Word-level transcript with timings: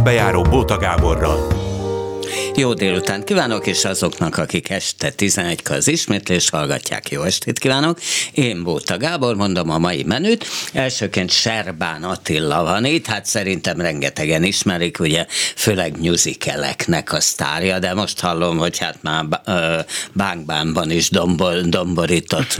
közbejáró 0.00 0.42
Bóta 0.42 0.76
Gáborral. 0.76 1.69
Jó 2.56 2.74
délután 2.74 3.24
kívánok, 3.24 3.66
és 3.66 3.84
azoknak, 3.84 4.36
akik 4.36 4.70
este 4.70 5.10
11 5.10 5.60
az 5.70 5.88
ismétlés 5.88 6.50
hallgatják, 6.50 7.10
jó 7.10 7.22
estét 7.22 7.58
kívánok. 7.58 8.00
Én 8.32 8.62
Bóta 8.62 8.96
Gábor, 8.96 9.36
mondom 9.36 9.70
a 9.70 9.78
mai 9.78 10.02
menüt. 10.02 10.46
Elsőként 10.72 11.30
Serbán 11.30 12.02
Attila 12.02 12.62
van 12.62 12.84
itt, 12.84 13.06
hát 13.06 13.26
szerintem 13.26 13.80
rengetegen 13.80 14.44
ismerik, 14.44 15.00
ugye 15.00 15.26
főleg 15.56 16.00
musicaleknek 16.00 17.12
a 17.12 17.20
sztárja, 17.20 17.78
de 17.78 17.94
most 17.94 18.20
hallom, 18.20 18.58
hogy 18.58 18.78
hát 18.78 18.98
már 19.02 19.24
Bánkbánban 20.12 20.90
is 20.90 21.10
dombor, 21.10 21.60
domborított 21.60 22.56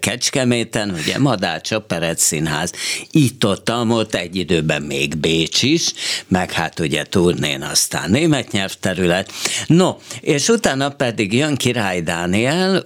Kecskeméten, 0.00 0.90
ugye 0.90 1.18
Madács 1.18 1.70
Operett 1.70 2.18
Színház, 2.18 2.72
itt 3.10 3.46
ott, 3.46 3.70
ott 3.70 4.14
egy 4.14 4.36
időben 4.36 4.82
még 4.82 5.16
Bécs 5.16 5.62
is, 5.62 5.92
meg 6.28 6.52
hát 6.52 6.80
ugye 6.80 7.04
turnén 7.04 7.62
aztán 7.62 8.10
német 8.10 8.52
nyelvterület, 8.52 8.84
terület. 8.86 9.32
No, 9.66 9.96
és 10.20 10.48
utána 10.48 10.88
pedig 10.88 11.32
jön 11.32 11.56
Király 11.56 12.00
Dániel, 12.00 12.76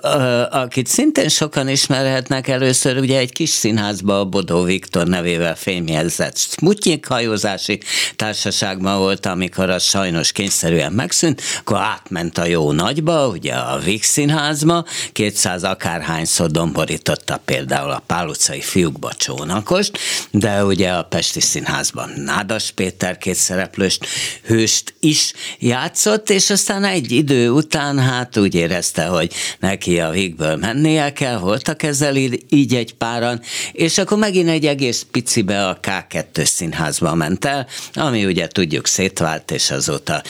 akit 0.51 0.87
szintén 0.87 1.29
sokan 1.29 1.69
ismerhetnek 1.69 2.49
először, 2.49 2.99
ugye 2.99 3.19
egy 3.19 3.33
kis 3.33 3.51
színházba 3.51 4.19
a 4.21 4.25
Bodó 4.25 4.63
Viktor 4.63 5.07
nevével 5.07 5.57
fémjelzett 5.57 6.37
Smutnyik 6.37 7.07
hajózási 7.07 7.81
társaságban 8.17 8.99
volt, 8.99 9.27
amikor 9.27 9.71
az 9.71 9.83
sajnos 9.83 10.33
kényszerűen 10.33 10.93
megszűnt, 10.93 11.43
akkor 11.61 11.77
átment 11.77 12.39
a 12.39 12.47
jó 12.47 12.73
nagyba, 12.73 13.27
ugye 13.27 13.55
a 13.55 13.79
Vix 13.79 14.09
színházba, 14.09 14.85
200 15.13 15.63
akárhányszor 15.63 16.51
domborította 16.51 17.41
például 17.45 17.91
a 17.91 18.03
Pál 18.07 18.29
utcai 18.29 18.61
fiúkba 18.61 19.13
csónakost, 19.13 19.99
de 20.31 20.65
ugye 20.65 20.91
a 20.91 21.03
Pesti 21.03 21.41
Színházban 21.41 22.11
Nádas 22.17 22.71
Péter 22.71 23.19
két 23.19 23.35
szereplős 23.35 23.99
hőst 24.47 24.95
is 25.01 25.33
játszott, 25.59 25.89
játszott, 25.91 26.31
és 26.31 26.51
aztán 26.51 26.85
egy 26.85 27.11
idő 27.13 27.51
után 27.51 27.99
hát 27.99 28.37
úgy 28.37 28.55
érezte, 28.55 29.05
hogy 29.05 29.33
neki 29.59 30.01
a 30.01 30.11
végből 30.11 30.57
mennie 30.57 31.13
kell, 31.13 31.39
voltak 31.39 31.83
ezzel 31.83 32.17
így 32.49 32.75
egy 32.75 32.95
páran, 32.95 33.41
és 33.73 33.99
akkor 33.99 34.19
megint 34.19 34.49
egy 34.49 34.67
egész 34.67 35.07
picibe 35.11 35.67
a 35.69 35.79
K2 35.83 36.45
színházba 36.45 37.15
ment 37.15 37.45
el, 37.45 37.67
ami 37.95 38.25
ugye 38.25 38.49
tudjuk 38.49 38.87
szétvált, 38.87 39.51
és 39.51 39.71
azóta 39.71 40.23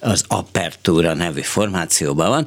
az 0.00 0.24
Apertura 0.28 1.14
nevű 1.14 1.40
formációban 1.40 2.28
van 2.28 2.46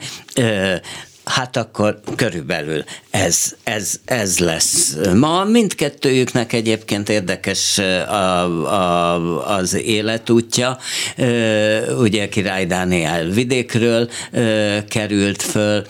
hát 1.30 1.58
akkor 1.58 1.99
körülbelül 2.16 2.83
ez, 3.09 3.53
ez, 3.63 3.99
ez 4.05 4.39
lesz. 4.39 4.95
Ma 5.13 5.44
mindkettőjüknek 5.44 6.53
egyébként 6.53 7.09
érdekes 7.09 7.77
a, 7.77 8.44
a, 8.73 9.57
az 9.57 9.73
életútja. 9.73 10.77
Ugye 11.97 12.30
Király 12.30 12.66
Dániel 12.66 13.25
vidékről 13.25 14.09
került 14.88 15.41
föl, 15.41 15.85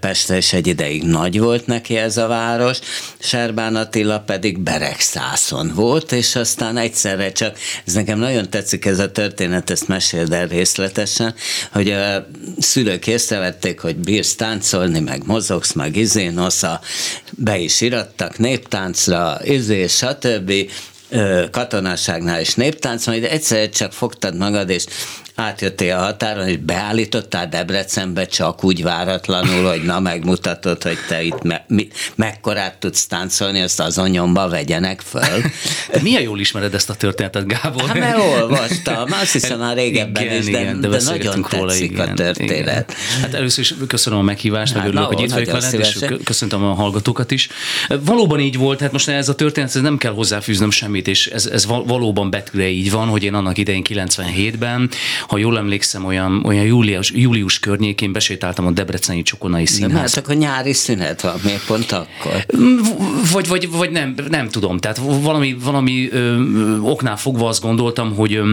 Pestre 0.00 0.36
és 0.36 0.52
egy 0.52 0.66
ideig 0.66 1.02
nagy 1.02 1.38
volt 1.38 1.66
neki 1.66 1.96
ez 1.96 2.16
a 2.16 2.26
város, 2.26 2.78
Serbán 3.18 3.76
Attila 3.76 4.20
pedig 4.20 4.58
Beregszászon 4.58 5.72
volt, 5.74 6.12
és 6.12 6.36
aztán 6.36 6.76
egyszerre 6.76 7.32
csak, 7.32 7.58
ez 7.86 7.92
nekem 7.92 8.18
nagyon 8.18 8.50
tetszik 8.50 8.84
ez 8.84 8.98
a 8.98 9.12
történet, 9.12 9.70
ezt 9.70 9.88
meséld 9.88 10.32
el 10.32 10.46
részletesen, 10.46 11.34
hogy 11.72 11.90
a 11.90 12.26
szülők 12.58 13.06
észrevették, 13.06 13.80
hogy 13.80 13.96
bírsz 13.96 14.34
táncolni, 14.68 15.00
meg 15.00 15.22
mozogsz, 15.26 15.72
meg 15.72 15.96
izé, 15.96 16.28
nosza, 16.28 16.80
be 17.36 17.58
is 17.58 17.80
irattak 17.80 18.38
néptáncra, 18.38 19.38
izé, 19.44 19.86
stb. 19.86 20.52
Katonaságnál 21.50 22.40
is 22.40 22.54
néptánc, 22.54 23.06
majd 23.06 23.24
egyszer 23.24 23.68
csak 23.68 23.92
fogtad 23.92 24.36
magad, 24.36 24.70
és 24.70 24.84
átjöttél 25.38 25.96
a 25.96 25.98
határon, 25.98 26.48
és 26.48 26.56
beállítottál 26.56 27.48
Debrecenbe 27.48 28.26
csak 28.26 28.64
úgy 28.64 28.82
váratlanul, 28.82 29.68
hogy 29.68 29.82
na 29.82 30.00
megmutatod, 30.00 30.82
hogy 30.82 30.98
te 31.08 31.22
itt 31.22 31.42
me, 31.42 31.64
mi, 31.68 31.88
mekkorát 32.14 32.78
tudsz 32.78 33.06
táncolni, 33.06 33.60
azt 33.60 33.80
azon 33.80 34.08
nyomba 34.08 34.48
vegyenek 34.48 35.00
föl. 35.00 35.42
De 35.92 36.00
milyen 36.02 36.22
jól 36.22 36.40
ismered 36.40 36.74
ezt 36.74 36.90
a 36.90 36.94
történetet, 36.94 37.46
Gábor? 37.46 37.86
Hát 37.86 37.98
mert 37.98 38.18
olvastam, 38.18 39.12
azt 39.12 39.32
hiszem 39.32 39.58
már 39.58 39.76
régebben 39.76 40.22
igen, 40.22 40.36
is, 40.36 40.44
de, 40.44 40.60
igen, 40.60 40.80
de, 40.80 40.88
de 40.88 41.02
nagyon 41.04 41.46
róla, 41.50 41.66
tetszik 41.66 41.90
igen, 41.90 42.08
a 42.08 42.14
történet. 42.14 42.90
Igen. 42.90 43.20
Hát 43.20 43.34
először 43.34 43.64
is 43.64 43.74
köszönöm 43.86 44.18
a 44.18 44.22
meghívást, 44.22 44.72
hát, 44.72 44.82
meg 44.82 44.92
örülök, 44.92 45.06
hogy 45.06 45.20
itt 45.20 45.32
vagyok 45.32 45.50
veled, 45.50 45.74
és 45.74 46.04
köszöntöm 46.24 46.64
a 46.64 46.74
hallgatókat 46.74 47.30
is. 47.30 47.48
Valóban 48.00 48.40
így 48.40 48.56
volt, 48.56 48.80
hát 48.80 48.92
most 48.92 49.08
ez 49.08 49.28
a 49.28 49.34
történet, 49.34 49.74
ez 49.74 49.82
nem 49.82 49.98
kell 49.98 50.12
hozzáfűznöm 50.12 50.70
semmit, 50.70 51.08
és 51.08 51.26
ez, 51.26 51.46
ez 51.46 51.66
valóban 51.66 52.30
betűre 52.30 52.68
így 52.68 52.90
van, 52.90 53.08
hogy 53.08 53.22
én 53.22 53.34
annak 53.34 53.58
idején 53.58 53.82
97-ben 53.88 54.90
ha 55.28 55.38
jól 55.38 55.58
emlékszem, 55.58 56.04
olyan, 56.04 56.42
olyan 56.44 56.64
július, 56.64 57.12
július 57.14 57.58
környékén 57.58 58.12
besétáltam 58.12 58.66
a 58.66 58.70
Debreceni 58.70 59.22
Csokonai 59.22 59.66
Színház. 59.66 59.92
De 59.92 59.98
hát 59.98 60.16
akkor 60.16 60.34
nyári 60.34 60.72
szünet 60.72 61.20
van, 61.20 61.34
miért 61.44 61.66
pont 61.66 61.92
akkor? 61.92 62.46
Vagy, 63.32 63.48
vagy, 63.48 63.70
vagy 63.70 63.90
nem, 63.90 64.14
nem 64.28 64.48
tudom, 64.48 64.78
tehát 64.78 65.00
valami, 65.22 65.56
valami 65.62 66.08
ö, 66.10 66.36
oknál 66.80 67.16
fogva 67.16 67.48
azt 67.48 67.62
gondoltam, 67.62 68.14
hogy 68.14 68.34
ö, 68.34 68.52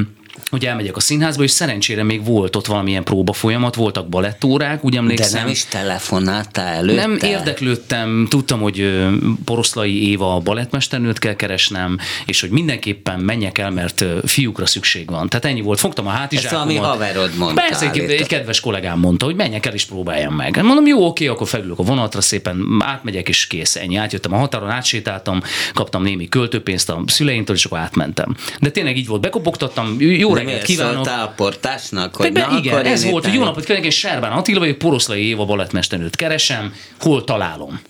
hogy 0.49 0.65
elmegyek 0.65 0.95
a 0.95 0.99
színházba, 0.99 1.43
és 1.43 1.51
szerencsére 1.51 2.03
még 2.03 2.25
volt 2.25 2.55
ott 2.55 2.65
valamilyen 2.65 3.03
próba 3.03 3.33
folyamat, 3.33 3.75
voltak 3.75 4.07
balettórák, 4.07 4.83
úgy 4.83 4.95
emlékszem. 4.95 5.31
De 5.31 5.39
nem 5.39 5.47
is 5.47 5.65
telefonáltál 5.65 6.73
előtte? 6.75 7.07
Nem 7.07 7.17
érdeklődtem, 7.21 8.27
tudtam, 8.29 8.59
hogy 8.61 9.07
Poroszlai 9.45 10.09
Éva 10.09 10.35
a 10.35 10.39
balettmesternőt 10.39 11.19
kell 11.19 11.35
keresnem, 11.35 11.97
és 12.25 12.41
hogy 12.41 12.49
mindenképpen 12.49 13.19
menjek 13.19 13.57
el, 13.57 13.71
mert 13.71 14.05
fiúkra 14.25 14.65
szükség 14.65 15.09
van. 15.09 15.29
Tehát 15.29 15.45
ennyi 15.45 15.61
volt. 15.61 15.79
Fogtam 15.79 16.07
a 16.07 16.09
hátizsákomat. 16.09 16.67
Ezt 16.67 16.77
valami 16.77 16.93
haverod 16.93 17.37
mondta. 17.37 17.61
Persze, 17.61 17.91
egy, 17.91 17.99
egy 17.99 18.27
kedves 18.27 18.59
kollégám 18.59 18.99
mondta, 18.99 19.25
hogy 19.25 19.35
menjek 19.35 19.65
el 19.65 19.73
és 19.73 19.85
próbáljam 19.85 20.33
meg. 20.33 20.63
Mondom, 20.63 20.87
jó, 20.87 21.05
oké, 21.05 21.27
akkor 21.27 21.47
felülök 21.47 21.79
a 21.79 21.83
vonatra, 21.83 22.21
szépen 22.21 22.65
átmegyek, 22.79 23.29
és 23.29 23.47
kész, 23.47 23.75
ennyi. 23.75 23.95
Átjöttem 23.95 24.33
a 24.33 24.37
határon, 24.37 24.69
átsétáltam, 24.69 25.41
kaptam 25.73 26.03
némi 26.03 26.29
költőpénzt 26.29 26.89
a 26.89 27.03
szüleimtől, 27.05 27.55
és 27.55 27.65
akkor 27.65 27.77
átmentem. 27.77 28.35
De 28.59 28.69
tényleg 28.69 28.97
így 28.97 29.07
volt, 29.07 29.21
bekopogtattam, 29.21 29.95
jó 29.99 30.34
reggelt 30.35 30.61
kívánok. 30.61 31.07
a 31.07 31.33
portásnak, 31.35 32.15
hogy 32.15 32.31
na, 32.31 32.57
igen, 32.57 32.85
ez 32.85 33.09
volt, 33.09 33.23
hogy 33.23 33.33
jó 33.33 33.43
napot 33.43 33.63
kívánok, 33.63 33.85
és 33.85 33.97
Serbán 33.97 34.31
Attila 34.31 34.59
vagyok, 34.59 34.77
Poroszlai 34.77 35.27
Éva 35.27 35.45
balettmesternőt 35.45 36.15
keresem, 36.15 36.73
hol 36.99 37.23
találom 37.23 37.81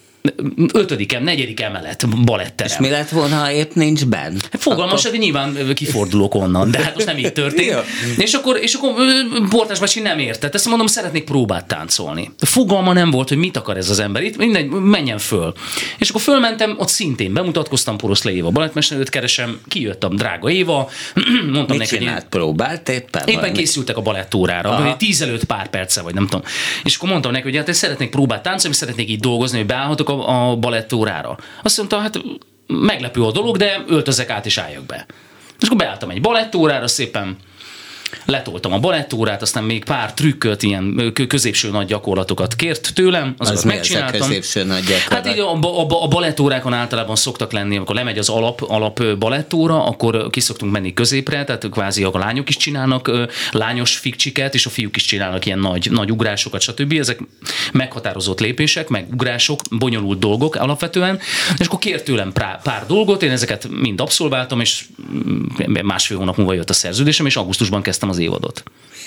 ötödik, 0.74 1.20
negyedik 1.20 1.62
emelet 1.62 2.24
baletterem. 2.24 2.72
És 2.72 2.78
mi 2.78 2.90
lett 2.90 3.10
volna, 3.10 3.36
ha 3.36 3.52
épp 3.52 3.74
nincs 3.74 4.06
benn? 4.06 4.38
Fogalmas, 4.52 5.06
hogy 5.06 5.20
nyilván 5.20 5.58
kifordulok 5.74 6.36
onnan, 6.36 6.72
de 6.72 6.84
hát 6.84 6.94
most 6.94 7.06
nem 7.06 7.18
így 7.18 7.34
történt. 7.34 7.76
és 8.18 8.34
akkor, 8.34 8.58
és 8.62 8.74
akkor 8.74 8.94
Portás 9.50 9.80
bácsi 9.80 10.00
nem 10.00 10.20
értett. 10.20 10.54
Ezt 10.54 10.66
mondom, 10.66 10.88
szeretnék 10.88 11.24
próbát 11.24 11.68
táncolni. 11.68 12.32
Fogalma 12.38 12.94
nem 12.94 13.12
volt, 13.12 13.30
hogy 13.30 13.38
mit 13.38 13.58
akar 13.58 13.78
ez 13.78 13.90
az 13.90 14.00
ember 14.00 14.24
itt, 14.24 14.38
mindegy, 14.38 14.70
menjen 14.70 15.18
föl. 15.18 15.54
És 15.98 16.10
akkor 16.10 16.22
fölmentem, 16.22 16.76
ott 16.78 16.90
szintén 16.90 17.34
bemutatkoztam 17.34 17.98
Poroszle 17.98 18.32
Éva 18.32 18.50
balettmesterőt 18.50 19.10
keresem, 19.10 19.60
kijöttem, 19.68 20.16
drága 20.16 20.50
Éva, 20.50 20.90
mondtam 21.44 21.78
mit 21.78 21.78
neki, 21.78 21.98
csinált, 21.98 22.26
próbált 22.30 22.90
éppen? 22.90 23.22
Éppen 23.28 23.40
valami? 23.40 23.58
készültek 23.58 23.98
a 23.98 24.02
balettórára, 24.02 24.96
tíz 24.98 25.22
előtt 25.22 25.44
pár 25.44 25.70
perce, 25.70 26.02
vagy 26.02 26.14
nem 26.14 26.28
tudom. 26.28 26.46
És 26.84 26.96
akkor 26.96 27.10
mondtam 27.10 27.32
neki, 27.32 27.44
hogy 27.44 27.56
hát 27.56 27.74
szeretnék 27.74 28.10
próbát 28.10 28.44
táncolni, 28.44 28.76
szeretnék 28.76 29.10
így 29.10 29.20
dolgozni, 29.20 29.58
hogy 29.58 29.68
beállhatok 29.68 30.10
a, 30.22 30.50
a 30.50 30.56
balettórára. 30.56 31.38
Azt 31.64 31.78
mondta, 31.78 31.98
hát 31.98 32.22
meglepő 32.68 33.24
a 33.24 33.32
dolog, 33.32 33.58
de 33.58 33.84
öltözek 33.88 34.30
át 34.30 34.46
és 34.46 34.58
álljak 34.58 34.84
be. 34.84 35.06
És 35.60 35.66
akkor 35.66 35.78
beálltam 35.78 36.10
egy 36.10 36.22
balettórára 36.22 36.88
szépen, 36.88 37.38
letoltam 38.26 38.74
a 38.74 38.80
balettórát, 38.80 39.42
aztán 39.42 39.64
még 39.64 39.84
pár 39.84 40.14
trükköt, 40.14 40.64
ilyen 40.64 41.14
középső 41.28 41.70
nagy 41.70 41.88
gyakorlatokat 41.88 42.56
kért 42.56 42.94
tőlem, 42.94 43.36
azokat 43.38 43.58
az 43.58 43.64
megcsináltam. 43.64 44.22
Az 44.22 44.28
középső 44.28 44.64
nagy 44.64 44.84
gyakorlat? 44.84 45.26
Hát 45.26 45.36
így 45.36 45.40
a, 45.40 45.54
a, 45.54 46.04
a 46.04 46.08
balettórákon 46.08 46.74
általában 46.74 47.16
szoktak 47.16 47.52
lenni, 47.52 47.76
amikor 47.76 47.96
lemegy 47.96 48.18
az 48.18 48.30
alap, 48.30 48.62
alap 48.62 49.04
balettóra, 49.20 49.86
akkor 49.86 50.30
ki 50.30 50.40
szoktunk 50.40 50.72
menni 50.72 50.94
középre, 50.94 51.44
tehát 51.44 51.70
kvázi 51.70 52.04
a 52.04 52.18
lányok 52.18 52.50
is 52.50 52.58
csinálnak 52.58 53.12
lányos 53.52 53.98
fikcsiket, 53.98 54.54
és 54.54 54.66
a 54.66 54.70
fiúk 54.70 54.96
is 54.96 55.04
csinálnak 55.04 55.46
ilyen 55.46 55.60
nagy, 55.60 55.92
nagy 55.92 56.12
ugrásokat, 56.12 56.62
stb. 56.62 56.94
Ezek 56.94 57.20
meghatározott 57.72 58.40
lépések, 58.40 58.88
meg 58.88 59.08
ugrások, 59.12 59.60
bonyolult 59.70 60.20
dolgok 60.20 60.56
alapvetően, 60.56 61.20
és 61.58 61.66
akkor 61.66 61.80
kért 61.80 62.04
tőlem 62.04 62.32
pár, 62.32 62.62
pár 62.62 62.86
dolgot, 62.88 63.24
én 63.24 63.32
ezeket 63.32 63.68
mind 63.70 64.02
abszolváltam, 64.02 64.60
és 64.60 64.86
másfél 65.84 66.18
hónap 66.18 66.38
múlva 66.38 66.54
jött 66.54 66.70
a 66.70 66.74
szerződésem, 66.74 67.26
és 67.26 67.36
augusztusban 67.36 67.82
kezdtem 67.82 68.05
az 68.10 68.18
évadot. 68.18 68.64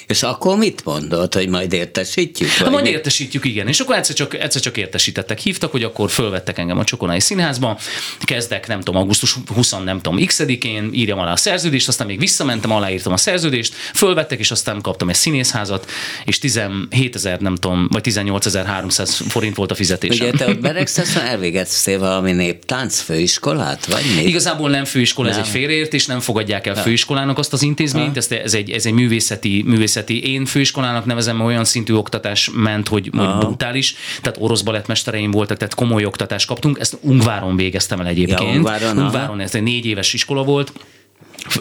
És 0.08 0.22
akkor 0.22 0.56
mit 0.56 0.84
mondott, 0.84 1.34
hogy 1.34 1.48
majd 1.48 1.72
értesítjük? 1.72 2.48
Hát 2.48 2.70
majd 2.70 2.86
értesítjük, 2.86 3.44
igen. 3.44 3.68
És 3.68 3.80
akkor 3.80 3.96
egyszer 3.96 4.14
csak, 4.14 4.34
egyszer 4.34 4.62
csak 4.62 4.76
értesítettek, 4.76 5.38
hívtak, 5.38 5.70
hogy 5.70 5.82
akkor 5.82 6.10
fölvettek 6.10 6.58
engem 6.58 6.78
a 6.78 6.84
Csokonai 6.84 7.20
Színházba, 7.20 7.78
kezdek, 8.20 8.66
nem 8.66 8.80
tudom, 8.80 9.00
augusztus 9.00 9.36
20, 9.54 9.70
nem 9.84 10.00
tudom, 10.00 10.24
x-én, 10.24 10.90
írjam 10.92 11.18
alá 11.18 11.32
a 11.32 11.36
szerződést, 11.36 11.88
aztán 11.88 12.06
még 12.06 12.18
visszamentem, 12.18 12.70
aláírtam 12.70 13.12
a 13.12 13.16
szerződést, 13.16 13.74
fölvettek, 13.94 14.38
és 14.38 14.50
aztán 14.50 14.80
kaptam 14.80 15.08
egy 15.08 15.14
színészházat, 15.14 15.90
és 16.24 16.38
17 16.38 17.14
ezer, 17.14 17.40
nem 17.40 17.54
tudom, 17.54 17.88
vagy 17.90 18.02
18.300 18.04 19.10
forint 19.28 19.56
volt 19.56 19.70
a 19.70 19.74
fizetésem. 19.74 20.28
Ugye 20.28 20.38
te 20.38 20.48
ott 20.48 20.60
Beregszeszon 20.60 21.22
elvégeztél 21.22 21.98
valami 21.98 22.32
néptánc 22.32 23.00
főiskolát, 23.00 23.86
vagy 23.86 24.04
mi? 24.16 24.22
Igazából 24.22 24.70
nem 24.70 24.84
főiskola, 24.84 25.28
nem. 25.28 25.38
ez 25.38 25.44
egy 25.44 25.52
félreértés, 25.52 26.06
nem 26.06 26.20
fogadják 26.20 26.66
el 26.66 26.74
főiskolának 26.74 27.38
azt 27.38 27.52
az 27.52 27.62
intézményt, 27.62 28.16
ez, 28.16 28.30
ez, 28.30 28.54
egy, 28.54 28.70
ez 28.70 28.86
egy 28.86 28.92
művészeti, 28.92 29.62
művészeti 29.66 29.96
művészeti, 29.98 30.32
én 30.32 30.44
főiskolának 30.44 31.04
nevezem, 31.04 31.40
olyan 31.40 31.64
szintű 31.64 31.94
oktatás 31.94 32.50
ment, 32.54 32.88
hogy, 32.88 33.10
hogy 33.16 33.38
brutális, 33.38 33.94
tehát 34.22 34.38
orosz 34.40 34.60
balettmestereim 34.60 35.30
voltak, 35.30 35.56
tehát 35.56 35.74
komoly 35.74 36.04
oktatást 36.04 36.46
kaptunk, 36.46 36.78
ezt 36.78 36.96
Ungváron 37.00 37.56
végeztem 37.56 38.00
el 38.00 38.06
egyébként. 38.06 38.40
Ja, 38.40 38.56
Ungváron, 38.56 38.98
Ungváron 38.98 39.40
ez 39.40 39.54
egy 39.54 39.62
négy 39.62 39.86
éves 39.86 40.12
iskola 40.12 40.42
volt, 40.42 40.72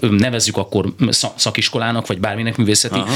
nevezzük 0.02 0.58
akkor 0.58 0.94
szakiskolának, 1.36 2.08
vagy 2.08 2.20
bárminek 2.20 2.58
művészeti, 2.58 3.00
Aha. 3.00 3.16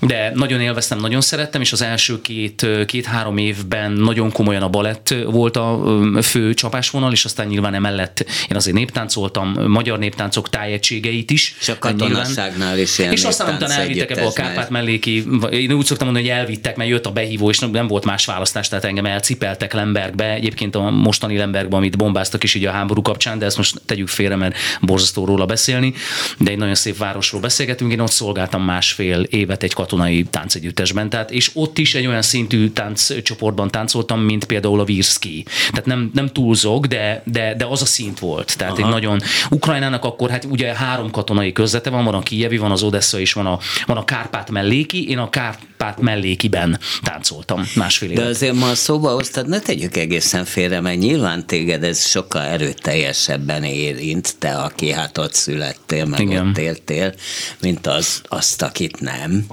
de 0.00 0.32
nagyon 0.34 0.60
élveztem, 0.60 0.98
nagyon 0.98 1.20
szerettem, 1.20 1.60
és 1.60 1.72
az 1.72 1.82
első 1.82 2.20
két, 2.20 2.66
két-három 2.86 3.36
évben 3.36 3.92
nagyon 3.92 4.32
komolyan 4.32 4.62
a 4.62 4.68
balett 4.68 5.14
volt 5.24 5.56
a 5.56 5.82
fő 6.22 6.54
csapásvonal, 6.54 7.12
és 7.12 7.24
aztán 7.24 7.46
nyilván 7.46 7.74
emellett 7.74 8.24
én 8.48 8.56
azért 8.56 8.76
néptáncoltam, 8.76 9.54
magyar 9.66 9.98
néptáncok 9.98 10.50
tájegységeit 10.50 11.30
is. 11.30 11.54
És 11.60 11.68
a 11.68 11.78
katonasságnál 11.78 12.78
is 12.78 12.98
ilyen 12.98 13.12
És 13.12 13.24
aztán 13.24 13.54
utána 13.54 13.72
elvittek 13.72 14.10
ebbe 14.10 14.26
a 14.26 14.32
Kárpát 14.32 14.70
melléki, 14.70 15.24
én 15.50 15.72
úgy 15.72 15.84
szoktam 15.84 16.06
mondani, 16.06 16.28
hogy 16.28 16.38
elvittek, 16.38 16.76
mert 16.76 16.90
jött 16.90 17.06
a 17.06 17.10
behívó, 17.10 17.48
és 17.48 17.58
nem 17.58 17.86
volt 17.86 18.04
más 18.04 18.24
választás, 18.24 18.68
tehát 18.68 18.84
engem 18.84 19.06
elcipeltek 19.06 19.72
Lembergbe, 19.72 20.32
egyébként 20.32 20.74
a 20.74 20.90
mostani 20.90 21.36
Lembergbe, 21.36 21.76
amit 21.76 21.96
bombáztak 21.96 22.42
is 22.42 22.54
így 22.54 22.64
a 22.64 22.70
háború 22.70 23.02
kapcsán, 23.02 23.38
de 23.38 23.44
ezt 23.44 23.56
most 23.56 23.80
tegyük 23.86 24.08
félre, 24.08 24.36
mert 24.36 24.56
borzasztó 24.80 25.24
róla 25.24 25.46
beszélni 25.46 25.94
de 26.38 26.50
egy 26.50 26.58
nagyon 26.58 26.74
szép 26.74 26.96
városról 26.96 27.40
beszélgetünk. 27.40 27.92
Én 27.92 28.00
ott 28.00 28.10
szolgáltam 28.10 28.62
másfél 28.62 29.20
évet 29.20 29.62
egy 29.62 29.74
katonai 29.74 30.24
táncegyüttesben, 30.24 31.08
tehát, 31.10 31.30
és 31.30 31.50
ott 31.54 31.78
is 31.78 31.94
egy 31.94 32.06
olyan 32.06 32.22
szintű 32.22 32.68
tánccsoportban 32.68 33.70
táncoltam, 33.70 34.20
mint 34.20 34.44
például 34.44 34.80
a 34.80 34.84
Virski. 34.84 35.44
Tehát 35.70 35.86
nem, 35.86 36.10
nem 36.14 36.28
túlzok, 36.28 36.86
de, 36.86 37.22
de, 37.26 37.54
de 37.54 37.64
az 37.64 37.82
a 37.82 37.86
szint 37.86 38.18
volt. 38.18 38.56
Tehát 38.56 38.78
Aha. 38.78 38.86
egy 38.86 38.92
nagyon, 38.92 39.20
Ukrajnának 39.50 40.04
akkor 40.04 40.30
hát 40.30 40.44
ugye 40.44 40.74
három 40.74 41.10
katonai 41.10 41.52
közlete 41.52 41.90
van, 41.90 42.04
van 42.04 42.14
a 42.14 42.22
Kijevi, 42.22 42.56
van 42.56 42.70
az 42.70 42.82
Odessa 42.82 43.18
és 43.20 43.32
van 43.32 43.46
a, 43.46 43.58
van 43.86 43.96
a 43.96 44.04
Kárpát 44.04 44.50
melléki. 44.50 45.08
Én 45.08 45.18
a 45.18 45.30
Kárpát 45.30 46.00
mellékiben 46.00 46.78
táncoltam 47.02 47.64
másfél 47.74 48.10
évet. 48.10 48.24
De 48.24 48.30
azért 48.30 48.54
ma 48.54 48.74
szóba 48.74 49.10
hoztad, 49.10 49.48
ne 49.48 49.60
tegyük 49.60 49.96
egészen 49.96 50.44
félre, 50.44 50.80
mert 50.80 50.98
nyilván 50.98 51.46
téged 51.46 51.84
ez 51.84 52.06
sokkal 52.06 52.42
erőteljesebben 52.42 53.64
érint, 53.64 54.38
te, 54.38 54.54
aki 54.54 54.92
hát 54.92 55.18
ott 55.18 55.34
születtél 55.34 55.91
éltél, 55.92 56.04
meg 56.04 56.20
Igen. 56.20 56.48
ott 56.48 56.58
éltél, 56.58 57.14
mint 57.60 57.86
az, 57.86 58.22
azt, 58.28 58.62
akit 58.62 59.00
nem. 59.00 59.44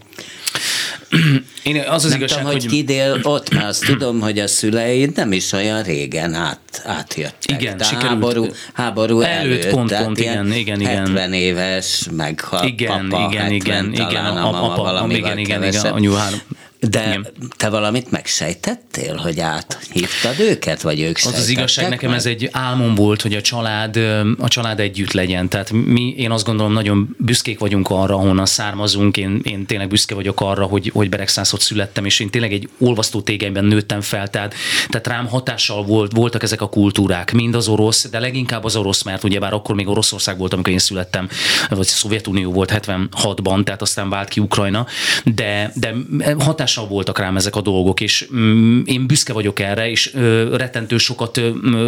Én 1.63 1.79
az 1.79 2.03
az 2.03 2.09
nem 2.09 2.17
igazság, 2.17 2.37
tudom, 2.37 2.53
hogy, 2.53 2.63
hogy 2.63 2.71
kidél 2.71 3.19
ott, 3.23 3.49
mert 3.49 3.65
azt 3.65 3.85
tudom, 3.85 4.19
hogy 4.19 4.39
a 4.39 4.47
szüleid 4.47 5.15
nem 5.15 5.31
is 5.31 5.51
olyan 5.51 5.83
régen 5.83 6.33
át, 6.33 6.81
átjöttek. 6.85 7.61
Igen, 7.61 7.77
De 7.77 7.83
sikerült. 7.83 8.09
Háború, 8.09 8.45
háború 8.73 9.21
előtt, 9.21 9.63
előtt 9.63 9.73
pont, 9.73 9.95
pont, 9.95 10.19
igen, 10.19 10.53
igen, 10.53 10.81
igen. 10.81 10.97
70 10.97 11.33
éves, 11.33 12.07
meg 12.11 12.39
ha 12.39 12.65
igen, 12.65 13.07
papa 13.09 13.29
igen, 13.31 13.41
70 13.41 13.53
igen, 13.53 13.93
talán, 13.93 14.11
igen, 14.11 14.25
a, 14.25 14.47
a 14.47 14.51
mama 14.51 14.73
apa, 14.73 15.13
igen, 15.13 15.37
igen, 15.37 15.63
igen, 15.63 15.85
anyu 15.85 16.13
három. 16.13 16.39
De 16.79 17.07
Igen. 17.07 17.27
te 17.57 17.69
valamit 17.69 18.11
megsejtettél, 18.11 19.15
hogy 19.15 19.39
áthívtad 19.39 20.39
őket, 20.39 20.81
vagy 20.81 20.99
ők 20.99 21.15
Az 21.15 21.33
az 21.37 21.49
igazság, 21.49 21.89
nekem 21.89 22.13
ez 22.13 22.25
egy 22.25 22.49
álmom 22.51 22.95
volt, 22.95 23.21
hogy 23.21 23.33
a 23.33 23.41
család, 23.41 23.95
a 24.37 24.47
család 24.47 24.79
együtt 24.79 25.11
legyen. 25.11 25.49
Tehát 25.49 25.71
mi, 25.71 26.13
én 26.17 26.31
azt 26.31 26.45
gondolom, 26.45 26.73
nagyon 26.73 27.15
büszkék 27.17 27.59
vagyunk 27.59 27.89
arra, 27.89 28.15
honnan 28.15 28.45
származunk. 28.45 29.17
Én, 29.17 29.41
én 29.43 29.65
tényleg 29.65 29.87
büszke 29.87 30.15
vagyok 30.15 30.41
arra, 30.41 30.65
hogy, 30.65 30.91
hogy 30.93 31.09
Beregszászot 31.09 31.61
születtem, 31.61 32.05
és 32.05 32.19
én 32.19 32.29
tényleg 32.29 32.53
egy 32.53 32.69
olvasztó 32.77 33.21
tégelyben 33.21 33.65
nőttem 33.65 34.01
fel. 34.01 34.27
Tehát, 34.27 34.53
tehát 34.89 35.07
rám 35.07 35.27
hatással 35.27 35.83
volt, 35.83 36.11
voltak 36.11 36.43
ezek 36.43 36.61
a 36.61 36.69
kultúrák, 36.69 37.31
mind 37.31 37.55
az 37.55 37.67
orosz, 37.67 38.09
de 38.09 38.19
leginkább 38.19 38.63
az 38.63 38.75
orosz, 38.75 39.03
mert 39.03 39.23
ugyebár 39.23 39.53
akkor 39.53 39.75
még 39.75 39.87
Oroszország 39.87 40.37
volt, 40.37 40.53
amikor 40.53 40.73
én 40.73 40.79
születtem, 40.79 41.29
vagy 41.69 41.85
Szovjetunió 41.85 42.51
volt 42.51 42.71
76-ban, 42.73 43.63
tehát 43.63 43.81
aztán 43.81 44.09
vált 44.09 44.27
ki 44.27 44.39
Ukrajna, 44.39 44.85
de, 45.23 45.71
de 45.75 45.95
hatás 46.39 46.68
hatással 46.69 46.87
voltak 46.87 47.19
rám 47.19 47.35
ezek 47.35 47.55
a 47.55 47.61
dolgok, 47.61 48.01
és 48.01 48.27
mm, 48.35 48.81
én 48.85 49.07
büszke 49.07 49.33
vagyok 49.33 49.59
erre, 49.59 49.89
és 49.89 50.13
rettentő 50.51 50.97
sokat 50.97 51.41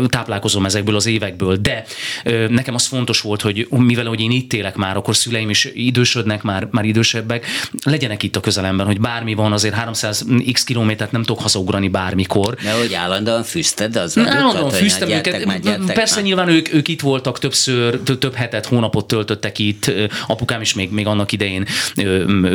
táplálkozom 0.07 0.65
ezekből 0.65 0.95
az 0.95 1.05
évekből, 1.05 1.55
de 1.55 1.83
nekem 2.47 2.73
az 2.73 2.85
fontos 2.85 3.21
volt, 3.21 3.41
hogy 3.41 3.67
mivel 3.69 4.05
hogy 4.05 4.19
én 4.19 4.31
itt 4.31 4.53
élek 4.53 4.75
már, 4.75 4.97
akkor 4.97 5.15
szüleim 5.15 5.49
is 5.49 5.67
idősödnek, 5.73 6.41
már, 6.41 6.67
már 6.71 6.85
idősebbek, 6.85 7.45
legyenek 7.83 8.23
itt 8.23 8.35
a 8.35 8.39
közelemben, 8.39 8.85
hogy 8.85 8.99
bármi 8.99 9.33
van, 9.33 9.51
azért 9.51 9.73
300 9.73 10.25
x 10.51 10.63
kilométert 10.63 11.11
nem 11.11 11.23
tudok 11.23 11.41
hazaugrani 11.41 11.87
bármikor. 11.87 12.55
De 12.55 12.71
hogy 12.71 12.93
állandóan 12.93 13.43
fűzted 13.43 13.95
az 13.95 14.17
Állandóan 14.17 14.69
fűztem 14.69 15.09
őket. 15.09 15.93
Persze 15.93 16.15
már. 16.15 16.23
nyilván 16.23 16.49
ők, 16.49 16.73
ők 16.73 16.87
itt 16.87 17.01
voltak 17.01 17.39
többször, 17.39 17.99
több 17.99 18.33
hetet, 18.33 18.65
hónapot 18.65 19.07
töltöttek 19.07 19.59
itt, 19.59 19.91
apukám 20.27 20.61
is 20.61 20.73
még, 20.73 20.91
még 20.91 21.07
annak 21.07 21.31
idején 21.31 21.65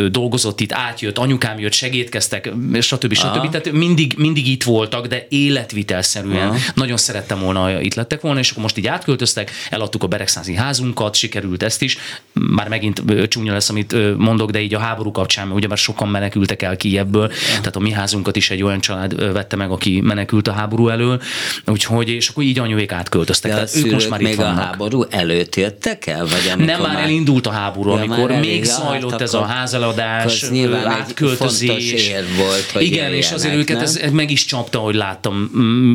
dolgozott 0.08 0.60
itt, 0.60 0.72
átjött, 0.72 1.18
anyukám 1.18 1.58
jött, 1.58 1.72
segít 1.72 2.08
segítkeztek, 2.20 2.52
stb. 2.80 3.14
stb. 3.14 3.50
Tehát 3.50 3.72
mindig, 3.72 4.14
mindig 4.16 4.48
itt 4.48 4.62
voltak, 4.62 5.06
de 5.06 5.26
életvitelszerűen 5.28 6.48
Aha. 6.48 6.56
nagyon 6.74 6.96
szerettem 6.96 7.40
volna, 7.40 7.80
itt 7.80 7.94
lettek 7.94 8.20
volna, 8.20 8.38
és 8.38 8.50
akkor 8.50 8.62
most 8.62 8.78
így 8.78 8.86
átköltöztek, 8.86 9.50
eladtuk 9.70 10.02
a 10.02 10.06
Beregszázi 10.06 10.54
házunkat, 10.54 11.14
sikerült 11.14 11.62
ezt 11.62 11.82
is. 11.82 11.98
Már 12.32 12.68
megint 12.68 13.02
csúnya 13.28 13.52
lesz, 13.52 13.68
amit 13.68 14.16
mondok, 14.16 14.50
de 14.50 14.60
így 14.60 14.74
a 14.74 14.78
háború 14.78 15.10
kapcsán, 15.10 15.52
ugye 15.52 15.68
már 15.68 15.78
sokan 15.78 16.08
menekültek 16.08 16.62
el 16.62 16.76
Kijebből, 16.76 17.30
tehát 17.48 17.76
a 17.76 17.80
mi 17.80 17.90
házunkat 17.90 18.36
is 18.36 18.50
egy 18.50 18.62
olyan 18.62 18.80
család 18.80 19.32
vette 19.32 19.56
meg, 19.56 19.70
aki 19.70 20.00
menekült 20.00 20.48
a 20.48 20.52
háború 20.52 20.88
elől, 20.88 21.22
úgyhogy, 21.66 22.08
és 22.08 22.28
akkor 22.28 22.42
így 22.42 22.58
anyuék 22.58 22.92
átköltöztek. 22.92 23.50
De 23.50 23.56
tehát 23.56 23.76
ők 23.76 23.92
most 23.92 24.10
már 24.10 24.20
még 24.20 24.32
itt 24.32 24.38
vannak. 24.38 24.58
a 24.58 24.60
háború 24.60 25.04
előtt 25.10 25.56
jöttek 25.56 26.06
el? 26.06 26.26
Vagy 26.26 26.64
Nem, 26.66 26.80
már, 26.80 27.02
elindult 27.02 27.46
a 27.46 27.50
háború, 27.50 27.90
amikor 27.90 28.30
még 28.30 28.64
zajlott 28.64 29.10
hát 29.10 29.20
ez 29.20 29.34
a 29.34 29.42
házeladás, 29.42 30.44
átköltözés, 30.84 32.05
ér 32.06 32.24
volt, 32.36 32.70
hogy 32.72 32.82
Igen, 32.82 33.12
és 33.12 33.30
azért 33.30 33.54
őket 33.54 33.82
ez, 33.82 33.96
ez, 33.96 34.10
meg 34.10 34.30
is 34.30 34.44
csapta, 34.44 34.78
hogy 34.78 34.94
láttam 34.94 35.34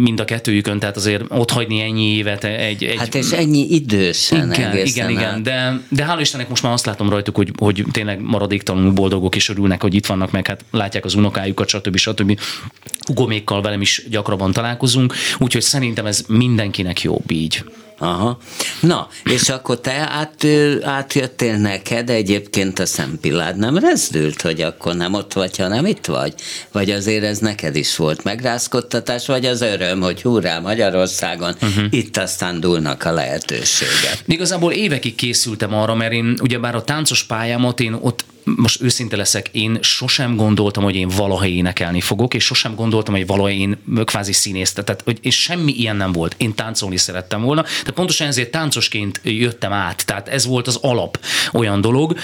mind 0.04 0.20
a 0.20 0.26
kettőjükön, 0.26 0.80
tehát 0.80 0.96
azért 0.96 1.24
ott 1.28 1.52
hagyni 1.52 1.82
ennyi 1.82 2.16
évet 2.16 2.44
egy... 2.44 2.84
egy 2.84 2.98
hát 2.98 3.16
és 3.16 3.32
ennyi 3.32 3.68
idősen 3.70 4.52
Igen, 4.54 4.78
igen, 4.86 5.10
igen, 5.10 5.44
de, 5.44 5.82
de 5.90 6.06
hála 6.06 6.22
Istennek 6.22 6.50
most 6.50 6.64
már 6.64 6.74
azt 6.74 6.86
látom 6.86 7.10
rajtuk, 7.10 7.36
hogy, 7.36 7.52
hogy 7.58 7.86
tényleg 7.92 8.22
maradéktalanul 8.22 8.92
boldogok 8.92 9.36
és 9.36 9.50
örülnek, 9.50 9.82
hogy 9.82 9.94
itt 9.94 10.06
vannak, 10.06 10.32
meg 10.32 10.48
hát 10.48 10.66
látják 10.72 11.06
az 11.06 11.14
unokájukat, 11.14 11.68
stb. 11.68 11.98
stb. 11.98 12.40
Hugomékkal 13.08 13.62
velem 13.62 13.82
is 13.82 14.04
gyakrabban 14.10 14.52
találkozunk, 14.52 15.14
úgyhogy 15.38 15.62
szerintem 15.62 16.06
ez 16.06 16.24
mindenkinek 16.28 17.02
jobb 17.02 17.32
így. 17.32 17.64
Aha. 18.02 18.38
Na, 18.80 19.08
és 19.24 19.50
akkor 19.50 19.80
te 19.80 19.92
át, 19.92 20.46
átjöttél 20.84 21.58
neked, 21.58 22.10
egyébként 22.10 22.80
a 22.80 22.86
szempillád 22.86 23.58
nem 23.58 23.78
rezdült, 23.78 24.42
hogy 24.42 24.62
akkor 24.62 24.96
nem 24.96 25.14
ott 25.14 25.34
vagy, 25.34 25.58
hanem 25.58 25.86
itt 25.86 26.06
vagy? 26.06 26.34
Vagy 26.72 26.90
azért 26.90 27.24
ez 27.24 27.38
neked 27.38 27.76
is 27.76 27.96
volt 27.96 28.24
megrázkodtatás, 28.24 29.28
vagy 29.28 29.46
az 29.46 29.62
öröm, 29.62 30.02
hogy 30.02 30.22
hurrá 30.22 30.60
Magyarországon, 30.60 31.56
uh-huh. 31.62 31.86
itt 31.90 32.18
aztán 32.18 32.60
dúlnak 32.60 33.04
a 33.04 33.12
lehetőségek? 33.12 34.24
Igazából 34.26 34.72
évekig 34.72 35.16
készültem 35.16 35.74
arra, 35.74 35.96
mert 35.96 36.12
én 36.12 36.36
ugyebár 36.42 36.76
a 36.76 36.84
táncos 36.84 37.24
pályámat 37.24 37.80
én 37.80 37.94
ott 37.94 38.26
most 38.44 38.82
őszinte 38.82 39.16
leszek, 39.16 39.50
én 39.52 39.78
sosem 39.82 40.36
gondoltam, 40.36 40.84
hogy 40.84 40.96
én 40.96 41.08
valaha 41.08 41.48
énekelni 41.48 42.02
fogok, 42.02 42.34
és 42.34 42.44
sosem 42.44 42.76
gondoltam, 42.76 43.14
hogy 43.14 43.26
valaha 43.26 43.50
én 43.50 43.78
kvázi 44.06 44.34
színész. 44.34 44.74
Tehát, 44.74 45.02
hogy, 45.04 45.18
és 45.22 45.42
semmi 45.42 45.72
ilyen 45.72 45.96
nem 45.96 46.12
volt. 46.12 46.36
Én 46.38 46.56
táncolni 46.56 46.98
szerettem 46.98 47.42
volna. 47.42 47.62
Tehát 47.62 47.92
pontosan 47.94 48.28
ezért 48.28 48.52
táncosként 48.52 49.22
jöttem 49.24 49.72
át. 49.74 50.06
Tehát 50.06 50.28
ez 50.28 50.46
volt 50.46 50.68
az 50.68 50.78
alap 50.82 51.20
olyan 51.54 51.82
dolog. 51.82 52.18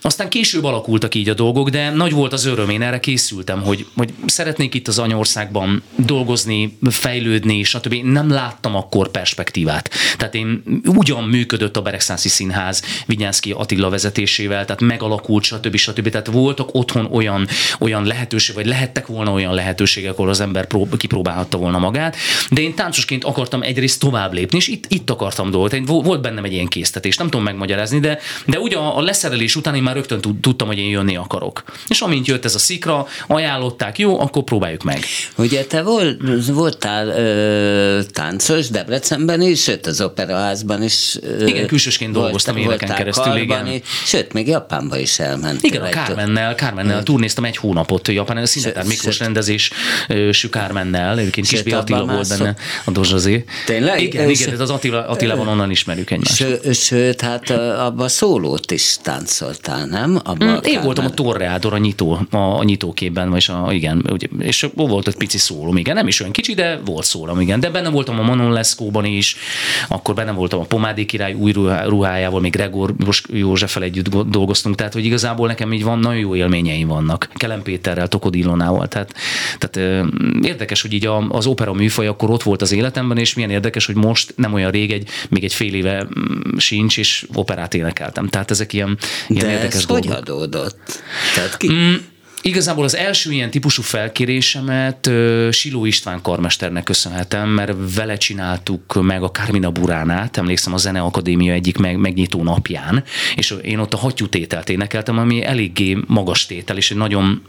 Aztán 0.00 0.28
később 0.28 0.64
alakultak 0.64 1.14
így 1.14 1.28
a 1.28 1.34
dolgok, 1.34 1.68
de 1.68 1.90
nagy 1.90 2.12
volt 2.12 2.32
az 2.32 2.44
öröm. 2.44 2.70
Én 2.70 2.82
erre 2.82 3.00
készültem, 3.00 3.62
hogy, 3.62 3.86
hogy 3.96 4.12
szeretnék 4.26 4.74
itt 4.74 4.88
az 4.88 4.98
anyországban 4.98 5.82
dolgozni, 5.96 6.78
fejlődni, 6.90 7.62
stb. 7.62 7.92
Én 7.92 8.06
nem 8.06 8.30
láttam 8.30 8.74
akkor 8.74 9.10
perspektívát. 9.10 9.90
Tehát 10.16 10.34
én 10.34 10.62
ugyan 10.84 11.24
működött 11.24 11.76
a 11.76 11.82
Beregszászi 11.82 12.28
Színház 12.28 12.82
Vinyánszki 13.06 13.52
Attila 13.52 13.88
vezetésével, 13.90 14.64
tehát 14.64 14.80
megalakult, 14.80 15.44
stb 15.44 15.59
stb. 15.60 15.76
stb. 15.76 16.08
Tehát 16.08 16.26
voltak 16.26 16.68
otthon 16.72 17.08
olyan, 17.12 17.48
olyan 17.78 18.04
lehetőség, 18.04 18.54
vagy 18.54 18.66
lehettek 18.66 19.06
volna 19.06 19.32
olyan 19.32 19.54
lehetőségek, 19.54 20.12
ahol 20.12 20.28
az 20.28 20.40
ember 20.40 20.66
prób- 20.66 20.96
kipróbálhatta 20.96 21.56
volna 21.56 21.78
magát, 21.78 22.16
de 22.50 22.60
én 22.60 22.74
táncosként 22.74 23.24
akartam 23.24 23.62
egyrészt 23.62 24.00
tovább 24.00 24.32
lépni, 24.32 24.56
és 24.56 24.68
itt, 24.68 24.84
itt 24.88 25.10
akartam 25.10 25.50
dolgot. 25.50 25.76
Volt 25.86 26.20
bennem 26.20 26.44
egy 26.44 26.52
ilyen 26.52 26.66
késztetés, 26.66 27.16
nem 27.16 27.28
tudom 27.28 27.44
megmagyarázni, 27.44 28.00
de, 28.00 28.18
de 28.46 28.58
ugye 28.58 28.76
a 28.76 29.00
leszerelés 29.00 29.56
után 29.56 29.74
én 29.74 29.82
már 29.82 29.94
rögtön 29.94 30.20
tudtam, 30.40 30.66
hogy 30.66 30.78
én 30.78 30.88
jönni 30.88 31.16
akarok. 31.16 31.62
És 31.88 32.00
amint 32.00 32.26
jött 32.26 32.44
ez 32.44 32.54
a 32.54 32.58
szikra, 32.58 33.06
ajánlották, 33.26 33.98
jó, 33.98 34.20
akkor 34.20 34.42
próbáljuk 34.42 34.82
meg. 34.82 35.04
Ugye 35.36 35.64
te 35.64 35.82
volt, 35.82 36.20
voltál 36.46 37.08
ö, 37.08 38.02
táncos 38.02 38.68
Debrecenben 38.68 39.42
is, 39.42 39.62
sőt 39.62 39.86
az 39.86 40.00
operaházban 40.00 40.82
is. 40.82 41.16
Ö, 41.22 41.46
igen, 41.46 41.66
külsősként 41.66 42.12
dolgoztam 42.12 42.56
éveken 42.56 42.94
keresztül, 42.94 43.36
igen. 43.36 43.66
Is, 43.66 43.80
sőt, 44.04 44.32
még 44.32 44.46
Japánba 44.46 44.98
is 44.98 45.18
elment. 45.18 45.49
Igen, 45.60 45.82
a 45.82 45.88
Kármennel, 45.88 46.54
Kármennel 46.54 47.02
turnéztam 47.02 47.44
egy 47.44 47.56
hónapot 47.56 48.08
Japán, 48.08 48.46
Szintetár 48.46 48.84
Miklós 48.84 49.18
rendezés 49.18 49.70
Kármennel, 50.50 51.18
egyébként 51.18 51.46
Kisbi 51.46 51.72
Attila 51.72 52.04
volt 52.04 52.28
benne, 52.28 52.54
a 52.84 52.90
Dozsazé. 52.90 53.44
Tényleg? 53.66 54.02
Igen, 54.02 54.30
igen, 54.30 54.60
az 54.60 54.70
Attila, 54.70 55.08
Attilában 55.08 55.48
onnan 55.48 55.70
ismerjük 55.70 56.10
egymást. 56.10 56.74
Sőt, 56.74 57.20
hát 57.20 57.50
abban 57.50 58.08
szólót 58.08 58.70
is 58.70 58.96
táncoltál, 59.02 59.86
nem? 59.86 60.20
Abba 60.24 60.44
mm, 60.44 60.56
én 60.62 60.82
voltam 60.82 61.04
a 61.04 61.10
Torreador 61.10 61.74
a 61.74 61.78
nyitó, 61.78 62.26
a, 62.30 62.64
nyitóképben, 62.64 63.36
és 63.36 63.48
a, 63.48 63.68
igen, 63.72 64.18
és 64.38 64.68
volt 64.74 65.08
egy 65.08 65.16
pici 65.16 65.38
szólom, 65.38 65.76
igen, 65.76 65.94
nem 65.94 66.06
is 66.06 66.20
olyan 66.20 66.32
kicsi, 66.32 66.54
de 66.54 66.80
volt 66.84 67.04
szólom, 67.04 67.40
igen. 67.40 67.60
De 67.60 67.70
benne 67.70 67.88
voltam 67.88 68.18
a 68.18 68.22
Manon 68.22 68.52
Leszkóban 68.52 69.04
is, 69.04 69.36
akkor 69.88 70.14
benne 70.14 70.32
voltam 70.32 70.60
a 70.60 70.64
Pomádi 70.64 71.04
király 71.04 71.32
új 71.32 71.52
ruhájával, 71.86 72.40
még 72.40 72.52
Gregor 72.52 72.94
Józseffel 73.28 73.82
együtt 73.82 74.08
dolgoztunk, 74.08 74.74
tehát 74.74 74.92
hogy 74.92 75.04
igazából 75.04 75.39
nekem 75.48 75.72
így 75.72 75.84
van, 75.84 75.98
nagyon 75.98 76.18
jó 76.18 76.36
élményeim 76.36 76.88
vannak. 76.88 77.28
Kelem 77.34 77.62
Péterrel, 77.62 78.08
Tokod 78.08 78.34
Ilonával, 78.34 78.88
tehát, 78.88 79.14
tehát 79.58 80.04
érdekes, 80.42 80.82
hogy 80.82 80.92
így 80.92 81.08
az 81.28 81.46
opera 81.46 81.72
műfaj 81.72 82.06
akkor 82.06 82.30
ott 82.30 82.42
volt 82.42 82.62
az 82.62 82.72
életemben, 82.72 83.18
és 83.18 83.34
milyen 83.34 83.50
érdekes, 83.50 83.86
hogy 83.86 83.94
most 83.94 84.32
nem 84.36 84.52
olyan 84.52 84.70
rég, 84.70 84.92
egy, 84.92 85.08
még 85.28 85.44
egy 85.44 85.54
fél 85.54 85.74
éve 85.74 86.02
mm, 86.02 86.56
sincs, 86.56 86.98
és 86.98 87.26
operát 87.34 87.74
énekeltem. 87.74 88.28
Tehát 88.28 88.50
ezek 88.50 88.72
ilyen, 88.72 88.98
ilyen 89.28 89.46
De 89.46 89.52
érdekes 89.52 89.74
ez 89.74 89.86
dolgok. 89.86 90.06
hogy 90.06 90.16
adódott? 90.16 91.02
Tehát 91.34 91.56
ki? 91.56 91.72
Mm, 91.72 91.94
Igazából 92.42 92.84
az 92.84 92.96
első 92.96 93.32
ilyen 93.32 93.50
típusú 93.50 93.82
felkérésemet 93.82 95.06
uh, 95.06 95.50
Siló 95.50 95.84
István 95.84 96.22
karmesternek 96.22 96.82
köszönhetem, 96.82 97.48
mert 97.48 97.72
vele 97.94 98.16
csináltuk 98.16 99.02
meg 99.02 99.22
a 99.22 99.30
Carmina 99.30 99.70
Buránát, 99.70 100.36
emlékszem 100.36 100.72
a 100.72 100.76
Zeneakadémia 100.76 101.52
egyik 101.52 101.78
meg, 101.78 101.96
megnyitó 101.96 102.42
napján, 102.42 103.04
és 103.34 103.54
én 103.62 103.78
ott 103.78 103.94
a 103.94 103.96
hattyútételt 103.96 104.68
énekeltem, 104.68 105.18
ami 105.18 105.44
eléggé 105.44 105.98
magas 106.06 106.46
tétel, 106.46 106.76
és 106.76 106.90
egy 106.90 106.96
nagyon, 106.96 107.42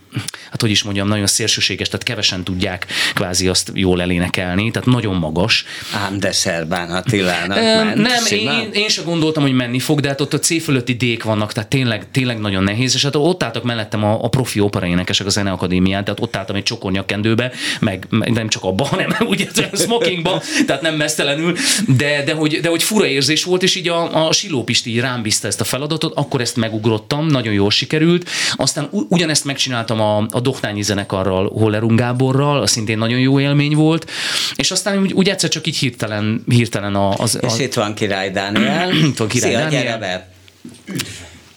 hát 0.51 0.61
hogy 0.61 0.69
is 0.69 0.83
mondjam, 0.83 1.07
nagyon 1.07 1.27
szélsőséges, 1.27 1.87
tehát 1.87 2.03
kevesen 2.03 2.43
tudják 2.43 2.85
kvázi 3.13 3.47
azt 3.47 3.71
jól 3.73 4.01
elénekelni, 4.01 4.71
tehát 4.71 4.87
nagyon 4.87 5.15
magas. 5.15 5.65
Ám 5.93 6.19
de 6.19 6.31
Szerbán 6.31 6.89
Attilának 6.89 7.57
ment, 7.57 7.95
Nem, 7.95 8.25
én, 8.29 8.69
én 8.73 8.89
sem 8.89 9.03
gondoltam, 9.03 9.43
hogy 9.43 9.53
menni 9.53 9.79
fog, 9.79 9.99
de 9.99 10.07
hát 10.07 10.21
ott 10.21 10.33
a 10.33 10.39
C 10.39 10.63
fölötti 10.63 10.93
dék 10.93 11.23
vannak, 11.23 11.53
tehát 11.53 11.69
tényleg, 11.69 12.11
tényleg 12.11 12.39
nagyon 12.39 12.63
nehéz, 12.63 12.95
és 12.95 13.03
hát 13.03 13.15
ott 13.15 13.43
álltak 13.43 13.63
mellettem 13.63 14.03
a, 14.03 14.23
a 14.23 14.27
profi 14.27 14.59
opera 14.59 14.85
énekesek 14.85 15.27
a 15.27 15.29
Zeneakadémián, 15.29 16.03
tehát 16.03 16.19
ott 16.19 16.35
álltam 16.35 16.55
egy 16.55 16.63
csokornyakendőbe, 16.63 17.51
meg, 17.79 18.05
meg 18.09 18.31
nem 18.31 18.47
csak 18.47 18.63
abban, 18.63 18.87
hanem 18.93 19.15
ugye 19.19 19.47
smokingba, 19.73 20.41
tehát 20.65 20.81
nem 20.81 20.95
mesztelenül, 20.95 21.55
de, 21.87 22.23
de, 22.23 22.33
hogy, 22.33 22.59
de 22.59 22.69
hogy 22.69 22.83
fura 22.83 23.05
érzés 23.05 23.43
volt, 23.43 23.63
és 23.63 23.75
így 23.75 23.87
a, 23.87 24.27
a 24.27 24.31
Siló 24.31 24.63
Pisti 24.63 24.99
rám 24.99 25.21
bízta 25.21 25.47
ezt 25.47 25.61
a 25.61 25.63
feladatot, 25.63 26.13
akkor 26.15 26.41
ezt 26.41 26.55
megugrottam, 26.55 27.27
nagyon 27.27 27.53
jól 27.53 27.71
sikerült, 27.71 28.29
aztán 28.55 28.89
ugyanezt 28.91 29.45
megcsináltam 29.45 30.00
a, 30.01 30.27
a 30.31 30.39
Dohnányi 30.39 30.81
zenekarral, 30.81 31.49
Hollerung 31.49 31.99
Gáborral, 31.99 32.61
az 32.61 32.71
szintén 32.71 32.97
nagyon 32.97 33.19
jó 33.19 33.39
élmény 33.39 33.75
volt, 33.75 34.09
és 34.55 34.71
aztán 34.71 35.01
úgy, 35.01 35.13
úgy 35.13 35.29
egyszer 35.29 35.49
csak 35.49 35.67
így 35.67 35.77
hirtelen, 35.77 36.43
hirtelen 36.47 36.95
az... 36.95 37.19
az 37.19 37.39
és 37.41 37.65
itt 37.65 37.73
van 37.73 37.93
Király 37.93 38.31
Dániel. 38.31 38.91
itt 39.09 39.17
van 39.17 39.27
Király 39.27 39.49
Szia, 39.49 39.59
Dániel. 39.59 39.83
Gyere 39.83 39.97
be. 39.97 40.29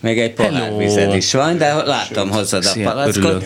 Még 0.05 0.19
egy 0.19 0.33
pohár 0.33 0.77
vized 0.77 1.15
is 1.15 1.33
van, 1.33 1.59
de 1.59 1.75
látom 1.75 2.31
hozzad 2.31 2.65
a 2.65 2.73
palackot. 2.83 3.17
Örülök. 3.17 3.43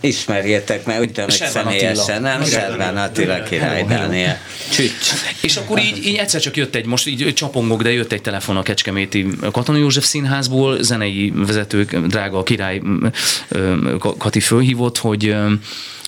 Ismerjétek 0.00 0.84
meg, 0.84 1.00
úgy 1.00 1.12
tudom, 1.12 1.24
hogy 1.24 1.48
személyesen, 1.48 2.22
nem? 2.22 2.44
Serván 2.44 2.96
Attila 2.96 3.42
király 3.42 3.84
Dániel. 3.84 4.38
Csücs. 4.72 5.12
És 5.40 5.56
akkor 5.56 5.78
így, 5.78 6.06
így 6.06 6.16
egyszer 6.16 6.40
csak 6.40 6.56
jött 6.56 6.74
egy, 6.74 6.86
most 6.86 7.06
így 7.06 7.34
csapongok, 7.34 7.82
de 7.82 7.92
jött 7.92 8.12
egy 8.12 8.20
telefon 8.20 8.56
a 8.56 8.62
Kecskeméti 8.62 9.26
Katona 9.52 9.78
József 9.78 10.04
színházból, 10.04 10.82
zenei 10.82 11.32
vezetők, 11.36 11.96
drága 11.96 12.42
király 12.42 12.80
Kati 14.18 14.40
fölhívott, 14.40 14.98
hogy 14.98 15.36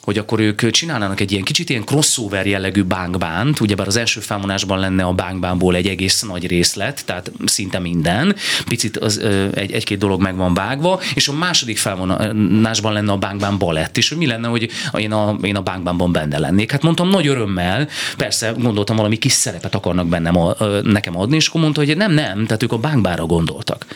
hogy 0.02 0.18
akkor 0.18 0.40
ők 0.40 0.70
csinálnának 0.70 1.20
egy 1.20 1.32
ilyen 1.32 1.44
kicsit 1.44 1.70
ilyen 1.70 1.84
crossover 1.84 2.46
jellegű 2.46 2.82
bánkbánt, 2.82 3.60
ugyebár 3.60 3.86
az 3.86 3.96
első 3.96 4.20
felvonásban 4.20 4.78
lenne 4.78 5.04
a 5.04 5.12
bánkbánból 5.12 5.74
egy 5.74 5.86
egész 5.86 6.20
nagy 6.20 6.46
részlet, 6.46 7.04
tehát 7.04 7.32
szinte 7.44 7.78
minden, 7.78 8.36
picit 8.68 8.96
az, 8.96 9.18
egy, 9.54 9.72
egy-két 9.72 9.98
dolog 9.98 10.20
meg 10.20 10.36
van 10.36 10.54
vágva, 10.54 11.00
és 11.14 11.28
a 11.28 11.32
második 11.32 11.78
felvonásban 11.78 12.92
lenne 12.92 13.12
a 13.12 13.16
bánkbán 13.16 13.58
balett, 13.58 13.96
és 13.96 14.08
hogy 14.08 14.18
mi 14.18 14.26
lenne, 14.26 14.48
hogy 14.48 14.70
én 14.96 15.12
a, 15.12 15.36
én 15.42 15.56
a 15.56 15.62
bánkbánban 15.62 16.12
benne 16.12 16.38
lennék. 16.38 16.70
Hát 16.70 16.82
mondtam, 16.82 17.08
nagy 17.08 17.26
örömmel, 17.26 17.88
persze 18.16 18.54
gondoltam, 18.58 18.96
valami 18.96 19.16
kis 19.16 19.32
szerepet 19.32 19.74
akarnak 19.74 20.06
bennem 20.06 20.36
a, 20.36 20.54
nekem 20.82 21.18
adni, 21.18 21.36
és 21.36 21.48
akkor 21.48 21.60
mondta, 21.60 21.84
hogy 21.84 21.96
nem, 21.96 22.12
nem, 22.12 22.44
tehát 22.44 22.62
ők 22.62 22.72
a 22.72 22.78
bánkbára 22.78 23.26
gondoltak. 23.26 23.86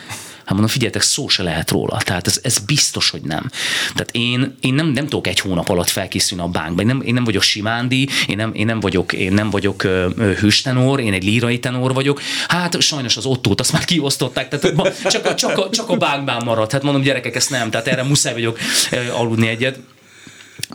Hát 0.44 0.52
mondom, 0.52 0.68
figyeljetek, 0.68 1.02
szó 1.02 1.28
se 1.28 1.42
lehet 1.42 1.70
róla. 1.70 1.98
Tehát 2.04 2.26
ez, 2.26 2.38
ez 2.42 2.58
biztos, 2.58 3.10
hogy 3.10 3.22
nem. 3.22 3.50
Tehát 3.92 4.08
én, 4.12 4.56
én 4.60 4.74
nem, 4.74 4.86
nem 4.86 5.04
tudok 5.04 5.26
egy 5.26 5.40
hónap 5.40 5.68
alatt 5.68 5.88
felkészülni 5.88 6.44
a 6.44 6.48
bánkba. 6.48 6.80
Én 6.80 6.86
nem, 6.86 7.02
én 7.02 7.14
nem 7.14 7.24
vagyok 7.24 7.42
simándi, 7.42 8.08
én 8.26 8.36
nem, 8.36 8.54
én 8.54 8.66
nem 8.66 8.80
vagyok, 8.80 9.12
én 9.12 9.32
nem 9.32 9.50
vagyok 9.50 9.82
hőstenor, 10.40 11.00
én 11.00 11.12
egy 11.12 11.24
lírai 11.24 11.58
tenor 11.58 11.94
vagyok. 11.94 12.20
Hát 12.48 12.80
sajnos 12.80 13.16
az 13.16 13.24
ottót 13.24 13.60
azt 13.60 13.72
már 13.72 13.84
kiosztották, 13.84 14.48
tehát 14.48 15.00
csak, 15.10 15.26
a, 15.26 15.34
csak, 15.34 15.58
a, 15.58 15.70
csak 15.70 15.88
a 15.88 15.96
bánkban 15.96 16.42
maradt. 16.44 16.72
Hát 16.72 16.82
mondom, 16.82 17.02
gyerekek, 17.02 17.36
ezt 17.36 17.50
nem. 17.50 17.70
Tehát 17.70 17.86
erre 17.86 18.02
muszáj 18.02 18.32
vagyok 18.32 18.58
aludni 19.12 19.48
egyet 19.48 19.78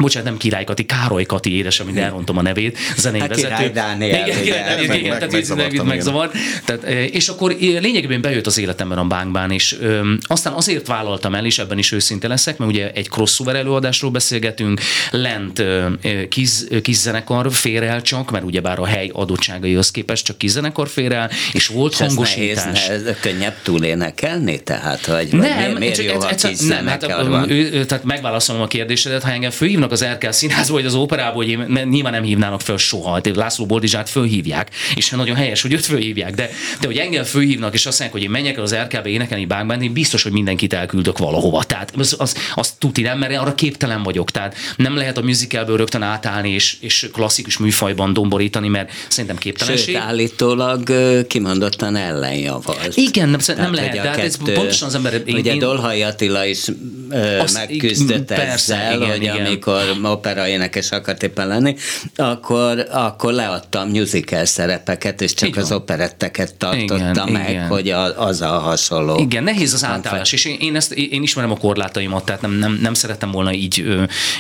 bocsánat, 0.02 0.28
nem 0.28 0.38
Király 0.38 0.64
Kati, 0.64 0.86
Károly 0.86 1.26
Kati 1.26 1.56
édesem, 1.56 1.86
mint 1.86 1.98
elrontom 1.98 2.38
a 2.38 2.42
nevét, 2.42 2.78
zenei 2.98 3.20
hát 3.20 3.30
vezető. 3.30 3.48
Király 3.48 3.70
Dániel. 3.70 4.28
Igen, 4.28 4.42
Király 4.42 4.64
Dániel, 4.64 4.96
igen, 4.96 5.20
tehát 5.20 5.84
megzavart. 5.84 6.34
Tehát, 6.66 6.84
és 7.12 7.28
akkor 7.28 7.56
lényegében 7.60 8.22
bejött 8.22 8.46
az 8.46 8.58
életemben 8.58 8.98
a 8.98 9.06
bánkbán, 9.06 9.52
és 9.52 9.78
ö, 9.80 10.14
aztán 10.22 10.54
azért 10.54 10.88
vállaltam 10.88 11.36
el, 11.36 11.46
és 11.46 11.60
ebben 11.60 11.78
is 11.78 11.92
őszinte 11.92 12.28
leszek, 12.28 12.58
mert 12.58 12.72
ugye 12.72 12.92
egy 12.92 13.10
crossover 13.10 13.56
előadásról 13.56 14.12
beszélgetünk, 14.12 14.82
lent 15.12 15.60
ö, 15.60 15.88
kiz, 16.30 16.68
kizzenekar 16.82 17.52
fér 17.52 17.84
el 17.84 18.02
csak, 18.02 18.32
mert 18.32 18.44
ugyebár 18.44 18.80
a 18.80 18.86
hely 18.86 19.10
adottságaihoz 19.14 19.92
képest 19.92 20.26
csak 20.26 20.38
kizzenekar 20.38 20.88
fér 20.88 21.12
el, 21.12 21.30
és 21.52 21.68
volt 21.68 21.92
és 21.92 21.98
hangosítás. 21.98 22.64
Nehéz, 22.64 23.04
nehéz, 23.04 23.18
könnyebb 23.22 23.56
túlénekelni, 23.64 24.64
tehát, 24.64 25.06
vagy, 25.06 25.32
vagy 25.32 25.40
nem, 25.40 25.72
miért 25.72 25.96
csak 25.96 26.06
jó, 26.06 26.22
egyszer, 26.22 26.54
nem, 26.68 26.88
hát? 26.88 27.06
Ő, 27.48 27.86
tehát 27.86 28.04
megválaszolom 28.04 28.62
a 28.62 28.68
kérdésedet, 28.68 29.24
ha 29.24 29.32
engem 29.32 29.52
fölhívnak 29.90 29.92
az 29.92 30.02
Erkel 30.02 30.32
színházba, 30.32 30.74
vagy 30.74 30.86
az 30.86 30.96
operába, 30.96 31.36
hogy 31.36 31.48
én, 31.48 31.88
nyilván 31.90 32.12
nem 32.12 32.24
hívnának 32.24 32.62
föl 32.62 32.78
soha. 32.78 33.22
László 33.34 33.66
Boldizsát 33.66 34.10
fölhívják, 34.10 34.70
és 34.96 35.10
nagyon 35.10 35.36
helyes, 35.36 35.62
hogy 35.62 35.74
őt 35.74 35.86
fölhívják, 35.86 36.36
de, 36.36 36.50
de 36.82 36.88
hogy 36.88 36.98
engem 36.98 37.24
fölhívnak, 37.24 37.74
és 37.74 37.86
azt 37.86 38.00
mondják, 38.00 38.12
hogy 38.12 38.22
én 38.22 38.30
menjek 38.30 38.58
el 38.58 38.64
az 38.64 38.72
Erkelbe 38.72 39.10
énekelni 39.10 39.46
bánkban, 39.46 39.82
én 39.82 39.94
biztos, 39.94 40.24
hogy 40.24 40.32
mindenkit 40.32 40.74
elküldök 40.74 41.18
valahova. 41.18 41.64
Tehát 41.64 41.92
az, 41.98 42.16
az, 42.18 42.36
az 42.56 42.74
tuti 42.80 43.02
nem, 43.02 43.18
mert 43.18 43.38
arra 43.38 43.56
képtelen 43.56 44.04
vagyok. 44.04 44.32
Tehát 44.32 44.56
nem 44.76 44.96
lehet 44.96 45.18
a 45.18 45.22
musicalből 45.22 45.78
rögtön 45.78 46.02
átállni 46.02 46.50
és, 46.50 46.78
és 46.80 47.10
klasszikus 47.14 47.58
műfajban 47.58 48.14
domborítani, 48.14 48.68
mert 48.68 48.92
szerintem 49.08 49.38
képtelenség. 49.38 49.96
Sőt, 49.96 50.04
állítólag 50.04 50.92
kimondottan 51.28 51.96
ellenjavalt. 51.96 52.92
Igen, 52.96 53.30
nem, 53.30 53.40
nem 53.58 53.74
lehet. 53.74 53.94
De 53.94 54.10
hát 54.10 54.18
ez 54.18 54.38
pontosan 54.38 54.88
az 54.88 54.96
ember... 54.96 55.22
Én, 55.26 55.36
ugye 55.36 55.54
én, 55.54 55.60
Dolhaj 55.60 56.04
Attila 56.04 56.46
is 56.46 56.68
ö, 57.10 57.44
megküzdött 57.54 58.26
persze, 58.26 58.76
ezzel, 58.76 58.96
igen, 58.96 59.10
hogy 59.10 59.22
igen. 59.22 59.46
amikor 59.46 59.69
opera 60.04 60.48
énekes 60.48 60.92
akart 60.92 61.24
éppen 61.24 61.48
lenni, 61.48 61.76
akkor, 62.16 62.88
akkor 62.92 63.34
leadtam 63.34 63.90
musical 63.90 64.46
szerepeket, 64.46 65.22
és 65.22 65.34
csak 65.34 65.50
Igen. 65.50 65.64
az 65.64 65.72
operetteket 65.72 66.56
tartotta 66.56 66.96
Igen, 66.96 67.30
meg, 67.32 67.50
Igen. 67.50 67.68
hogy 67.68 67.90
az 68.18 68.42
a 68.42 68.48
hasonló. 68.48 69.20
Igen, 69.20 69.44
nehéz 69.44 69.74
az 69.74 69.84
átállás, 69.84 70.32
és 70.32 70.46
én, 70.46 70.58
én, 70.60 70.76
ezt, 70.76 70.92
én 70.92 71.22
ismerem 71.22 71.52
a 71.52 71.58
korlátaimat, 71.58 72.26
tehát 72.26 72.42
nem, 72.42 72.52
nem, 72.52 72.80
nem 72.82 72.94
szerettem 72.94 73.32
volna 73.32 73.54
így, 73.54 73.86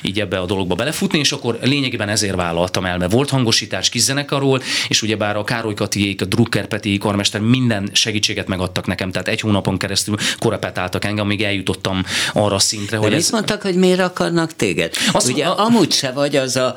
így 0.01 0.19
ebbe 0.19 0.39
a 0.39 0.45
dologba 0.45 0.75
belefutni, 0.75 1.19
és 1.19 1.31
akkor 1.31 1.57
lényegében 1.61 2.09
ezért 2.09 2.35
vállaltam 2.35 2.85
el, 2.85 2.97
mert 2.97 3.11
volt 3.11 3.29
hangosítás 3.29 3.89
kizenekarról, 3.89 4.61
és 4.87 5.01
ugyebár 5.01 5.35
a 5.35 5.43
Károly 5.43 5.73
Katiék, 5.73 6.21
a 6.21 6.25
Drucker 6.25 6.67
Peti 6.67 6.97
karmester 6.97 7.41
minden 7.41 7.89
segítséget 7.93 8.47
megadtak 8.47 8.87
nekem, 8.87 9.11
tehát 9.11 9.27
egy 9.27 9.41
hónapon 9.41 9.77
keresztül 9.77 10.15
korepetáltak 10.39 11.05
engem, 11.05 11.25
amíg 11.25 11.43
eljutottam 11.43 12.03
arra 12.33 12.55
a 12.55 12.59
szintre, 12.59 12.97
De 12.97 13.01
hogy 13.03 13.11
mit 13.11 13.19
ez... 13.19 13.29
mondtak, 13.29 13.61
hogy 13.61 13.75
miért 13.75 13.99
akarnak 13.99 14.55
téged? 14.55 14.93
Azt- 15.19 15.31
Ugye 15.31 15.45
a- 15.45 15.65
amúgy 15.65 15.91
se 15.91 16.11
vagy 16.11 16.35
az 16.35 16.55
a, 16.55 16.75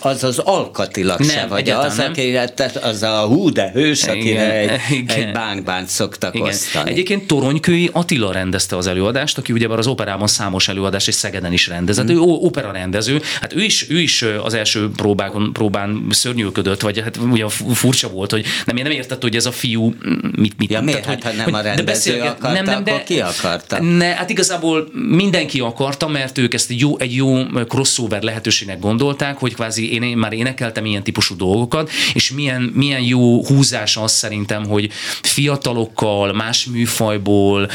az, 0.00 0.24
az 0.24 0.38
alkatilag 0.38 1.18
Nem, 1.18 1.28
se 1.28 1.46
vagy 1.46 1.60
egyáltalán 1.60 1.90
az, 1.90 1.96
nem. 1.96 2.10
akire, 2.10 2.48
te- 2.48 2.70
az 2.82 3.02
a 3.02 3.20
hú, 3.20 3.50
de 3.50 3.70
hős, 3.74 4.02
akire 4.04 4.20
Igen, 4.20 4.50
egy, 4.50 4.80
igen. 4.90 5.16
egy 5.26 5.32
bánkbánt 5.32 5.88
szoktak 5.88 6.34
Igen. 6.34 6.46
osztani. 6.48 6.90
Egyébként 6.90 7.26
Toronykői 7.26 7.90
Attila 7.92 8.32
rendezte 8.32 8.76
az 8.76 8.86
előadást, 8.86 9.38
aki 9.38 9.52
ugyebár 9.52 9.78
az 9.78 9.86
operában 9.86 10.26
számos 10.26 10.68
előadást 10.68 11.08
és 11.08 11.14
Szegeden 11.14 11.52
is 11.52 11.66
rendezett. 11.68 12.06
Hmm. 12.06 12.16
Ő 12.16 12.20
opera 12.20 12.72
rendező. 12.72 13.22
Hát 13.40 13.54
ő 13.54 13.62
is, 13.62 13.90
ő 13.90 14.00
is 14.00 14.24
az 14.44 14.54
első 14.54 14.90
próbákon, 14.96 15.52
próbán 15.52 16.06
szörnyűködött, 16.10 16.80
vagy 16.80 17.00
hát 17.00 17.16
ugye 17.16 17.48
fu- 17.48 17.74
furcsa 17.76 18.08
volt, 18.08 18.30
hogy 18.30 18.44
nem, 18.64 18.76
nem 18.76 18.90
értett, 18.90 19.22
hogy 19.22 19.36
ez 19.36 19.46
a 19.46 19.52
fiú 19.52 19.94
mit, 20.36 20.54
mit 20.58 20.70
Ja, 20.70 20.80
miért? 20.80 21.02
tehát, 21.02 21.22
Hát, 21.22 21.32
ha 21.32 21.36
nem 21.36 21.44
hogy- 21.44 21.54
a 21.54 21.62
de 21.62 21.62
rendező 21.62 21.84
beszélget- 21.84 22.36
akarta, 22.44 22.72
akkor 22.76 23.02
ki 23.02 23.20
akarta? 23.20 23.82
Ne, 23.82 24.06
hát 24.14 24.30
igazából 24.30 24.88
mindenki 24.92 25.60
akarta, 25.60 26.08
mert 26.08 26.38
ők 26.38 26.54
ezt 26.54 26.72
jó, 26.76 26.98
egy 26.98 27.14
jó 27.14 27.42
crossover 27.66 28.22
lehetőségnek 28.22 28.78
gondolták, 28.78 29.38
hogy 29.38 29.54
kvázi 29.54 29.92
én, 29.92 30.02
én 30.02 30.16
már 30.16 30.32
énekeltem 30.32 30.84
ilyen 30.84 31.02
típusú 31.02 31.36
dolgokat, 31.36 31.90
és 32.14 32.30
milyen, 32.30 32.62
milyen 32.74 33.00
jó 33.00 33.44
húzás 33.44 33.96
az 33.96 34.12
szerintem, 34.12 34.66
hogy 34.66 34.90
fiatalokkal, 35.22 36.32
más 36.32 36.64
műfajból 36.64 37.70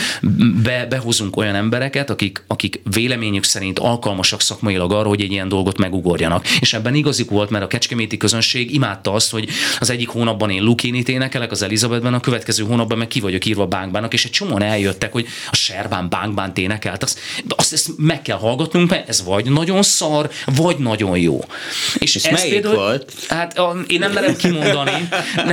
be, 0.64 0.86
behozunk 0.90 1.38
olyan 1.38 1.56
embereket, 1.56 2.10
akik, 2.10 2.44
akik 2.48 2.82
véleményük 2.94 3.44
szerint 3.44 3.80
alkalmasak 3.80 4.42
szakmailag 4.42 4.92
arra, 4.92 5.08
hogy 5.08 5.22
egy 5.22 5.32
ilyen 5.32 5.48
dolgot 5.48 5.78
megugorjanak. 5.78 6.48
És 6.60 6.74
ebben 6.74 6.96
igazuk 6.96 7.30
volt, 7.30 7.50
mert 7.50 7.64
a 7.64 7.68
kecskeméti 7.68 8.18
közönség 8.18 8.74
imádta 8.74 9.14
azt, 9.14 9.32
hogy 9.32 9.50
az 9.80 9.90
egyik 9.90 10.10
hónapban 10.10 10.50
én 10.50 10.64
Lukinit 10.64 11.10
énekelek 11.10 11.52
az 11.52 11.62
Elizabethben, 11.62 12.14
a 12.14 12.20
következő 12.20 12.64
hónapban 12.64 12.98
meg 12.98 13.08
ki 13.08 13.20
vagyok 13.20 13.46
írva 13.46 13.68
Bánkbának, 13.68 14.14
és 14.14 14.26
egy 14.26 14.32
csomóan 14.32 14.62
eljöttek, 14.62 15.12
hogy 15.12 15.28
a 15.52 15.56
Serbán 15.56 16.10
Bánkbánt 16.10 16.58
énekelt. 16.58 17.04
Azt, 17.04 17.20
azt 17.48 17.74
ezt 17.74 17.90
meg 17.98 18.22
kell 18.22 18.38
hallgatnunk, 18.38 18.90
mert 18.90 19.10
ez 19.10 19.24
vagy 19.24 19.52
nagyon 19.52 19.81
szar, 19.82 20.30
vagy 20.46 20.78
nagyon 20.78 21.18
jó. 21.18 21.44
És 21.98 22.16
ez 22.16 22.24
melyik 22.24 22.66
volt? 22.66 23.14
Hát 23.28 23.58
a, 23.58 23.76
én 23.88 24.00
nem 24.00 24.12
merem 24.12 24.36
kimondani, 24.36 25.10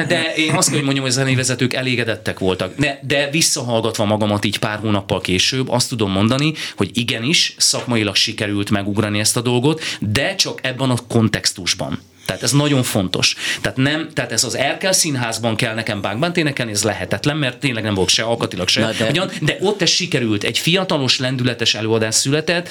de 0.08 0.34
én 0.36 0.54
azt 0.54 0.68
kell, 0.68 0.76
hogy 0.76 0.84
mondjam, 0.84 1.04
hogy 1.04 1.14
a 1.14 1.18
zenévezetők 1.18 1.74
elégedettek 1.74 2.38
voltak. 2.38 2.74
De, 2.76 3.00
de 3.02 3.30
visszahallgatva 3.30 4.04
magamat 4.04 4.44
így 4.44 4.58
pár 4.58 4.78
hónappal 4.78 5.20
később, 5.20 5.68
azt 5.68 5.88
tudom 5.88 6.10
mondani, 6.10 6.52
hogy 6.76 6.90
igenis, 6.92 7.54
szakmailag 7.56 8.14
sikerült 8.14 8.70
megugrani 8.70 9.18
ezt 9.18 9.36
a 9.36 9.40
dolgot, 9.40 9.82
de 10.00 10.34
csak 10.34 10.58
ebben 10.62 10.90
a 10.90 10.96
kontextusban. 11.08 12.00
Tehát 12.28 12.42
ez 12.42 12.52
nagyon 12.52 12.82
fontos. 12.82 13.34
Tehát, 13.60 13.76
nem, 13.76 14.08
tehát 14.12 14.32
ez 14.32 14.44
az 14.44 14.56
Erkel 14.56 14.92
színházban 14.92 15.56
kell 15.56 15.74
nekem 15.74 16.00
bánkbánt 16.00 16.36
énekelni, 16.36 16.72
ez 16.72 16.82
lehetetlen, 16.82 17.36
mert 17.36 17.58
tényleg 17.58 17.82
nem 17.82 17.94
volt 17.94 18.08
se 18.08 18.22
alkatilag 18.22 18.68
se. 18.68 18.80
Na 18.80 18.90
de- 18.98 19.10
Ugyan, 19.10 19.30
de 19.40 19.56
ott 19.60 19.82
ez 19.82 19.88
sikerült. 19.88 20.44
Egy 20.44 20.58
fiatalos, 20.58 21.18
lendületes 21.18 21.74
előadás 21.74 22.14
született, 22.14 22.68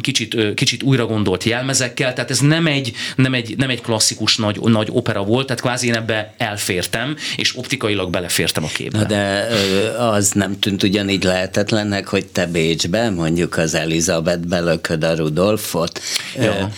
kicsit, 0.00 0.54
kicsit 0.54 0.82
újra 0.82 1.06
gondolt 1.06 1.44
jelmezekkel, 1.44 2.12
tehát 2.12 2.30
ez 2.30 2.38
nem 2.38 2.66
egy, 2.66 2.92
nem 3.16 3.34
egy, 3.34 3.56
nem 3.56 3.70
egy 3.70 3.80
klasszikus 3.80 4.36
nagy, 4.36 4.60
nagy 4.60 4.88
opera 4.92 5.22
volt, 5.22 5.46
tehát 5.46 5.62
kvázi 5.62 5.86
én 5.86 5.94
ebbe 5.94 6.34
elfértem, 6.38 7.16
és 7.36 7.56
optikailag 7.56 8.10
belefértem 8.10 8.64
a 8.64 8.68
képbe. 8.68 8.98
Na 8.98 9.04
de 9.04 9.46
az 9.98 10.30
nem 10.30 10.58
tűnt 10.58 10.82
ugyanígy 10.82 11.24
lehetetlennek, 11.24 12.06
hogy 12.06 12.26
te 12.26 12.46
Bécsbe, 12.46 13.10
mondjuk 13.10 13.56
az 13.56 13.74
Elizabeth 13.74 14.48
lököd 14.48 15.04
a 15.04 15.14
Rudolfot. 15.14 16.00
Ja. 16.36 16.70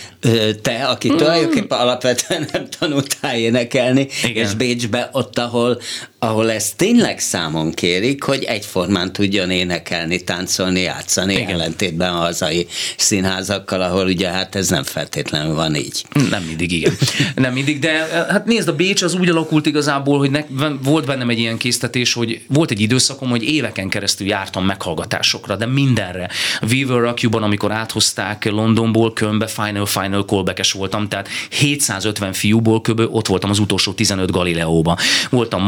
Te, 0.61 0.85
aki 0.85 1.07
tulajdonképpen 1.07 1.77
alapvetően 1.93 2.47
nem 2.51 2.69
tanultál 2.79 3.35
énekelni, 3.35 4.07
Igen. 4.23 4.45
és 4.45 4.53
Bécsbe 4.53 5.09
ott, 5.11 5.37
ahol, 5.37 5.81
ahol 6.23 6.51
ezt 6.51 6.77
tényleg 6.77 7.19
számon 7.19 7.71
kérik, 7.71 8.23
hogy 8.23 8.43
egyformán 8.43 9.13
tudjon 9.13 9.49
énekelni, 9.49 10.21
táncolni, 10.21 10.79
játszani, 10.79 11.33
Igen. 11.33 11.49
ellentétben 11.49 12.13
a 12.13 12.17
hazai 12.17 12.67
színházakkal, 12.97 13.81
ahol 13.81 14.05
ugye 14.05 14.29
hát 14.29 14.55
ez 14.55 14.69
nem 14.69 14.83
feltétlenül 14.83 15.53
van 15.53 15.75
így. 15.75 16.05
Nem 16.29 16.43
mindig, 16.43 16.71
igen. 16.71 16.97
Nem 17.35 17.53
mindig, 17.53 17.79
de 17.79 18.07
hát 18.29 18.45
nézd, 18.45 18.67
a 18.67 18.75
Bécs 18.75 19.01
az 19.01 19.13
úgy 19.13 19.29
alakult 19.29 19.65
igazából, 19.65 20.17
hogy 20.17 20.31
ne, 20.31 20.43
volt 20.83 21.05
bennem 21.05 21.29
egy 21.29 21.39
ilyen 21.39 21.57
késztetés, 21.57 22.13
hogy 22.13 22.41
volt 22.47 22.71
egy 22.71 22.81
időszakom, 22.81 23.29
hogy 23.29 23.43
éveken 23.43 23.89
keresztül 23.89 24.27
jártam 24.27 24.65
meghallgatásokra, 24.65 25.55
de 25.55 25.65
mindenre. 25.65 26.29
A 26.61 26.65
Weaver 26.71 27.01
Rock 27.01 27.21
You-ban, 27.21 27.43
amikor 27.43 27.71
áthozták 27.71 28.45
Londonból 28.45 29.13
Kölnbe, 29.13 29.47
Final 29.47 29.85
Final 29.85 30.25
callback 30.25 30.73
voltam, 30.73 31.07
tehát 31.07 31.27
750 31.49 32.33
fiúból 32.33 32.81
kb. 32.81 32.99
ott 32.99 33.27
voltam 33.27 33.49
az 33.49 33.59
utolsó 33.59 33.91
15 33.93 34.31
Galileóba. 34.31 34.97
Voltam 35.29 35.61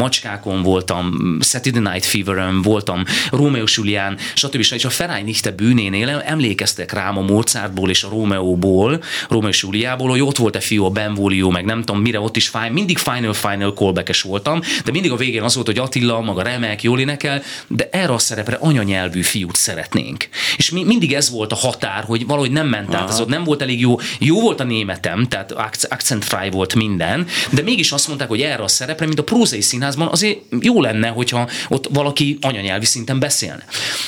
Macskákon, 0.46 0.64
voltam 0.64 1.38
Saturday 1.42 1.82
Night 1.82 2.06
Fever-ön, 2.06 2.62
voltam 2.62 3.04
Rómeó 3.32 3.64
Julián, 3.76 4.18
stb. 4.34 4.56
És 4.56 4.86
a 4.86 4.90
Ferány 4.90 5.24
Nichte 5.24 5.52
bűnénél 5.52 6.24
emlékeztek 6.26 6.94
rám 6.94 7.18
a 7.18 7.22
Mozartból 7.22 7.90
és 7.90 8.04
a 8.04 8.10
Rómeóból, 8.10 9.04
Rómeó 9.30 9.50
és 9.50 9.64
Juliából, 9.64 10.10
hogy 10.10 10.22
ott 10.22 10.38
volt 10.38 10.56
a 10.56 10.62
fiú, 10.62 10.86
a 10.86 10.90
Benvolio, 10.90 11.50
meg 11.50 11.66
nem 11.66 11.84
tudom 11.84 12.02
mire, 12.02 12.20
ott 12.20 12.36
is 12.36 12.48
fine, 12.48 12.70
mindig 12.70 12.98
final 12.98 13.34
final 13.34 13.74
callback 13.74 14.22
voltam, 14.22 14.62
de 14.86 14.92
mindig 14.92 15.12
a 15.12 15.16
végén 15.16 15.42
az 15.42 15.56
volt, 15.56 15.68
hogy 15.68 15.78
Attila, 15.78 16.22
maga 16.22 16.42
remek, 16.42 16.84
jól 16.84 17.00
énekel, 17.00 17.42
de 17.68 17.90
erre 17.92 18.14
a 18.14 18.18
szerepre 18.18 18.56
anyanyelvű 18.60 19.22
fiút 19.22 19.56
szeretnénk. 19.56 20.28
És 20.58 20.72
mi, 20.72 20.84
mindig 20.84 21.14
ez 21.14 21.30
volt 21.30 21.52
a 21.52 21.56
határ, 21.56 22.04
hogy 22.04 22.26
valahogy 22.26 22.52
nem 22.52 22.68
ment 22.68 22.94
át, 22.94 23.10
ez 23.10 23.20
ott 23.20 23.28
nem 23.28 23.44
volt 23.44 23.62
elég 23.62 23.80
jó. 23.80 24.00
Jó 24.20 24.42
volt 24.42 24.60
a 24.60 24.64
németem, 24.64 25.28
tehát 25.28 25.52
acc- 25.52 25.92
accent 25.92 26.26
volt 26.52 26.76
minden, 26.76 27.28
de 27.52 27.62
mégis 27.62 27.92
azt 27.92 28.08
mondták, 28.08 28.28
hogy 28.28 28.42
erre 28.42 28.64
a 28.64 28.68
szerepre, 28.68 29.06
mint 29.06 29.20
a 29.20 29.24
prózai 29.24 29.62
színházban, 29.62 30.08
azért 30.08 30.35
jó 30.60 30.82
lenne, 30.82 31.08
hogyha 31.08 31.50
ott 31.70 31.88
valaki 31.92 32.38
anyanyelvi 32.42 32.86
szinten 32.86 33.20
beszélne. 33.20 33.64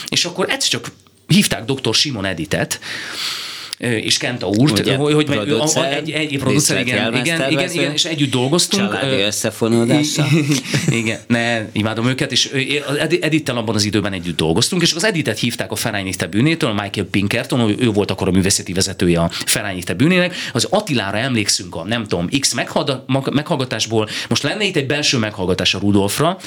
És 0.10 0.25
akkor 0.25 0.50
egyszer 0.50 0.69
csak 0.69 0.91
hívták 1.27 1.63
dr. 1.65 1.93
Simon 1.93 2.25
Editet, 2.25 2.79
és 3.77 4.17
Kenta 4.17 4.48
úrt, 4.48 4.79
Ugye, 4.79 4.95
hogy, 4.95 5.13
hogy 5.13 5.30
ő- 5.30 5.39
a, 5.39 5.43
producer, 5.43 5.93
egy, 5.93 6.10
egy 6.12 6.38
producer, 6.38 6.80
igen, 6.80 7.15
igen, 7.15 7.52
igen, 7.52 7.71
igen, 7.71 7.91
és 7.91 8.06
együtt 8.06 8.32
dolgoztunk. 8.32 8.91
Családi 8.91 9.21
Ö, 9.21 9.25
összefonódással. 9.25 10.28
igen, 10.89 11.19
ne, 11.28 11.62
imádom 11.71 12.08
őket, 12.08 12.32
és 12.32 12.45
Edittel 13.21 13.58
abban 13.58 13.75
az 13.75 13.84
időben 13.84 14.13
együtt 14.13 14.38
dolgoztunk, 14.38 14.82
és 14.82 14.93
az 14.93 15.04
Editet 15.04 15.39
hívták 15.39 15.71
a 15.71 15.75
Ferányite 15.75 16.28
bűnétől, 16.28 16.73
Michael 16.73 17.08
Pinkerton, 17.12 17.75
ő, 17.80 17.91
volt 17.91 18.12
akkor 18.12 18.28
a 18.28 18.32
művészeti 18.32 18.73
vezetője 18.73 19.19
a 19.19 19.30
Ferányite 19.32 19.93
bűnének, 19.93 20.36
az 20.54 20.67
Attilára 20.69 21.17
emlékszünk 21.17 21.75
a 21.75 21.84
nem 21.84 22.06
tudom, 22.06 22.28
X 22.39 22.54
meghallgatásból, 23.32 24.10
most 24.30 24.43
lenne 24.43 24.63
itt 24.63 24.75
egy 24.75 24.86
belső 24.88 25.17
meghallgatás 25.17 25.73
a 25.73 25.80
Rudolfra, 25.80 26.38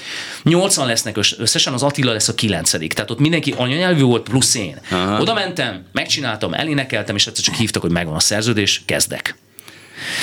nyolcan 0.43 0.87
lesznek 0.87 1.17
össz- 1.17 1.39
összesen, 1.39 1.73
az 1.73 1.83
Attila 1.83 2.13
lesz 2.13 2.29
a 2.29 2.35
kilencedik, 2.35 2.93
tehát 2.93 3.11
ott 3.11 3.19
mindenki 3.19 3.55
anyanyelvű 3.57 4.03
volt, 4.03 4.29
plusz 4.29 4.55
én. 4.55 4.77
Aha. 4.91 5.21
Oda 5.21 5.35
mentem, 5.35 5.85
megcsináltam, 5.93 6.55
elénekeltem, 6.55 7.19
és 7.21 7.27
egyszer 7.27 7.45
csak 7.45 7.55
hívtak, 7.55 7.83
hogy 7.83 7.91
megvan 7.91 8.15
a 8.15 8.21
szerződés, 8.21 8.83
kezdek. 8.85 9.37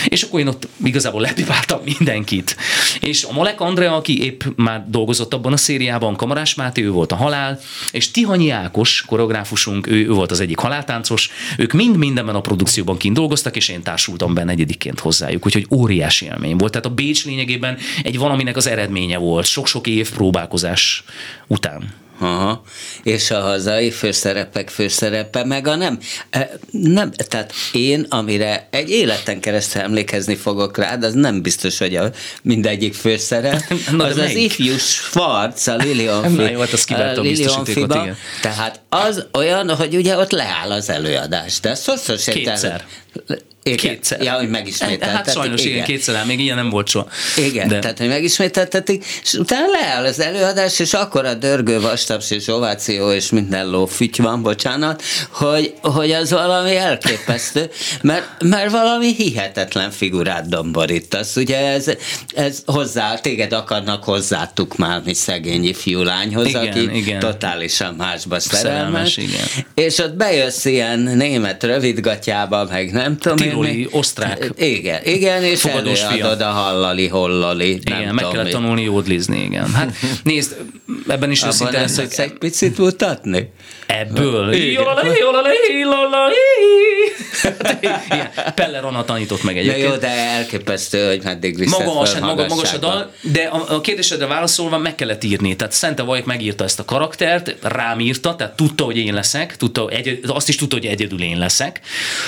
És 0.08 0.22
akkor 0.22 0.40
én 0.40 0.48
ott 0.48 0.68
igazából 0.84 1.22
lepipáltam 1.22 1.80
mindenkit. 1.98 2.56
És 3.00 3.24
a 3.24 3.32
Malek 3.32 3.62
Andrea, 3.62 3.96
aki 3.96 4.24
épp 4.24 4.44
már 4.56 4.86
dolgozott 4.90 5.34
abban 5.34 5.54
a 5.54 5.58
szériában, 5.58 6.16
Kamarás 6.16 6.56
Máté, 6.56 6.84
ő 6.84 6.92
volt 6.92 7.12
a 7.12 7.16
halál, 7.16 7.60
és 7.92 8.12
Tihanyi 8.12 8.50
Ákos, 8.50 9.04
koreográfusunk, 9.08 9.88
ő, 9.88 9.96
ő 9.96 10.10
volt 10.10 10.32
az 10.32 10.40
egyik 10.40 10.58
haláltáncos, 10.58 11.30
ők 11.58 11.74
mind 11.74 11.98
mindenben 11.98 12.36
a 12.36 12.42
produkcióban 12.42 12.98
kint 12.98 13.16
dolgoztak, 13.16 13.56
és 13.56 13.70
én 13.70 13.82
társultam 13.82 14.34
benne 14.34 14.52
egyediként 14.52 15.00
hozzájuk, 15.00 15.46
úgyhogy 15.46 15.68
óriási 15.72 16.26
élmény 16.26 16.58
volt. 16.58 16.72
Tehát 16.72 16.88
a 16.88 16.94
Bécs 16.94 17.26
lényegében 17.26 17.78
egy 18.04 18.18
valaminek 18.18 18.56
az 18.56 18.68
eredménye 18.68 19.18
volt, 19.18 19.46
sok-sok 19.46 19.88
év 19.88 20.12
próbálkozás 20.12 21.04
után. 21.48 22.06
Aha. 22.20 22.62
És 23.04 23.32
a 23.32 23.40
hazai 23.40 23.92
főszerepek 23.92 24.70
főszerepe, 24.70 25.44
meg 25.44 25.68
a 25.68 25.76
nem. 25.76 26.00
E, 26.30 26.52
nem. 26.72 27.12
Tehát 27.12 27.54
én, 27.72 28.06
amire 28.10 28.68
egy 28.72 28.90
életen 28.90 29.40
keresztül 29.40 29.82
emlékezni 29.82 30.36
fogok 30.36 30.78
rá, 30.78 30.96
de 30.96 31.06
az 31.06 31.14
nem 31.14 31.42
biztos, 31.42 31.78
hogy 31.78 31.96
a 31.96 32.12
mindegyik 32.42 32.94
főszerep, 32.94 33.74
Na, 33.92 34.04
az 34.04 34.12
az 34.12 34.18
melyik? 34.18 34.46
ifjú 34.46 34.78
Schwarz, 34.78 35.68
a 35.68 35.76
Lilian 35.76 36.32
Na 36.32 36.50
jó, 36.50 36.60
hát 36.60 36.74
azt 36.74 36.86
kivertem 36.86 37.26
a 37.26 37.28
biztosítékot, 37.28 37.96
igen. 37.96 38.18
Tehát 38.42 38.82
az 38.90 39.26
olyan, 39.34 39.76
hogy 39.76 39.96
ugye 39.96 40.18
ott 40.18 40.32
leáll 40.32 40.72
az 40.72 40.90
előadás, 40.90 41.60
de 41.60 41.76
szó 41.76 41.94
Kétszer. 42.26 42.86
Igen. 43.68 43.78
Kétszer. 43.78 44.22
Ja, 44.22 44.34
hogy 44.34 44.50
megismételtetik. 44.50 45.16
Hát 45.16 45.32
sajnos 45.32 45.64
igen, 45.64 45.84
kétszer, 45.84 46.16
el, 46.16 46.26
még 46.26 46.40
ilyen 46.40 46.56
nem 46.56 46.70
volt 46.70 46.88
soha. 46.88 47.08
Igen, 47.38 47.68
De. 47.68 47.80
tehát 47.80 47.98
hogy 47.98 48.08
megismételtetik, 48.08 49.06
és 49.24 49.34
utána 49.34 49.66
leáll 49.72 50.06
az 50.06 50.20
előadás, 50.20 50.80
és 50.80 50.94
akkor 50.94 51.26
a 51.26 51.34
dörgő 51.34 51.82
vastaps 51.82 52.32
és 52.32 52.48
ováció 52.48 53.12
és 53.12 53.30
minden 53.30 53.70
ló 53.70 53.86
füty 53.86 54.22
van, 54.22 54.42
bocsánat, 54.42 55.04
hogy, 55.32 55.74
hogy 55.82 56.12
az 56.12 56.32
valami 56.32 56.76
elképesztő, 56.76 57.70
mert, 58.02 58.26
mert 58.44 58.72
valami 58.72 59.14
hihetetlen 59.14 59.92
figurát 59.92 60.50
domborítasz. 60.50 61.36
Ugye 61.36 61.58
ez, 61.68 61.86
ez 62.36 62.62
hozzá, 62.66 63.16
téged 63.18 63.54
akarnak 63.54 64.04
hozzátuk 64.04 64.78
már, 64.78 65.02
mi 65.06 65.14
szegény 65.14 65.66
ifjú 65.66 66.02
lányhoz, 66.02 66.48
Igen, 66.48 66.68
aki 66.68 66.96
igen. 66.98 67.20
totálisan 67.20 67.94
másba 67.94 68.40
Szerelmes, 68.40 69.12
szerelmes. 69.14 69.18
igen. 69.18 69.66
És 69.74 69.98
ott 69.98 70.14
bejössz 70.14 70.66
ilyen 70.66 71.00
német 71.00 71.64
rövidgatjába, 71.64 72.68
meg 72.70 72.92
nem 72.92 73.18
tudom 73.18 73.38
én, 73.48 73.57
tiroli 73.62 73.88
osztrák 73.92 74.50
Igen, 74.58 75.02
igen, 75.04 75.44
és 75.44 75.62
fogadós 75.62 76.02
előadod 76.02 76.42
a 76.42 76.50
hallali, 76.50 77.08
hollali. 77.08 77.70
Igen, 77.70 78.04
nem 78.04 78.16
meg 78.16 78.24
tudom 78.24 78.32
kellett 78.32 78.52
tanulni 78.52 78.82
jódlizni, 78.84 79.44
igen. 79.44 79.74
Hát 79.74 79.96
nézd, 80.24 80.56
ebben 81.08 81.32
is 81.32 81.44
őszinte 81.44 81.80
leszek. 81.80 82.18
egy 82.18 82.34
picit 82.34 82.78
mutatni? 82.78 83.52
Ebből. 83.88 84.54
Igen. 84.54 84.84
Igen, 87.82 88.30
Pelle 88.56 88.80
Rana 88.80 89.06
tanított 89.06 89.44
meg 89.44 89.58
egyébként. 89.58 89.88
jó, 89.88 89.96
de 89.96 90.08
elképesztő, 90.08 91.08
hogy 91.08 91.24
meddig 91.24 91.58
Magas, 91.58 92.10
föl 92.10 92.22
hát 92.22 92.30
maga, 92.30 92.48
magas 92.48 92.74
a 92.74 92.78
dal, 92.78 93.12
de 93.22 93.42
a, 93.42 93.76
a 93.76 93.82
kérdésedre 93.82 94.26
válaszolva 94.26 94.78
meg 94.78 94.96
kellett 94.96 95.24
írni. 95.24 95.56
Tehát 95.56 95.74
Szente 95.74 96.04
Vajk 96.04 96.26
megírta 96.26 96.64
ezt 96.64 96.80
a 96.80 96.86
karaktert, 96.86 97.56
rám 97.62 98.00
írta, 98.00 98.36
tehát 98.36 98.56
tudta, 98.56 98.84
hogy 98.84 98.98
én 98.98 99.14
leszek, 99.14 99.58
tudta, 99.58 99.90
egy, 99.90 100.20
azt 100.28 100.50
is 100.50 100.56
tudta, 100.56 100.76
hogy 100.76 100.86
egyedül 100.86 101.22
én 101.22 101.38
leszek. 101.38 101.80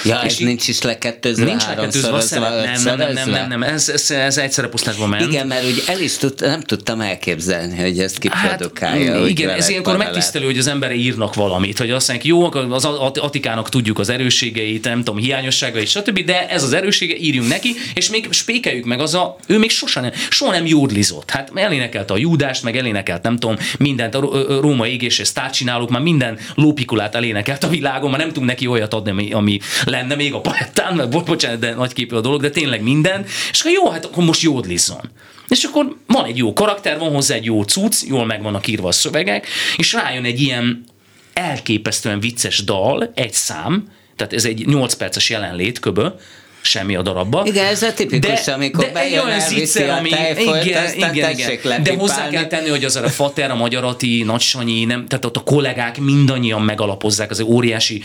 Ja, 0.03 0.21
ez 0.21 0.31
És 0.31 0.37
nincs 0.37 0.67
is 0.67 0.81
lekettőzve, 0.81 1.45
nincs 1.45 1.65
lekettőzve 1.67 2.11
a 2.11 2.21
szerep. 2.21 2.49
Nem, 2.49 2.83
nem, 2.83 2.97
nem, 2.97 3.13
nem, 3.13 3.29
nem, 3.29 3.47
nem, 3.47 3.63
ez, 3.63 3.89
ez, 3.89 4.11
ez 4.11 4.37
egyszerre 4.37 4.67
pusztásban 4.67 5.09
ment. 5.09 5.31
Igen, 5.31 5.47
mert 5.47 5.63
ugye 5.63 5.81
el 5.87 5.99
is 5.99 6.17
tud, 6.17 6.33
nem 6.39 6.61
tudtam 6.61 7.01
elképzelni, 7.01 7.77
hogy 7.81 7.99
ezt 7.99 8.17
kiprodukálja. 8.17 9.11
Hát, 9.11 9.21
hogy 9.21 9.29
igen, 9.29 9.49
ez 9.49 9.69
ilyenkor 9.69 9.97
megtisztelő, 9.97 10.45
hogy 10.45 10.57
az 10.57 10.67
embere 10.67 10.93
írnak 10.93 11.33
valamit, 11.33 11.77
hogy 11.77 11.91
azt 11.91 12.07
mondják, 12.07 12.29
jó, 12.29 12.53
az 12.73 12.85
At- 12.85 13.17
Atikának 13.17 13.69
tudjuk 13.69 13.99
az 13.99 14.09
erősségeit, 14.09 14.87
nem 14.99 15.07
tudom, 15.07 15.23
hiányosságait, 15.23 15.87
stb., 15.87 16.19
de 16.19 16.49
ez 16.49 16.63
az 16.63 16.73
erőssége, 16.73 17.15
írjunk 17.17 17.49
neki, 17.49 17.75
és 17.93 18.09
még 18.09 18.27
spékeljük 18.31 18.85
meg 18.85 18.99
az 18.99 19.13
a, 19.13 19.35
ő 19.47 19.57
még 19.57 19.69
sosem 19.69 20.03
nem, 20.03 20.11
soha 20.29 20.51
nem 20.51 20.65
jódlizott. 20.65 21.29
Hát 21.29 21.51
elénekelte 21.55 22.13
a 22.13 22.17
Júdást, 22.17 22.63
meg 22.63 22.77
elénekelt, 22.77 23.23
nem 23.23 23.37
tudom, 23.37 23.55
mindent, 23.77 24.15
a 24.15 24.59
Róma 24.61 24.87
égés 24.87 25.19
és 25.19 25.27
sztárcsinálók, 25.27 25.89
már 25.89 26.01
minden 26.01 26.39
lópikulát 26.55 27.15
elénekelt 27.15 27.63
a 27.63 27.67
világon, 27.67 28.09
már 28.09 28.19
nem 28.19 28.27
tudunk 28.27 28.45
neki 28.45 28.67
olyat 28.67 28.93
adni, 28.93 29.11
ami, 29.11 29.31
ami 29.31 29.59
lenne 29.85 30.15
még 30.15 30.33
a 30.33 30.41
palettán, 30.41 30.95
mert 30.95 31.09
bo- 31.09 31.25
bocsánat, 31.25 31.59
de 31.59 31.73
nagy 31.73 31.93
képű 31.93 32.15
a 32.15 32.21
dolog, 32.21 32.41
de 32.41 32.49
tényleg 32.49 32.81
minden, 32.81 33.25
és 33.51 33.59
akkor 33.59 33.71
jó, 33.71 33.89
hát 33.89 34.05
akkor 34.05 34.23
most 34.23 34.41
jódlizzon. 34.41 35.11
És 35.47 35.63
akkor 35.63 35.95
van 36.07 36.25
egy 36.25 36.37
jó 36.37 36.53
karakter, 36.53 36.99
van 36.99 37.13
hozzá 37.13 37.35
egy 37.35 37.45
jó 37.45 37.63
cucc, 37.63 38.03
jól 38.07 38.25
meg 38.25 38.41
vannak 38.41 38.67
írva 38.67 38.87
a 38.87 38.91
szövegek, 38.91 39.47
és 39.75 39.93
rájön 39.93 40.23
egy 40.23 40.41
ilyen 40.41 40.85
elképesztően 41.33 42.19
vicces 42.19 42.63
dal, 42.63 43.11
egy 43.15 43.33
szám, 43.33 43.87
tehát 44.19 44.33
ez 44.33 44.45
egy 44.45 44.65
8 44.67 44.93
perces 44.93 45.29
jelenlét 45.29 45.79
köbö, 45.79 46.07
semmi 46.61 46.95
a 46.95 47.01
darabba. 47.01 47.43
Igen, 47.45 47.65
ez 47.65 47.83
a 47.83 47.93
tipikus, 47.93 48.47
amikor 48.47 48.85
egy 48.85 48.91
bejön, 48.91 49.25
olyan 49.25 49.39
zicser, 49.39 49.89
ami, 49.89 50.09
tejfolt, 50.09 50.65
igen, 50.65 50.85
aztán 50.85 51.13
igen, 51.13 51.35
tessék 51.35 51.63
igen. 51.63 51.83
De 51.83 51.95
hozzá 51.95 52.29
kell 52.29 52.47
tenni, 52.47 52.69
hogy 52.69 52.83
az 52.83 52.95
a 52.95 53.09
Fater, 53.09 53.51
a 53.51 53.55
Magyarati, 53.55 54.23
Nagy 54.23 54.41
Sanyi, 54.41 54.85
nem, 54.85 55.07
tehát 55.07 55.25
ott 55.25 55.35
a 55.37 55.39
kollégák 55.39 55.99
mindannyian 55.99 56.61
megalapozzák, 56.61 57.31
azért 57.31 57.49
óriási 57.49 58.01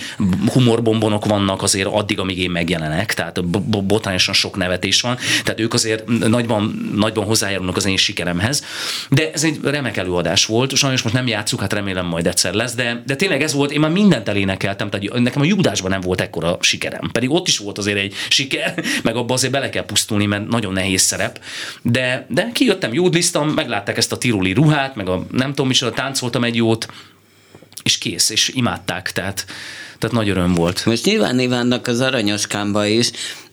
humorbombonok 0.52 1.24
vannak 1.24 1.62
azért 1.62 1.88
addig, 1.92 2.18
amíg 2.18 2.38
én 2.38 2.50
megjelenek, 2.50 3.14
tehát 3.14 3.44
botrányosan 3.84 4.34
sok 4.34 4.56
nevetés 4.56 5.00
van, 5.00 5.18
tehát 5.44 5.60
ők 5.60 5.74
azért 5.74 6.06
nagyban, 6.06 6.92
nagyban 6.96 7.24
hozzájárulnak 7.24 7.76
az 7.76 7.86
én 7.86 7.96
sikeremhez. 7.96 8.64
De 9.10 9.30
ez 9.32 9.44
egy 9.44 9.58
remek 9.62 9.96
előadás 9.96 10.46
volt, 10.46 10.76
sajnos 10.76 11.02
most 11.02 11.14
nem 11.14 11.26
játszuk, 11.26 11.60
hát 11.60 11.72
remélem 11.72 12.06
majd 12.06 12.26
egyszer 12.26 12.54
lesz, 12.54 12.74
de, 12.74 13.02
de 13.06 13.16
tényleg 13.16 13.42
ez 13.42 13.52
volt, 13.52 13.72
én 13.72 13.80
már 13.80 13.90
mindent 13.90 14.28
elénekeltem, 14.28 14.90
tehát 14.90 15.18
nekem 15.18 15.42
a 15.42 15.44
Judásban 15.44 15.90
nem 15.90 16.00
volt 16.00 16.20
ekkora 16.20 16.56
sikerem, 16.60 17.10
pedig 17.12 17.30
ott 17.30 17.48
is 17.48 17.58
volt 17.58 17.78
azért 17.78 17.98
egy 17.98 18.14
siker, 18.44 18.74
meg 19.02 19.16
abba 19.16 19.34
azért 19.34 19.52
bele 19.52 19.68
kell 19.68 19.84
pusztulni, 19.84 20.26
mert 20.26 20.48
nagyon 20.48 20.72
nehéz 20.72 21.02
szerep, 21.02 21.40
de, 21.82 22.26
de 22.28 22.50
kijöttem, 22.52 22.92
jódlisztam, 22.94 23.48
meglátták 23.48 23.96
ezt 23.96 24.12
a 24.12 24.18
tiroli 24.18 24.52
ruhát, 24.52 24.94
meg 24.94 25.08
a 25.08 25.26
nem 25.30 25.48
tudom 25.48 25.66
micsoda, 25.66 25.92
táncoltam 25.92 26.44
egy 26.44 26.54
jót, 26.54 26.86
és 27.82 27.98
kész, 27.98 28.30
és 28.30 28.48
imádták, 28.54 29.12
tehát, 29.12 29.46
tehát 29.98 30.16
nagy 30.16 30.28
öröm 30.28 30.54
volt. 30.54 30.86
Most 30.86 31.04
nyilván 31.04 31.38
Ivánnak 31.38 31.86
az 31.86 32.00
aranyoskámba 32.00 32.86
is, 32.86 33.10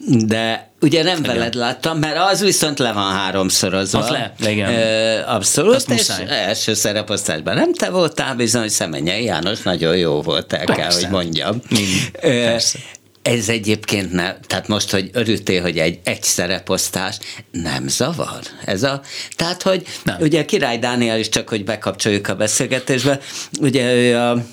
de 0.08 0.72
ugye 0.82 1.04
nem 1.04 1.22
veled 1.22 1.54
láttam, 1.54 1.98
mert 2.00 2.18
az 2.18 2.42
viszont 2.42 2.80
le 2.80 2.92
van 2.92 3.12
háromszorozva. 3.12 4.00
Az 4.00 4.10
le, 4.10 4.34
igen. 4.40 4.74
Ö, 4.74 5.20
abszolút, 5.26 5.76
Azt 5.76 5.90
és 5.90 5.96
muszáj. 5.98 6.26
első 6.28 6.74
szereposztásban 6.74 7.56
nem 7.56 7.74
te 7.74 7.90
voltál, 7.90 8.36
bizony 8.36 8.70
Szemenyei 8.70 9.24
János 9.24 9.62
nagyon 9.62 9.98
jó 9.98 10.22
volt, 10.22 10.54
el 10.54 10.66
kell, 10.66 10.76
Persze. 10.76 11.00
hogy 11.02 11.10
mondjam. 11.10 11.62
Mind, 11.70 11.88
Ö, 12.22 12.44
persze. 12.44 12.80
Ez 13.22 13.50
egyébként 13.50 14.12
nem, 14.12 14.36
tehát 14.48 14.68
most, 14.68 14.92
hogy 14.92 15.10
örültél, 15.14 15.62
hogy 15.62 15.78
egy, 15.78 16.00
egy 16.04 16.24
szereposztás 16.24 17.18
nem 17.52 17.88
zavar. 17.88 18.40
Ez 18.66 18.84
a, 18.84 19.02
tehát, 19.36 19.62
hogy 19.62 19.86
Nem. 20.04 20.16
ugye 20.20 20.46
Király 20.46 20.80
Dániel 20.80 21.20
is 21.20 21.30
csak, 21.30 21.50
hogy 21.50 21.64
bekapcsoljuk 21.64 22.28
a 22.28 22.36
beszélgetésbe, 22.36 23.20
ugye 23.60 23.94
ő 23.94 24.18
a 24.18 24.46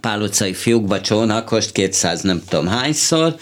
Pál 0.00 0.20
utcai 0.20 0.54
fiúkba 0.54 1.00
csónakost 1.00 1.72
200 1.72 2.20
nem 2.20 2.42
tudom 2.48 2.66
hányszor, 2.66 3.36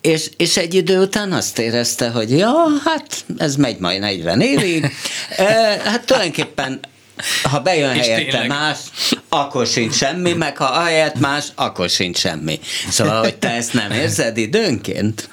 és, 0.00 0.30
és 0.36 0.56
egy 0.56 0.74
idő 0.74 1.00
után 1.00 1.32
azt 1.32 1.58
érezte, 1.58 2.08
hogy 2.08 2.30
ja, 2.30 2.52
hát 2.84 3.24
ez 3.36 3.56
megy 3.56 3.78
majd 3.78 4.00
40 4.00 4.40
évig. 4.40 4.86
E, 5.36 5.44
hát 5.84 6.06
tulajdonképpen 6.06 6.80
ha 7.42 7.60
bejön 7.60 7.94
És 7.94 8.00
helyette 8.00 8.30
tényleg. 8.30 8.48
más, 8.48 8.78
akkor 9.28 9.66
sincs 9.66 9.94
semmi, 9.94 10.32
meg 10.32 10.56
ha 10.56 10.64
ahelyett 10.64 11.18
más, 11.18 11.44
akkor 11.54 11.88
sincs 11.88 12.18
semmi. 12.18 12.60
Szóval, 12.88 13.22
hogy 13.22 13.36
te 13.36 13.50
ezt 13.50 13.72
nem 13.72 13.90
érzed 13.90 14.36
időnként? 14.36 15.28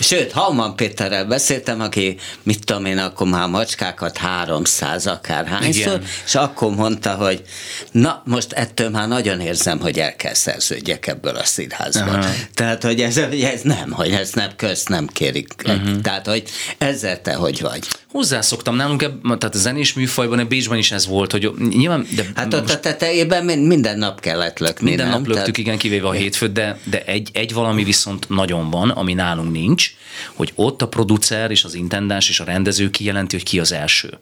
Sőt, 0.00 0.32
Hauman 0.32 0.76
Péterrel 0.76 1.24
beszéltem, 1.24 1.80
aki, 1.80 2.16
mit 2.42 2.64
tudom 2.64 2.84
én, 2.84 2.98
akkor 2.98 3.26
már 3.26 3.48
macskákat 3.48 4.16
300 4.16 5.06
akárhányszor, 5.06 5.92
Igen. 5.92 6.04
és 6.26 6.34
akkor 6.34 6.74
mondta, 6.74 7.14
hogy 7.14 7.42
na, 7.90 8.22
most 8.24 8.52
ettől 8.52 8.90
már 8.90 9.08
nagyon 9.08 9.40
érzem, 9.40 9.80
hogy 9.80 9.98
el 9.98 10.16
kell 10.16 10.34
szerződjek 10.34 11.06
ebből 11.06 11.36
a 11.36 11.44
színházból. 11.44 12.14
Aha. 12.14 12.30
Tehát, 12.54 12.82
hogy 12.82 13.00
ez, 13.00 13.16
ez 13.16 13.60
nem, 13.62 13.90
hogy 13.90 14.10
ez 14.10 14.30
nem 14.32 14.50
közt, 14.56 14.88
nem 14.88 15.06
kérik. 15.06 15.54
Uh-huh. 15.66 16.00
Tehát, 16.00 16.26
hogy 16.26 16.42
ezzel 16.78 17.20
te 17.20 17.34
hogy 17.34 17.60
vagy? 17.60 17.86
Hozzászoktam 18.10 18.76
nálunk, 18.76 19.02
ebb, 19.02 19.22
tehát 19.22 19.54
a 19.54 19.58
zenés 19.58 19.92
műfajban, 19.92 20.38
a 20.38 20.44
Bécsben 20.44 20.78
is 20.78 20.92
ez 20.92 21.03
volt, 21.06 21.32
hogy 21.32 21.50
nyilván, 21.70 22.06
de 22.16 22.24
Hát 22.34 22.54
ott 22.54 22.70
a 22.70 22.80
tetejében 22.80 23.44
min- 23.44 23.66
minden 23.66 23.98
nap 23.98 24.20
kellett 24.20 24.58
lökni, 24.58 24.88
Minden 24.88 25.06
nem? 25.08 25.14
nap 25.16 25.26
löktük, 25.26 25.42
Tehát- 25.44 25.58
igen, 25.58 25.78
kivéve 25.78 26.08
a 26.08 26.12
hétfőt, 26.12 26.52
de, 26.52 26.78
de 26.84 27.04
egy, 27.04 27.28
egy 27.32 27.52
valami 27.52 27.84
viszont 27.84 28.28
nagyon 28.28 28.70
van, 28.70 28.90
ami 28.90 29.14
nálunk 29.14 29.52
nincs, 29.52 29.90
hogy 30.34 30.52
ott 30.54 30.82
a 30.82 30.88
producer 30.88 31.50
és 31.50 31.64
az 31.64 31.74
intendáns 31.74 32.28
és 32.28 32.40
a 32.40 32.44
rendező 32.44 32.90
kijelenti, 32.90 33.36
hogy 33.36 33.44
ki 33.44 33.60
az 33.60 33.72
első. 33.72 34.18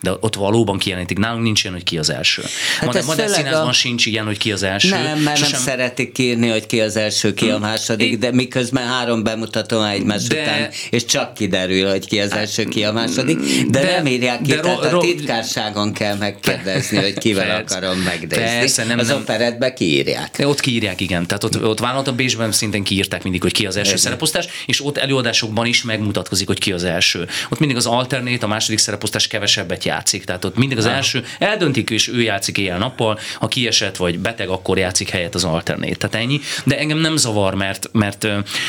De 0.00 0.10
ott 0.20 0.34
valóban 0.34 0.78
kijelenítik. 0.78 1.18
Nálunk 1.18 1.42
nincs 1.42 1.62
ilyen, 1.62 1.74
hogy 1.74 1.84
ki 1.84 1.98
az 1.98 2.10
első. 2.10 2.42
Hát 2.42 2.94
Hát 2.94 3.04
modern 3.06 3.06
főleg 3.06 3.28
színházban 3.28 3.68
a- 3.68 3.72
sincs 3.72 4.06
ilyen, 4.06 4.24
hogy 4.24 4.38
ki 4.38 4.52
az 4.52 4.62
első. 4.62 4.88
Nem, 4.88 5.02
mert 5.04 5.24
nem 5.24 5.34
Sosem- 5.34 5.60
szeretik 5.60 6.18
írni, 6.18 6.48
hogy 6.48 6.66
ki 6.66 6.80
az 6.80 6.96
első, 6.96 7.34
ki 7.34 7.50
a 7.50 7.58
második, 7.58 8.18
de 8.18 8.32
miközben 8.32 8.86
három 8.86 9.22
bemutató 9.22 9.82
egymás 9.82 10.22
De- 10.22 10.40
után, 10.42 10.68
és 10.90 11.04
csak 11.04 11.34
kiderül, 11.34 11.90
hogy 11.90 12.06
ki 12.06 12.20
az 12.20 12.32
első, 12.32 12.64
ki 12.64 12.84
a 12.84 12.92
második, 12.92 13.38
de, 13.70 13.80
De- 13.80 13.90
nem 13.90 14.06
írják 14.06 14.42
ki, 14.42 14.50
de 14.50 14.60
tehát 14.60 14.90
ro- 14.90 15.02
a 15.02 15.06
titkárságon 15.06 15.92
kell 15.92 16.16
megkérdezni, 16.16 16.96
hogy 16.96 17.18
kivel 17.18 17.56
akarom 17.60 17.98
megnézni. 17.98 18.36
Persze, 18.44 18.84
nem, 18.84 18.98
az 18.98 19.06
nem. 19.08 19.16
operetbe 19.16 19.72
kiírják. 19.72 20.36
Ott 20.42 20.60
kiírják, 20.60 21.00
igen. 21.00 21.26
Tehát 21.26 21.44
ott, 21.44 21.64
ott 21.64 21.78
vállalat 21.78 22.08
a 22.08 22.12
Bécsben 22.12 22.52
szintén 22.52 22.82
kiírták 22.82 23.22
mindig, 23.22 23.42
hogy 23.42 23.52
ki 23.52 23.66
az 23.66 23.76
első 23.76 23.96
szereposztás, 23.96 24.46
és 24.66 24.84
ott 24.84 24.96
előadásokban 24.98 25.66
is 25.66 25.82
megmutatkozik, 25.82 26.46
hogy 26.46 26.58
ki 26.58 26.72
az 26.72 26.84
első. 26.84 27.28
Ott 27.50 27.58
mindig 27.58 27.76
az 27.76 27.86
alternét, 27.86 28.42
a 28.42 28.46
második 28.46 28.78
szereposztás 28.78 29.26
kevesebbet 29.26 29.84
játszik. 29.96 30.24
Tehát 30.24 30.44
ott 30.44 30.56
mindig 30.56 30.78
az 30.78 30.86
első 30.86 31.24
eldöntik, 31.38 31.90
és 31.90 32.08
ő 32.08 32.20
játszik 32.20 32.58
éjjel-nappal, 32.58 33.18
ha 33.38 33.48
kiesett 33.48 33.96
vagy 33.96 34.18
beteg, 34.18 34.48
akkor 34.48 34.78
játszik 34.78 35.10
helyet 35.10 35.34
az 35.34 35.44
alternét. 35.44 35.98
Tehát 35.98 36.14
ennyi. 36.14 36.40
De 36.64 36.78
engem 36.78 36.98
nem 36.98 37.16
zavar, 37.16 37.54
mert, 37.54 37.88
mert 37.92 38.26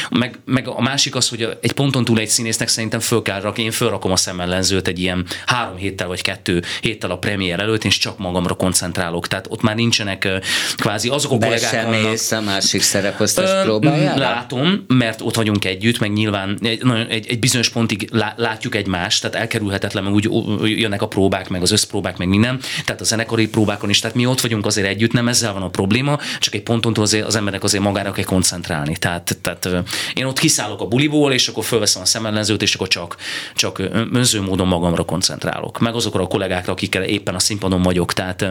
meg, 0.09 0.39
meg 0.45 0.67
a 0.67 0.81
másik 0.81 1.15
az, 1.15 1.29
hogy 1.29 1.57
egy 1.61 1.71
ponton 1.71 2.05
túl 2.05 2.19
egy 2.19 2.27
színésznek 2.27 2.67
szerintem 2.67 2.99
föl 2.99 3.21
kell 3.21 3.41
rakni. 3.41 3.63
Én 3.63 3.71
fölrakom 3.71 4.11
a 4.11 4.15
szemellenzőt 4.15 4.87
egy 4.87 4.99
ilyen 4.99 5.25
három 5.45 5.75
héttel 5.75 6.07
vagy 6.07 6.21
kettő 6.21 6.63
héttel 6.81 7.11
a 7.11 7.17
premier 7.17 7.59
előtt, 7.59 7.83
és 7.83 7.97
csak 7.97 8.17
magamra 8.17 8.53
koncentrálok. 8.53 9.27
Tehát 9.27 9.45
ott 9.49 9.61
már 9.61 9.75
nincsenek 9.75 10.27
kvázi 10.77 11.09
azok 11.09 11.31
a 11.31 11.37
Be 11.37 11.45
kollégák 11.45 11.71
sem 11.71 11.85
vannak. 11.85 12.09
mész 12.09 12.31
a 12.31 12.41
másik 12.41 12.81
szereposztás 12.81 13.63
próbájára? 13.63 14.19
Látom, 14.19 14.85
mert 14.87 15.21
ott 15.21 15.35
vagyunk 15.35 15.65
együtt, 15.65 15.99
meg 15.99 16.11
nyilván 16.11 16.57
egy, 16.61 16.81
egy, 17.09 17.27
egy 17.27 17.39
bizonyos 17.39 17.69
pontig 17.69 18.09
lá, 18.11 18.33
látjuk 18.37 18.75
egymást, 18.75 19.21
tehát 19.21 19.35
elkerülhetetlen, 19.35 20.07
úgy 20.07 20.29
jönnek 20.79 21.01
a 21.01 21.06
próbák, 21.07 21.49
meg 21.49 21.61
az 21.61 21.71
összpróbák, 21.71 22.17
meg 22.17 22.27
minden, 22.27 22.59
tehát 22.85 23.01
a 23.01 23.03
zenekari 23.03 23.47
próbákon 23.47 23.89
is, 23.89 23.99
tehát 23.99 24.15
mi 24.15 24.25
ott 24.25 24.41
vagyunk 24.41 24.65
azért 24.65 24.87
együtt, 24.87 25.11
nem 25.11 25.27
ezzel 25.27 25.53
van 25.53 25.61
a 25.61 25.69
probléma, 25.69 26.19
csak 26.39 26.53
egy 26.53 26.63
ponton 26.63 26.93
túl 26.93 27.03
azért 27.03 27.25
az 27.25 27.35
emberek 27.35 27.63
azért 27.63 27.83
magára 27.83 28.11
kell 28.11 28.23
koncentrálni. 28.23 28.97
Tehát, 28.97 29.37
tehát 29.41 29.69
én 30.13 30.25
ott 30.25 30.39
kiszállok 30.39 30.81
a 30.81 30.87
buliból, 30.87 31.33
és 31.33 31.47
akkor 31.47 31.63
fölveszem 31.63 32.01
a 32.01 32.05
szemellenzőt, 32.05 32.61
és 32.61 32.75
akkor 32.75 32.87
csak, 32.87 33.15
csak 33.55 33.81
önző 34.13 34.41
módon 34.41 34.67
magamra 34.67 35.03
koncentrálok. 35.03 35.79
Meg 35.79 35.95
azokra 35.95 36.23
a 36.23 36.27
kollégákra, 36.27 36.71
akikkel 36.71 37.03
éppen 37.03 37.35
a 37.35 37.39
színpadon 37.39 37.81
vagyok, 37.81 38.13
tehát 38.13 38.45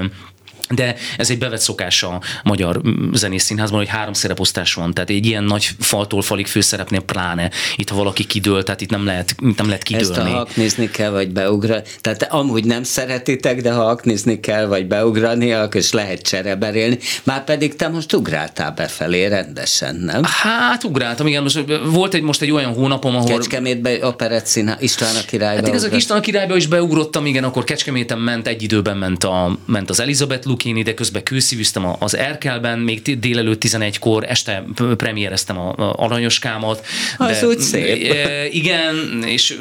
de 0.70 0.96
ez 1.16 1.30
egy 1.30 1.38
bevett 1.38 1.60
szokás 1.60 2.02
a 2.02 2.20
magyar 2.44 2.80
zenész 3.12 3.44
színházban, 3.44 3.78
hogy 3.78 3.88
három 3.88 4.12
szereposztás 4.12 4.74
van, 4.74 4.94
tehát 4.94 5.10
egy 5.10 5.26
ilyen 5.26 5.44
nagy 5.44 5.68
faltól 5.78 6.22
falig 6.22 6.46
főszerepnél 6.46 7.00
pláne. 7.00 7.50
Itt, 7.76 7.88
ha 7.88 7.96
valaki 7.96 8.24
kidől, 8.24 8.62
tehát 8.62 8.80
itt 8.80 8.90
nem 8.90 9.04
lehet, 9.04 9.34
nem 9.56 9.66
lehet 9.66 9.82
kidőlni. 9.82 10.18
Ezt 10.18 10.20
ha 10.20 10.36
haknizni 10.36 10.90
kell, 10.90 11.10
vagy 11.10 11.30
beugrani. 11.30 11.82
Tehát 12.00 12.22
amúgy 12.32 12.64
nem 12.64 12.82
szeretitek, 12.82 13.60
de 13.60 13.72
ha 13.72 13.82
haknizni 13.82 14.40
kell, 14.40 14.66
vagy 14.66 14.86
beugrani, 14.86 15.52
akkor 15.52 15.80
is 15.80 15.92
lehet 15.92 16.22
csereberélni. 16.22 16.98
Már 17.22 17.44
pedig 17.44 17.76
te 17.76 17.88
most 17.88 18.12
ugráltál 18.12 18.72
befelé 18.72 19.26
rendesen, 19.26 19.94
nem? 19.94 20.22
Hát 20.24 20.84
ugráltam, 20.84 21.26
igen. 21.26 21.42
Most 21.42 21.64
volt 21.84 22.14
egy, 22.14 22.22
most 22.22 22.42
egy 22.42 22.50
olyan 22.50 22.72
hónapom, 22.72 23.16
ahol... 23.16 23.28
Kecskemétbe 23.28 24.06
operett 24.06 24.46
szín, 24.46 24.76
István 24.80 25.16
a 25.16 25.24
királyba. 25.26 25.60
Hát 25.60 25.68
igazán 25.68 25.94
István 25.94 26.18
a 26.18 26.20
királyba 26.20 26.56
is 26.56 26.66
beugrottam, 26.66 27.26
igen, 27.26 27.44
akkor 27.44 27.64
Kecskeméten 27.64 28.18
ment, 28.18 28.46
egy 28.46 28.62
időben 28.62 28.96
ment, 28.96 29.24
a, 29.24 29.58
ment 29.66 29.90
az 29.90 30.00
Elizabeth 30.00 30.46
Lukin, 30.56 30.76
ide 30.76 30.94
közben 30.94 31.22
kőszívűztem 31.22 31.96
az 31.98 32.16
Erkelben, 32.16 32.78
még 32.78 33.18
délelőtt 33.18 33.62
11-kor, 33.64 34.24
este 34.28 34.64
premiereztem 34.96 35.58
a, 35.58 35.68
a 35.68 35.94
aranyoskámat. 35.96 36.86
Az 37.18 37.40
de, 37.40 37.46
úgy 37.46 37.58
szép. 37.58 38.14
Igen, 38.62 39.22
és 39.26 39.58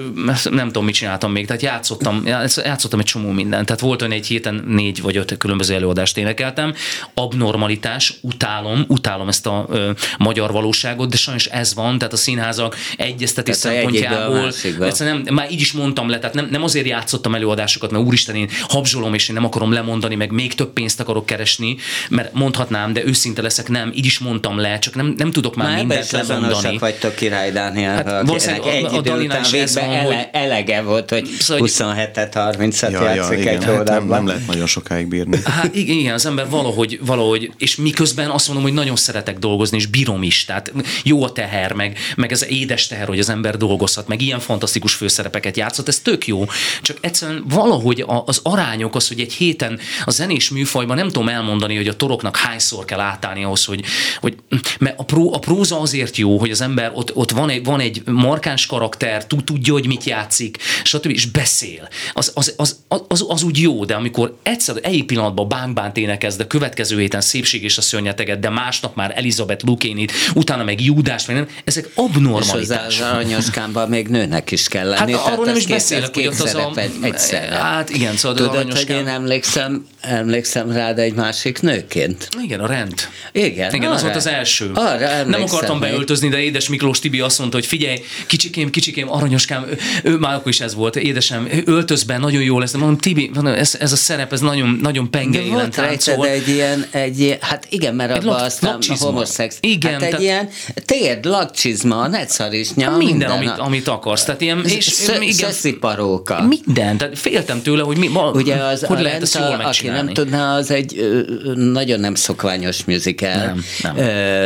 nem 0.49 0.65
tudom, 0.65 0.85
mit 0.85 0.93
csináltam 0.93 1.31
még, 1.31 1.45
tehát 1.45 1.61
játszottam, 1.61 2.21
játszottam 2.55 2.99
egy 2.99 3.05
csomó 3.05 3.31
mindent. 3.31 3.65
Tehát 3.65 3.81
volt 3.81 4.01
olyan 4.01 4.13
egy 4.13 4.27
héten 4.27 4.63
négy 4.67 5.01
vagy 5.01 5.17
öt 5.17 5.37
különböző 5.37 5.73
előadást 5.73 6.17
énekeltem. 6.17 6.73
Abnormalitás, 7.13 8.13
utálom, 8.21 8.85
utálom 8.87 9.27
ezt 9.27 9.45
a 9.45 9.65
ö, 9.69 9.91
magyar 10.17 10.51
valóságot, 10.51 11.09
de 11.09 11.17
sajnos 11.17 11.45
ez 11.45 11.73
van, 11.73 11.97
tehát 11.97 12.13
a 12.13 12.17
színházak 12.17 12.75
egyeztetés 12.97 13.55
szempontjából. 13.55 14.51
Nem, 14.97 15.23
már 15.31 15.51
így 15.51 15.61
is 15.61 15.71
mondtam 15.71 16.09
le, 16.09 16.19
tehát 16.19 16.35
nem, 16.35 16.47
nem 16.51 16.63
azért 16.63 16.87
játszottam 16.87 17.35
előadásokat, 17.35 17.91
mert 17.91 18.03
úristen, 18.03 18.35
én 18.35 18.49
habzsolom, 18.61 19.13
és 19.13 19.29
én 19.29 19.35
nem 19.35 19.45
akarom 19.45 19.71
lemondani, 19.71 20.15
meg 20.15 20.31
még 20.31 20.53
több 20.53 20.73
pénzt 20.73 20.84
akarok 20.99 21.25
keresni, 21.25 21.75
mert 22.09 22.33
mondhatnám, 22.33 22.93
de 22.93 23.05
őszinte 23.05 23.41
leszek, 23.41 23.69
nem, 23.69 23.91
így 23.95 24.05
is 24.05 24.19
mondtam 24.19 24.57
le, 24.57 24.79
csak 24.79 24.95
nem, 24.95 25.13
nem 25.17 25.31
tudok 25.31 25.55
már, 25.55 25.67
már 25.67 25.77
mindent 25.77 26.11
lemondani. 26.11 26.77
vagytok 26.77 27.15
király 27.15 27.51
Dániel, 27.51 28.03
hát, 28.03 28.29
egy 28.47 28.85
a, 28.85 28.93
a 28.93 28.97
idő 28.97 29.11
után 29.11 29.45
végben 29.51 29.89
ele, 29.89 30.03
hogy... 30.03 30.27
elege 30.31 30.81
volt, 30.81 31.09
hogy 31.09 31.25
szóval, 31.39 31.67
27-et, 31.71 32.29
30-et 32.33 32.91
ja, 32.91 33.13
játszik 33.13 33.43
ja, 33.43 33.49
egy 33.49 33.63
hát 33.63 33.83
nem, 33.83 34.07
nem, 34.07 34.27
lehet 34.27 34.47
nagyon 34.47 34.67
sokáig 34.67 35.07
bírni. 35.07 35.39
Hát 35.45 35.75
igen, 35.75 36.13
az 36.13 36.25
ember 36.25 36.49
valahogy, 36.49 36.99
valahogy, 37.05 37.51
és 37.57 37.75
miközben 37.75 38.29
azt 38.29 38.47
mondom, 38.47 38.65
hogy 38.65 38.73
nagyon 38.73 38.95
szeretek 38.95 39.39
dolgozni, 39.39 39.77
és 39.77 39.85
bírom 39.85 40.23
is, 40.23 40.45
tehát 40.45 40.73
jó 41.03 41.23
a 41.23 41.31
teher, 41.31 41.73
meg, 41.73 41.97
meg 42.15 42.31
ez 42.31 42.45
édes 42.49 42.87
teher, 42.87 43.07
hogy 43.07 43.19
az 43.19 43.29
ember 43.29 43.57
dolgozhat, 43.57 44.07
meg 44.07 44.21
ilyen 44.21 44.39
fantasztikus 44.39 44.93
főszerepeket 44.93 45.57
játszott, 45.57 45.87
ez 45.87 45.99
tök 45.99 46.27
jó, 46.27 46.45
csak 46.81 46.97
egyszerűen 47.01 47.43
valahogy 47.49 48.03
az 48.25 48.39
arányok, 48.43 48.95
az, 48.95 49.07
hogy 49.07 49.19
egy 49.19 49.33
héten 49.33 49.79
a 50.05 50.11
zenés 50.11 50.49
műfajban 50.75 50.97
nem 50.97 51.13
tudom 51.13 51.29
elmondani, 51.29 51.75
hogy 51.75 51.87
a 51.87 51.95
toroknak 51.95 52.35
hányszor 52.35 52.85
kell 52.85 52.99
átállni 52.99 53.43
ahhoz, 53.43 53.65
hogy, 53.65 53.83
hogy 54.19 54.35
mert 54.79 54.99
a, 54.99 55.03
pró, 55.03 55.33
a 55.33 55.39
próza 55.39 55.79
azért 55.79 56.17
jó, 56.17 56.37
hogy 56.37 56.51
az 56.51 56.61
ember 56.61 56.91
ott, 56.93 57.15
ott 57.15 57.31
van, 57.31 57.49
egy, 57.49 57.63
van 57.63 57.79
egy 57.79 58.01
markáns 58.05 58.65
karakter, 58.65 59.27
tud, 59.27 59.43
tudja, 59.43 59.73
hogy 59.73 59.87
mit 59.87 60.03
játszik, 60.03 60.57
stb. 60.83 61.09
és 61.09 61.25
beszél. 61.25 61.89
Az, 62.13 62.31
az, 62.35 62.53
az, 62.57 62.79
az, 63.07 63.25
az 63.27 63.43
úgy 63.43 63.59
jó, 63.59 63.85
de 63.85 63.93
amikor 63.93 64.37
egyszer 64.43 64.75
egyik 64.81 65.05
pillanatban 65.05 65.47
bánkbánt 65.47 65.97
énekezd, 65.97 66.37
de 66.37 66.47
következő 66.47 66.99
héten 66.99 67.21
szépség 67.21 67.63
és 67.63 67.77
a 67.77 67.81
szörnyeteget, 67.81 68.39
de 68.39 68.49
másnap 68.49 68.95
már 68.95 69.13
Elizabeth 69.15 69.65
Lukénit, 69.65 70.11
utána 70.33 70.63
meg 70.63 70.81
Júdás, 70.81 71.25
meg 71.25 71.35
nem, 71.35 71.47
ezek 71.63 71.89
abnormalitások. 71.95 72.91
És 72.91 72.99
az 72.99 73.11
aranyoskámban 73.11 73.89
még 73.89 74.07
nőnek 74.07 74.51
is 74.51 74.67
kell 74.67 74.87
lenni. 74.87 75.11
Hát 75.11 75.27
arról 75.27 75.45
nem 75.45 75.55
is 75.55 75.67
beszélek, 75.67 76.13
hogy 76.13 76.27
ott 76.27 76.39
az 76.39 76.53
a... 76.55 76.71
Egyszerre. 77.01 77.55
Hát 77.55 77.89
igen, 77.89 78.15
szóval 78.17 78.37
Tudod, 78.37 78.71
hogy 78.71 78.89
én 78.89 79.07
emlékszem, 79.07 79.87
emlékszem 80.01 80.64
rád 80.71 80.99
egy 80.99 81.13
másik 81.13 81.61
nőként. 81.61 82.29
Igen, 82.43 82.59
a 82.59 82.67
rend. 82.67 82.93
Igen, 83.31 83.73
Igen, 83.73 83.91
az 83.91 84.01
volt 84.01 84.15
az 84.15 84.27
első. 84.27 84.71
Arra 84.73 85.23
nem 85.23 85.41
akartam 85.41 85.79
még. 85.79 85.89
beöltözni, 85.89 86.29
de 86.29 86.39
édes 86.39 86.69
Miklós 86.69 86.99
Tibi 86.99 87.19
azt 87.19 87.39
mondta, 87.39 87.57
hogy 87.57 87.65
figyelj, 87.65 88.01
kicsikém, 88.27 88.69
kicsikém, 88.69 89.11
aranyoskám, 89.11 89.65
ő, 89.69 89.77
ő 90.03 90.17
már 90.17 90.35
akkor 90.35 90.47
is 90.47 90.59
ez 90.59 90.75
volt, 90.75 90.95
édesem, 90.95 91.49
öltözben 91.65 92.19
nagyon 92.19 92.41
jó 92.41 92.59
lesz. 92.59 92.71
De 92.71 92.77
mondom, 92.77 92.97
Tibi, 92.97 93.31
ez, 93.43 93.75
ez 93.79 93.91
a 93.91 93.95
szerep, 93.95 94.33
ez 94.33 94.39
nagyon, 94.39 94.79
nagyon 94.81 95.09
penge 95.09 95.41
élen 95.41 95.71
táncol. 95.71 96.27
egy 96.27 96.47
ilyen, 96.47 96.85
egy, 96.91 97.37
hát 97.41 97.67
igen, 97.69 97.95
mert 97.95 98.17
abban 98.17 98.41
aztán 98.41 98.79
a 98.87 98.95
homoszex. 98.99 99.57
Igen. 99.59 99.91
Hát 99.91 100.01
egy 100.01 100.09
tehát, 100.09 100.23
ilyen 100.23 100.49
térd, 100.85 101.25
lakcsizma, 101.25 102.07
ne 102.07 102.27
szarisnya, 102.27 102.97
minden, 102.97 103.07
minden, 103.07 103.31
amit, 103.31 103.49
amit 103.49 103.87
akarsz. 103.87 104.23
Tehát 104.23 104.41
ilyen, 104.41 104.65
és, 104.65 104.85
sz, 104.85 105.11
igen, 105.19 105.79
paróka. 105.79 106.41
Minden, 106.47 106.97
tehát 106.97 107.19
féltem 107.19 107.61
tőle, 107.61 107.83
hogy 107.83 107.97
mi, 107.97 108.07
ma, 108.07 108.31
Ugye 108.31 108.55
az 108.55 108.83
hogy 108.83 108.97
a 108.97 109.01
lehet 109.01 109.21
ezt 109.21 109.35
jól 109.35 109.61
aki 109.61 109.87
nem 109.87 110.07
tudná, 110.07 110.54
az 110.55 110.71
egy 110.71 111.19
nagyon 111.55 111.99
nem 111.99 112.15
szokványos 112.15 112.85
musical. 112.85 113.35
Nem, 113.35 113.63
nem. 113.81 113.95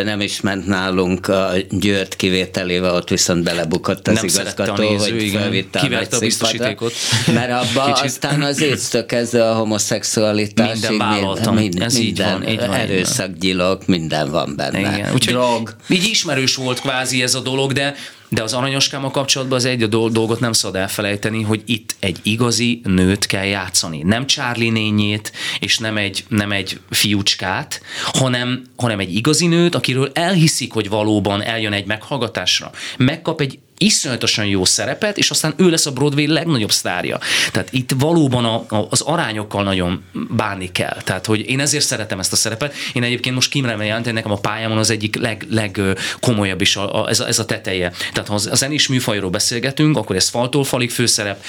Nem 0.05 0.21
is 0.21 0.41
ment 0.41 0.65
nálunk 0.65 1.27
a 1.27 1.51
Győrt 1.69 2.15
kivételével, 2.15 2.95
ott 2.95 3.09
viszont 3.09 3.43
belebukott 3.43 4.07
az 4.07 4.15
nem 4.15 4.25
igazgató, 4.25 4.89
néző, 4.89 5.11
hogy 5.11 5.29
felvitte 5.29 5.79
a 6.11 6.19
biztosítékot. 6.19 6.93
Mert 7.33 7.51
abban 7.51 7.91
aztán 7.91 8.41
az 8.41 8.61
éctől 8.61 9.05
kezdve 9.05 9.49
a 9.49 9.53
homoszexualitás. 9.53 10.79
Minden 10.79 10.97
vállaltam. 10.97 11.55
Mind, 11.55 11.81
Ez 11.81 11.97
minden, 11.97 12.47
így 12.47 12.59
van, 12.59 12.73
erőszakgyilok, 12.73 13.85
minden 13.85 14.31
van 14.31 14.53
benne. 14.55 14.79
Igen. 14.79 15.13
Úgyhogy 15.13 15.33
Drog. 15.33 15.75
Így 15.87 16.03
ismerős 16.03 16.55
volt 16.55 16.79
kvázi 16.79 17.23
ez 17.23 17.35
a 17.35 17.39
dolog, 17.39 17.73
de 17.73 17.95
de 18.29 18.43
az 18.43 18.53
aranyoskámmal 18.53 19.11
kapcsolatban 19.11 19.57
az 19.57 19.65
egy 19.65 19.89
dolgot 19.89 20.39
nem 20.39 20.51
szabad 20.51 20.81
elfelejteni, 20.81 21.41
hogy 21.41 21.61
itt 21.65 21.95
egy 21.99 22.19
igazi 22.23 22.81
nőt 22.83 23.25
kell 23.25 23.45
játszani. 23.45 24.01
Nem 24.03 24.25
Charlie 24.25 24.69
nényét, 24.69 25.31
és 25.59 25.77
nem 25.77 25.97
egy, 25.97 26.25
nem 26.27 26.51
egy 26.51 26.79
fiúcskát, 26.89 27.81
hanem, 28.03 28.63
hanem 28.75 28.99
egy 28.99 29.15
igazi 29.15 29.47
nőt, 29.47 29.75
akiről 29.75 30.11
elhiszik, 30.13 30.73
hogy 30.73 30.89
valóban 30.89 31.41
eljön 31.41 31.73
egy 31.73 31.85
meghallgatásra. 31.85 32.71
Megkap 32.97 33.41
egy 33.41 33.59
iszonyatosan 33.79 34.45
jó 34.45 34.65
szerepet, 34.65 35.17
és 35.17 35.29
aztán 35.29 35.53
ő 35.57 35.69
lesz 35.69 35.85
a 35.85 35.91
Broadway 35.91 36.27
legnagyobb 36.27 36.71
sztárja. 36.71 37.19
Tehát 37.51 37.73
itt 37.73 37.91
valóban 37.97 38.45
a, 38.45 38.55
a, 38.75 38.87
az 38.89 39.01
arányokkal 39.01 39.63
nagyon 39.63 40.03
bánni 40.29 40.71
kell. 40.71 40.97
Tehát, 41.03 41.25
hogy 41.25 41.49
én 41.49 41.59
ezért 41.59 41.85
szeretem 41.85 42.19
ezt 42.19 42.33
a 42.33 42.35
szerepet. 42.35 42.73
Én 42.93 43.03
egyébként 43.03 43.35
most 43.35 43.49
kimremel 43.49 43.85
jelenteni, 43.85 44.15
nekem 44.15 44.31
a 44.31 44.39
pályámon 44.39 44.77
az 44.77 44.89
egyik 44.89 45.15
leg, 45.15 45.45
legkomolyabb 45.49 46.61
is 46.61 46.75
a, 46.75 47.03
a, 47.03 47.09
ez, 47.09 47.19
a, 47.19 47.27
ez 47.27 47.39
a 47.39 47.45
teteje. 47.45 47.91
Tehát 48.13 48.29
ha 48.29 48.33
az, 48.33 48.47
a 48.51 48.55
zenés 48.55 48.87
műfajról 48.87 49.29
beszélgetünk, 49.29 49.97
akkor 49.97 50.15
ez 50.15 50.29
faltól 50.29 50.63
falig 50.63 50.91
főszerep. 50.91 51.43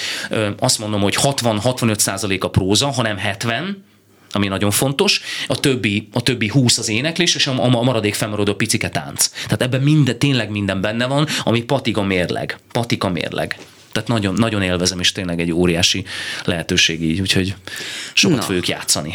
Azt 0.58 0.78
mondom, 0.78 1.00
hogy 1.00 1.16
60-65 1.22 1.98
százalék 1.98 2.44
a 2.44 2.50
próza, 2.50 2.90
hanem 2.90 3.16
70, 3.16 3.84
ami 4.32 4.48
nagyon 4.48 4.70
fontos, 4.70 5.20
a 5.46 5.60
többi, 5.60 6.08
a 6.12 6.22
többi 6.22 6.48
20 6.48 6.78
az 6.78 6.88
éneklés, 6.88 7.34
és 7.34 7.46
a, 7.46 7.64
a 7.64 7.82
maradék 7.82 8.14
felmaradó 8.14 8.54
picike 8.54 8.88
tánc. 8.88 9.28
Tehát 9.44 9.62
ebben 9.62 9.80
minden, 9.80 10.18
tényleg 10.18 10.50
minden 10.50 10.80
benne 10.80 11.06
van, 11.06 11.26
ami 11.42 11.62
patika 11.62 12.02
mérleg. 12.02 12.58
Patika 12.72 13.08
mérleg. 13.08 13.56
Tehát 13.92 14.08
nagyon, 14.08 14.34
nagyon 14.34 14.62
élvezem, 14.62 15.00
és 15.00 15.12
tényleg 15.12 15.40
egy 15.40 15.52
óriási 15.52 16.04
lehetőség 16.44 17.02
így, 17.02 17.20
úgyhogy 17.20 17.54
sokat 18.14 18.36
Na. 18.36 18.42
fogjuk 18.42 18.68
játszani. 18.68 19.14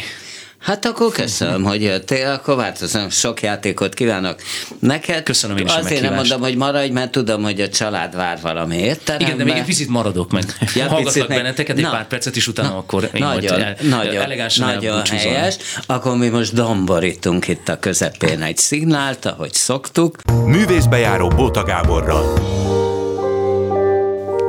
Hát 0.58 0.84
akkor 0.84 1.12
köszönöm, 1.12 1.64
hogy 1.64 1.82
jöttél, 1.82 2.30
akkor 2.30 2.56
változom, 2.56 3.10
sok 3.10 3.42
játékot 3.42 3.94
kívánok. 3.94 4.40
Neked 4.78 5.22
köszönöm 5.22 5.56
én 5.56 5.66
is 5.66 5.72
azért 5.72 6.00
nem 6.00 6.14
mondom, 6.14 6.40
hogy 6.40 6.56
maradj, 6.56 6.90
mert 6.90 7.10
tudom, 7.10 7.42
hogy 7.42 7.60
a 7.60 7.68
család 7.68 8.16
vár 8.16 8.38
valamiért. 8.42 9.14
Igen, 9.18 9.36
de 9.36 9.44
még 9.44 9.54
egy 9.54 9.64
picit 9.64 9.88
maradok 9.88 10.30
meg. 10.30 10.44
Ja, 10.74 10.88
Hallgatlak 10.88 11.28
benneteket 11.28 11.76
egy 11.76 11.82
na, 11.82 11.90
pár 11.90 12.06
percet, 12.06 12.36
is 12.36 12.48
utána 12.48 12.68
na, 12.68 12.76
akkor 12.76 13.10
én 13.14 13.22
nagyon, 13.22 13.62
el, 13.62 13.76
nagyon, 13.80 14.26
nagyon 14.56 15.04
helyes. 15.04 15.56
Akkor 15.86 16.16
mi 16.16 16.28
most 16.28 16.54
domborítunk 16.54 17.48
itt 17.48 17.68
a 17.68 17.78
közepén 17.78 18.42
egy 18.42 18.56
szignált, 18.56 19.24
ahogy 19.24 19.52
szoktuk. 19.52 20.16
Művészbejáró 20.46 21.28
Bóta 21.28 21.62
Gáborral. 21.62 22.95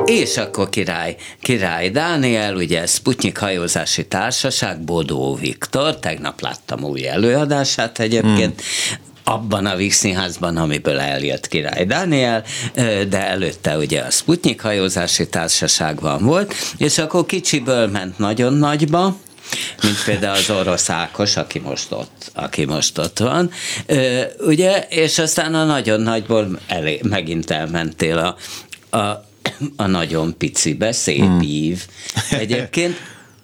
És 0.08 0.38
akkor 0.38 0.70
király, 0.70 1.16
király 1.42 1.90
Dániel, 1.90 2.56
ugye 2.56 2.86
Sputnik 2.86 3.38
hajózási 3.38 4.06
társaság, 4.06 4.82
Bodó 4.82 5.36
Viktor, 5.36 6.00
tegnap 6.00 6.42
láttam 6.42 6.84
új 6.84 7.08
előadását 7.08 8.00
egyébként, 8.00 8.62
hmm. 8.62 8.98
abban 9.24 9.66
a 9.66 9.76
Víg 9.76 9.94
Színházban, 9.94 10.58
amiből 10.58 11.00
eljött 11.00 11.48
Király 11.48 11.86
Dániel, 11.86 12.44
de 13.10 13.28
előtte 13.28 13.78
ugye 13.78 14.02
a 14.02 14.10
Sputnik 14.10 14.62
hajózási 14.62 15.28
társaságban 15.28 16.24
volt, 16.24 16.54
és 16.78 16.98
akkor 16.98 17.26
kicsiből 17.26 17.88
ment 17.88 18.18
nagyon 18.18 18.54
nagyba, 18.54 19.18
mint 19.82 20.04
például 20.06 20.36
az 20.38 20.50
orosz 20.50 20.90
Ákos, 20.90 21.38
aki 21.38 21.60
most 21.60 21.92
ott, 21.92 22.32
aki 22.34 22.66
most 22.66 22.98
ott 22.98 23.20
van, 23.20 23.52
ugye, 24.40 24.86
és 24.90 25.20
aztán 25.20 25.56
a 25.56 25.66
nagyon 25.66 26.02
nagyból 26.02 26.60
elé, 26.68 27.00
megint 27.04 27.52
elmentél 27.52 28.18
a, 28.18 28.36
a 28.98 29.27
a 29.76 29.86
nagyon 29.86 30.38
picibe, 30.38 30.92
szép 30.92 31.20
hmm. 31.20 31.42
ív. 31.42 31.86
Egyébként, 32.30 32.96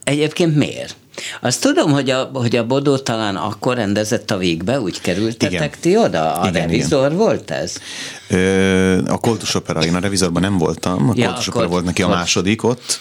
egyébként 0.03 0.55
miért? 0.55 0.95
Azt 1.41 1.61
tudom, 1.61 1.91
hogy 1.91 2.09
a, 2.09 2.29
hogy 2.33 2.55
a 2.55 2.65
Bodó 2.65 2.97
talán 2.97 3.35
akkor 3.35 3.75
rendezett 3.75 4.31
a 4.31 4.37
végbe, 4.37 4.79
úgy 4.79 5.01
kerültetek 5.01 5.51
igen. 5.53 5.69
ti 5.79 5.97
oda? 5.97 6.33
A 6.33 6.47
igen, 6.47 6.61
revizor 6.61 7.05
igen. 7.05 7.17
volt 7.17 7.51
ez? 7.51 7.77
Ö, 8.29 9.05
a 9.07 9.17
Koltus 9.17 9.55
Opera, 9.55 9.83
én 9.83 9.95
a 9.95 9.99
revizorban 9.99 10.41
nem 10.41 10.57
voltam, 10.57 11.09
a 11.09 11.13
ja, 11.15 11.25
Koltus 11.25 11.47
Opera 11.47 11.67
volt 11.67 11.85
neki 11.85 12.01
a 12.01 12.07
második 12.07 12.63
ott, 12.63 12.99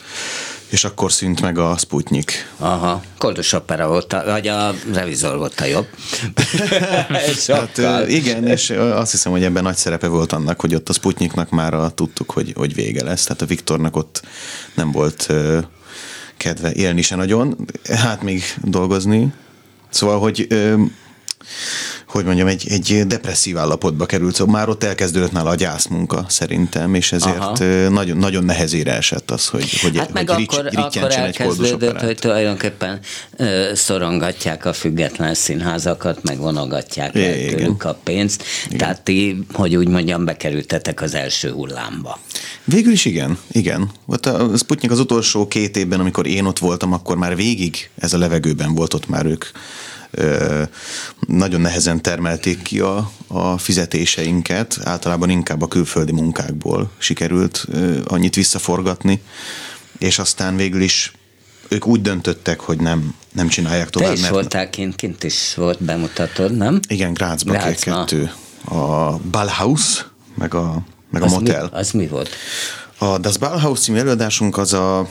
És 0.73 0.85
akkor 0.85 1.13
szűnt 1.13 1.41
meg 1.41 1.59
a 1.59 1.77
Sputnik. 1.79 2.51
Aha, 2.59 3.03
Koldus 3.19 3.53
Opera 3.53 3.89
volt, 3.89 4.13
a, 4.13 4.25
vagy 4.25 4.49
a 4.49 4.75
revizor 4.93 5.37
volt 5.37 5.61
a 5.61 5.65
jobb. 5.65 5.87
hát, 7.47 8.09
igen, 8.09 8.47
és 8.47 8.71
azt 8.71 9.11
hiszem, 9.11 9.33
hogy 9.33 9.45
ebben 9.45 9.63
nagy 9.63 9.77
szerepe 9.77 10.07
volt 10.07 10.33
annak, 10.33 10.61
hogy 10.61 10.75
ott 10.75 10.89
a 10.89 10.93
Sputniknak 10.93 11.51
már 11.51 11.93
tudtuk, 11.95 12.31
hogy, 12.31 12.53
hogy 12.57 12.75
vége 12.75 13.05
lesz. 13.05 13.25
Tehát 13.25 13.43
a 13.43 13.47
Viktornak 13.47 13.97
ott 13.97 14.23
nem 14.75 14.93
volt 14.93 15.33
kedve 16.37 16.73
élni 16.73 17.03
se 17.03 17.17
nagyon, 17.17 17.57
hát 17.89 18.23
még 18.23 18.43
dolgozni. 18.65 19.33
Szóval, 19.91 20.19
hogy 20.19 20.47
hogy 22.13 22.25
mondjam, 22.25 22.47
egy, 22.47 22.67
egy 22.69 23.07
depresszív 23.07 23.59
állapotba 23.59 24.07
került, 24.07 24.35
szóval 24.35 24.55
már 24.55 24.69
ott 24.69 24.85
elkezdődött 24.85 25.33
nála 25.33 25.51
a 25.51 25.55
gyászmunka 25.55 26.25
szerintem, 26.29 26.95
és 26.95 27.13
ezért 27.13 27.59
nagyon, 27.91 28.17
nagyon 28.17 28.45
nehezére 28.45 28.93
esett 28.93 29.31
az, 29.31 29.49
hogy, 29.49 29.81
hogy, 29.81 29.99
hát 29.99 30.13
meg 30.13 30.31
hogy 30.31 30.43
akkor, 30.43 30.71
akkor 30.73 31.11
elkezdődött, 31.11 32.01
hogy 32.01 32.17
tulajdonképpen 32.17 32.99
ö, 33.37 33.71
szorongatják 33.75 34.65
a 34.65 34.73
független 34.73 35.35
színházakat, 35.35 36.23
meg 36.23 36.39
vonogatják 36.39 37.15
el 37.17 37.33
tőlük 37.33 37.85
a 37.85 37.99
pénzt, 38.03 38.45
igen. 38.67 38.79
tehát 38.79 39.03
ti, 39.03 39.45
hogy 39.53 39.77
úgy 39.77 39.89
mondjam, 39.89 40.25
bekerültetek 40.25 41.03
az 41.03 41.15
első 41.15 41.51
hullámba. 41.51 42.19
Végül 42.65 42.93
is 42.93 43.05
igen, 43.05 43.39
igen. 43.53 43.91
Ott 44.07 44.27
a 44.27 44.57
Sputnik 44.57 44.91
az 44.91 44.99
utolsó 44.99 45.49
két 45.49 45.77
évben, 45.77 46.01
amikor 46.01 46.27
én 46.27 46.45
ott 46.45 46.59
voltam, 46.59 46.93
akkor 46.93 47.17
már 47.17 47.37
végig 47.37 47.91
ez 47.99 48.13
a 48.13 48.19
levegőben 48.19 48.75
volt 48.75 48.95
ott 48.95 49.09
már 49.09 49.27
ők 49.27 49.45
nagyon 51.27 51.61
nehezen 51.61 52.03
termelték 52.03 52.63
ki 52.63 52.81
a, 52.81 53.11
a 53.27 53.59
fizetéseinket, 53.59 54.79
általában 54.85 55.31
inkább 55.31 55.63
a 55.63 55.69
külföldi 55.69 56.13
munkákból 56.13 56.91
sikerült 56.99 57.67
annyit 58.05 58.35
visszaforgatni, 58.35 59.23
és 59.99 60.19
aztán 60.19 60.57
végül 60.57 60.81
is 60.81 61.13
ők 61.69 61.87
úgy 61.87 62.01
döntöttek, 62.01 62.61
hogy 62.61 62.81
nem, 62.81 63.15
nem 63.33 63.49
csinálják 63.49 63.91
tovább. 63.91 64.09
Te 64.09 64.15
is 64.15 64.21
mert... 64.21 64.33
voltál 64.33 64.71
kint, 64.71 64.95
kint 64.95 65.25
is 65.25 65.55
volt 65.55 65.83
bemutatod, 65.83 66.57
nem? 66.57 66.81
Igen, 66.89 67.13
Grazban 67.13 67.75
kettő. 67.81 68.33
A 68.65 69.17
Ballhaus, 69.17 70.07
meg 70.35 70.55
a, 70.55 70.83
meg 71.11 71.23
a 71.23 71.25
az 71.25 71.33
motel. 71.33 71.63
Mi, 71.63 71.79
az 71.79 71.91
mi 71.91 72.07
volt? 72.07 72.29
A 72.99 73.19
Das 73.19 73.39
Ballhaus 73.39 73.81
című 73.81 73.99
előadásunk 73.99 74.59
az 74.59 74.73
a 74.73 75.09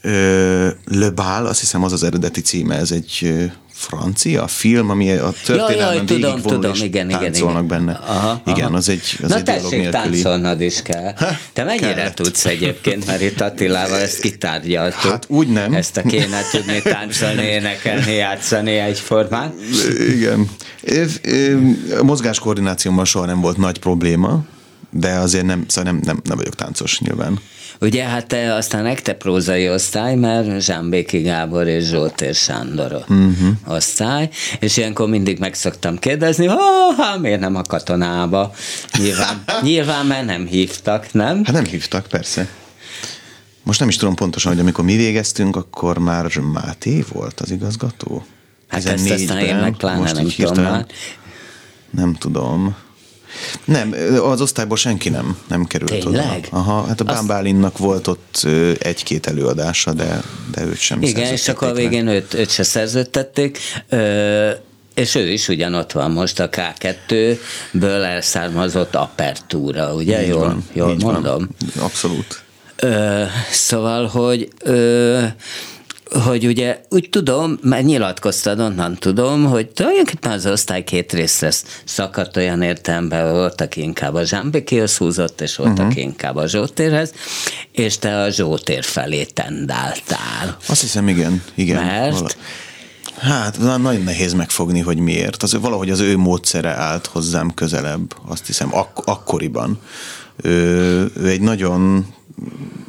ö, 0.00 0.68
Le 0.84 1.10
Ball, 1.10 1.46
azt 1.46 1.60
hiszem 1.60 1.82
az 1.82 1.92
az 1.92 2.02
eredeti 2.02 2.40
címe, 2.40 2.76
ez 2.76 2.90
egy 2.90 3.42
francia 3.84 4.46
film, 4.46 4.90
ami 4.90 5.10
a 5.10 5.32
történelmen 5.44 5.94
ja, 5.94 6.04
tudom, 6.04 6.40
tudom, 6.40 6.72
igen, 6.74 7.10
igen, 7.10 7.34
igen. 7.34 7.66
benne. 7.66 7.92
Aha, 7.92 8.42
igen, 8.46 8.66
aha. 8.66 8.76
az 8.76 8.88
egy, 8.88 9.18
az 9.22 9.28
Na 9.28 9.36
egy 9.36 9.42
tessék, 9.42 9.88
táncolnod 9.88 10.60
is 10.60 10.82
kell. 10.82 11.12
Te 11.52 11.64
mennyire 11.64 11.94
kellett. 11.94 12.14
tudsz 12.14 12.44
egyébként, 12.44 13.06
mert 13.06 13.20
itt 13.20 13.40
Attilával 13.40 14.00
ezt 14.00 14.20
kitárgyaltuk. 14.20 15.10
Hát 15.10 15.24
úgy 15.28 15.48
nem. 15.48 15.72
Ezt 15.72 15.96
a 15.96 16.02
kéne 16.02 16.40
tudni 16.50 16.82
táncolni, 16.94 17.42
énekelni, 17.42 18.12
játszani 18.12 18.76
egyformán. 18.76 19.54
Igen. 20.08 20.50
A 22.00 22.02
mozgáskoordinációmmal 22.02 23.04
soha 23.04 23.26
nem 23.26 23.40
volt 23.40 23.56
nagy 23.56 23.78
probléma, 23.78 24.44
de 24.96 25.10
azért 25.10 25.44
nem, 25.44 25.64
szóval 25.68 25.92
nem, 25.92 26.00
nem, 26.04 26.20
nem 26.24 26.36
vagyok 26.36 26.54
táncos 26.54 27.00
nyilván. 27.00 27.38
Ugye 27.80 28.04
hát 28.04 28.26
te 28.26 28.54
aztán 28.54 28.82
nekte 28.82 29.12
prózai 29.12 29.68
osztály, 29.68 30.14
mert 30.14 30.60
Zsámbéki 30.60 31.20
Gábor 31.20 31.66
és 31.66 31.84
Zsoltér 31.84 32.34
Sándor 32.34 32.92
uh-huh. 32.92 33.48
osztály, 33.66 34.28
és 34.58 34.76
ilyenkor 34.76 35.08
mindig 35.08 35.38
meg 35.38 35.54
szoktam 35.54 35.98
kérdezni, 35.98 36.46
ha, 36.46 36.56
ha 36.96 37.18
miért 37.18 37.40
nem 37.40 37.56
a 37.56 37.62
katonába? 37.62 38.52
Nyilván, 38.98 39.44
nyilván 39.62 40.06
mert 40.06 40.26
nem 40.26 40.46
hívtak, 40.46 41.12
nem? 41.12 41.44
Hát 41.44 41.54
nem 41.54 41.64
hívtak, 41.64 42.06
persze. 42.06 42.48
Most 43.62 43.80
nem 43.80 43.88
is 43.88 43.96
tudom 43.96 44.14
pontosan, 44.14 44.52
hogy 44.52 44.60
amikor 44.60 44.84
mi 44.84 44.96
végeztünk, 44.96 45.56
akkor 45.56 45.98
már 45.98 46.38
Máté 46.52 47.04
volt 47.12 47.40
az 47.40 47.50
igazgató. 47.50 48.26
Hát 48.68 48.86
ezt 48.86 49.10
aztán 49.10 49.38
én 49.38 49.56
meg 49.56 49.76
pláne 49.76 50.12
nem 50.12 50.28
tudom 50.28 50.62
már. 50.62 50.86
Nem 51.90 52.14
tudom. 52.14 52.76
Nem, 53.64 53.94
az 54.22 54.40
osztályból 54.40 54.76
senki 54.76 55.08
nem, 55.08 55.38
nem 55.48 55.64
került 55.64 55.90
Tényleg? 55.90 56.48
oda. 56.50 56.58
Aha, 56.58 56.86
hát 56.86 57.00
a 57.00 57.04
Bán 57.04 57.26
Bálinnak 57.26 57.78
volt 57.78 58.06
ott 58.06 58.46
egy-két 58.78 59.26
előadása, 59.26 59.92
de, 59.92 60.22
de 60.54 60.64
őt 60.64 60.78
sem 60.78 61.02
Igen, 61.02 61.32
és 61.32 61.48
akkor 61.48 61.68
a 61.68 61.72
végén 61.72 62.06
őt, 62.06 62.34
őt 62.34 62.50
se 62.50 62.62
szerződtették. 62.62 63.58
Ö, 63.88 64.50
és 64.94 65.14
ő 65.14 65.30
is 65.32 65.48
ugyanott 65.48 65.92
van 65.92 66.10
most 66.10 66.40
a 66.40 66.48
K2-ből 66.48 68.04
elszármazott 68.04 68.94
apertúra, 68.94 69.94
ugye? 69.94 70.22
Így 70.22 70.28
jól, 70.28 70.40
van, 70.40 70.64
jól 70.72 70.96
mondom? 70.98 71.22
Van. 71.22 71.84
Abszolút. 71.84 72.42
Ö, 72.76 73.22
szóval, 73.50 74.06
hogy 74.06 74.48
ö, 74.58 75.24
hogy 76.22 76.46
ugye 76.46 76.80
úgy 76.88 77.08
tudom, 77.10 77.58
mert 77.62 77.84
nyilatkoztad, 77.84 78.60
onnan 78.60 78.94
tudom, 78.94 79.44
hogy 79.44 79.68
tulajdonképpen 79.68 80.32
az 80.32 80.46
osztály 80.46 80.84
két 80.84 81.12
részre 81.12 81.50
szakadt 81.84 82.36
olyan 82.36 82.62
értelemben, 82.62 83.32
volt, 83.32 83.60
aki 83.60 83.82
inkább 83.82 84.14
a 84.14 84.24
Zsámbikihoz 84.24 84.96
húzott, 84.96 85.40
és 85.40 85.56
volt, 85.56 85.70
uh-huh. 85.70 85.86
aki 85.86 86.00
inkább 86.00 86.36
a 86.36 86.46
Zsótérhez, 86.46 87.12
és 87.72 87.98
te 87.98 88.20
a 88.20 88.30
Zsótér 88.30 88.84
felé 88.84 89.24
tendáltál. 89.24 90.56
Azt 90.66 90.80
hiszem, 90.80 91.08
igen. 91.08 91.42
igen 91.54 91.84
mert? 91.84 92.12
Vala. 92.12 92.28
Hát 93.18 93.58
nagyon 93.58 94.02
nehéz 94.02 94.32
megfogni, 94.32 94.80
hogy 94.80 94.98
miért. 94.98 95.42
Az, 95.42 95.60
valahogy 95.60 95.90
az 95.90 96.00
ő 96.00 96.16
módszere 96.16 96.70
állt 96.70 97.06
hozzám 97.06 97.54
közelebb, 97.54 98.14
azt 98.26 98.46
hiszem, 98.46 98.68
ak- 98.74 99.08
akkoriban. 99.08 99.78
Ő, 100.42 100.50
ő 101.16 101.28
egy 101.28 101.40
nagyon 101.40 102.06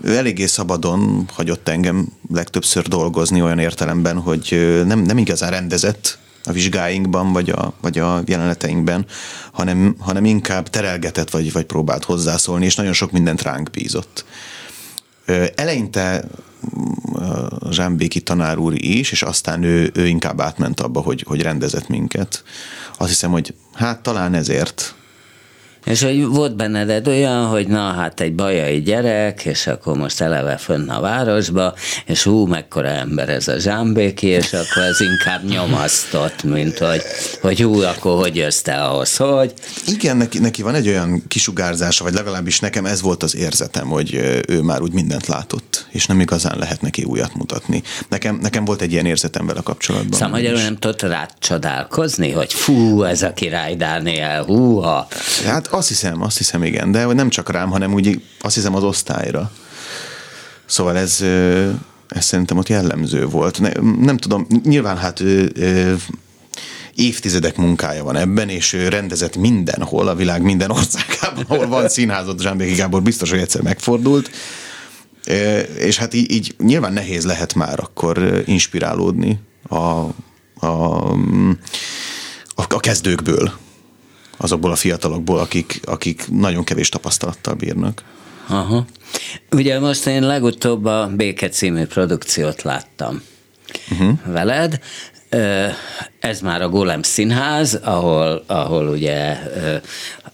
ő 0.01 0.15
eléggé 0.15 0.45
szabadon 0.45 1.29
hagyott 1.33 1.67
engem 1.67 2.07
legtöbbször 2.31 2.87
dolgozni 2.87 3.41
olyan 3.41 3.59
értelemben, 3.59 4.19
hogy 4.19 4.81
nem, 4.85 4.99
nem 4.99 5.17
igazán 5.17 5.51
rendezett 5.51 6.17
a 6.43 6.51
vizsgáinkban, 6.51 7.33
vagy 7.33 7.49
a, 7.49 7.73
vagy 7.81 7.99
a 7.99 8.21
jeleneteinkben, 8.25 9.05
hanem, 9.51 9.95
hanem 9.99 10.25
inkább 10.25 10.69
terelgetett, 10.69 11.29
vagy, 11.29 11.51
vagy 11.51 11.65
próbált 11.65 12.03
hozzászólni, 12.03 12.65
és 12.65 12.75
nagyon 12.75 12.93
sok 12.93 13.11
mindent 13.11 13.41
ránk 13.41 13.69
bízott. 13.71 14.25
Eleinte 15.55 16.23
a 17.59 17.71
Zsámbéki 17.71 18.21
tanár 18.21 18.57
úr 18.57 18.73
is, 18.83 19.11
és 19.11 19.21
aztán 19.21 19.63
ő, 19.63 19.91
ő 19.93 20.07
inkább 20.07 20.41
átment 20.41 20.79
abba, 20.79 21.01
hogy, 21.01 21.23
hogy 21.27 21.41
rendezett 21.41 21.87
minket. 21.87 22.43
Azt 22.97 23.09
hiszem, 23.09 23.31
hogy 23.31 23.53
hát 23.73 23.99
talán 23.99 24.33
ezért 24.33 24.95
és 25.85 26.03
hogy 26.03 26.25
volt 26.25 26.55
benned 26.55 27.07
olyan, 27.07 27.45
hogy 27.45 27.67
na 27.67 27.91
hát 27.91 28.19
egy 28.19 28.35
bajai 28.35 28.81
gyerek, 28.81 29.45
és 29.45 29.67
akkor 29.67 29.97
most 29.97 30.21
eleve 30.21 30.57
fönn 30.57 30.89
a 30.89 30.99
városba, 30.99 31.73
és 32.05 32.23
hú, 32.23 32.45
mekkora 32.45 32.87
ember 32.87 33.29
ez 33.29 33.47
a 33.47 33.59
zsámbéki, 33.59 34.27
és 34.27 34.53
akkor 34.53 34.83
ez 34.83 34.99
inkább 35.01 35.43
nyomasztott, 35.43 36.43
mint 36.43 36.77
hogy, 36.77 37.01
hogy 37.41 37.61
hú, 37.61 37.81
akkor 37.81 38.21
hogy 38.21 38.35
jössz 38.35 38.61
te 38.61 38.83
ahhoz, 38.83 39.15
hogy? 39.15 39.53
Igen, 39.87 40.17
neki, 40.17 40.39
neki 40.39 40.61
van 40.61 40.75
egy 40.75 40.87
olyan 40.87 41.23
kisugárzása, 41.27 42.03
vagy 42.03 42.13
legalábbis 42.13 42.59
nekem 42.59 42.85
ez 42.85 43.01
volt 43.01 43.23
az 43.23 43.35
érzetem, 43.35 43.87
hogy 43.87 44.13
ő 44.47 44.61
már 44.61 44.81
úgy 44.81 44.93
mindent 44.93 45.27
látott, 45.27 45.87
és 45.91 46.05
nem 46.05 46.19
igazán 46.19 46.57
lehet 46.57 46.81
neki 46.81 47.03
újat 47.03 47.35
mutatni. 47.35 47.83
Nekem, 48.09 48.39
nekem 48.41 48.65
volt 48.65 48.81
egy 48.81 48.91
ilyen 48.91 49.05
érzetem 49.05 49.45
vele 49.45 49.61
kapcsolatban. 49.63 50.13
Szóval 50.13 50.29
magyarul 50.29 50.61
nem 50.61 50.77
tudott 50.77 51.01
rád 51.01 51.29
csodálkozni, 51.39 52.31
hogy 52.31 52.53
fú, 52.53 53.03
ez 53.03 53.21
a 53.21 53.33
király 53.33 53.75
Dániel, 53.75 54.43
húha. 54.43 55.07
Hát 55.45 55.67
azt 55.75 55.87
hiszem, 55.87 56.21
azt 56.21 56.37
hiszem 56.37 56.63
igen, 56.63 56.91
de 56.91 57.05
nem 57.05 57.29
csak 57.29 57.51
rám, 57.51 57.69
hanem 57.69 57.93
úgy 57.93 58.21
azt 58.39 58.55
hiszem 58.55 58.75
az 58.75 58.83
osztályra. 58.83 59.51
Szóval 60.65 60.97
ez, 60.97 61.21
ez 62.07 62.25
szerintem 62.25 62.57
ott 62.57 62.69
jellemző 62.69 63.25
volt. 63.25 63.59
Ne, 63.59 63.69
nem 63.99 64.17
tudom, 64.17 64.47
nyilván 64.63 64.97
hát 64.97 65.23
évtizedek 66.95 67.57
munkája 67.57 68.03
van 68.03 68.15
ebben, 68.15 68.49
és 68.49 68.73
ő 68.73 68.87
rendezett 68.87 69.35
mindenhol, 69.35 70.07
a 70.07 70.15
világ 70.15 70.41
minden 70.41 70.71
országában, 70.71 71.45
ahol 71.47 71.67
van 71.67 71.89
színházat, 71.89 72.41
Zsámbéki 72.41 72.75
Gábor 72.75 73.01
biztos, 73.01 73.29
hogy 73.29 73.39
egyszer 73.39 73.61
megfordult, 73.61 74.29
és 75.77 75.97
hát 75.97 76.13
így, 76.13 76.31
így 76.31 76.55
nyilván 76.57 76.93
nehéz 76.93 77.25
lehet 77.25 77.53
már 77.53 77.79
akkor 77.79 78.43
inspirálódni 78.45 79.39
a, 79.67 79.75
a, 79.75 80.05
a, 82.55 82.65
a 82.67 82.79
kezdőkből 82.79 83.51
azokból 84.37 84.71
a 84.71 84.75
fiatalokból, 84.75 85.39
akik, 85.39 85.79
akik 85.85 86.27
nagyon 86.29 86.63
kevés 86.63 86.89
tapasztalattal 86.89 87.53
bírnak. 87.53 88.03
Aha. 88.47 88.85
Ugye 89.51 89.79
most 89.79 90.05
én 90.05 90.23
legutóbb 90.23 90.85
a 90.85 91.09
Béke 91.15 91.49
című 91.49 91.85
produkciót 91.85 92.61
láttam 92.61 93.21
uh-huh. 93.91 94.19
veled. 94.25 94.79
Ez 96.19 96.41
már 96.41 96.61
a 96.61 96.69
Golem 96.69 97.01
Színház, 97.01 97.79
ahol, 97.83 98.43
ahol 98.47 98.87
ugye 98.87 99.37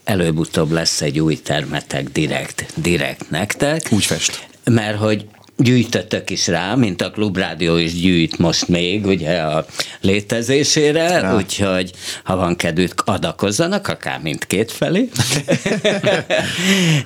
előbb-utóbb 0.04 0.70
lesz 0.70 1.00
egy 1.00 1.20
új 1.20 1.36
termetek 1.36 2.08
direkt, 2.08 2.66
direkt 2.74 3.30
nektek. 3.30 3.88
Úgy 3.90 4.04
fest. 4.04 4.48
Mert 4.64 4.98
hogy 4.98 5.26
gyűjtötök 5.62 6.30
is 6.30 6.46
rá, 6.46 6.74
mint 6.74 7.02
a 7.02 7.10
Klubrádió 7.10 7.76
is 7.76 8.00
gyűjt 8.00 8.38
most 8.38 8.68
még 8.68 9.06
ugye 9.06 9.38
a 9.38 9.66
létezésére, 10.00 11.08
ja. 11.08 11.36
úgyhogy 11.36 11.90
ha 12.24 12.36
van 12.36 12.56
kedvük, 12.56 13.02
adakozzanak, 13.04 13.88
akár 13.88 14.20
mindkét 14.20 14.72
felé. 14.72 15.08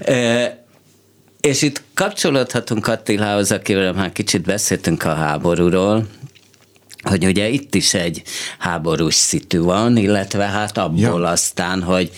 És 1.47 1.63
itt 1.63 1.83
kapcsolódhatunk 1.95 2.87
Attilához, 2.87 3.53
akivel 3.53 3.93
már 3.93 4.13
kicsit 4.13 4.43
beszéltünk 4.43 5.05
a 5.05 5.15
háborúról, 5.15 6.07
hogy 7.03 7.25
ugye 7.25 7.49
itt 7.49 7.75
is 7.75 7.95
egy 7.95 8.23
háborús 8.59 9.15
szitu 9.15 9.65
van, 9.65 9.97
illetve 9.97 10.45
hát 10.45 10.79
abból 10.79 11.21
ja. 11.21 11.31
aztán, 11.31 11.83
hogy, 11.83 12.11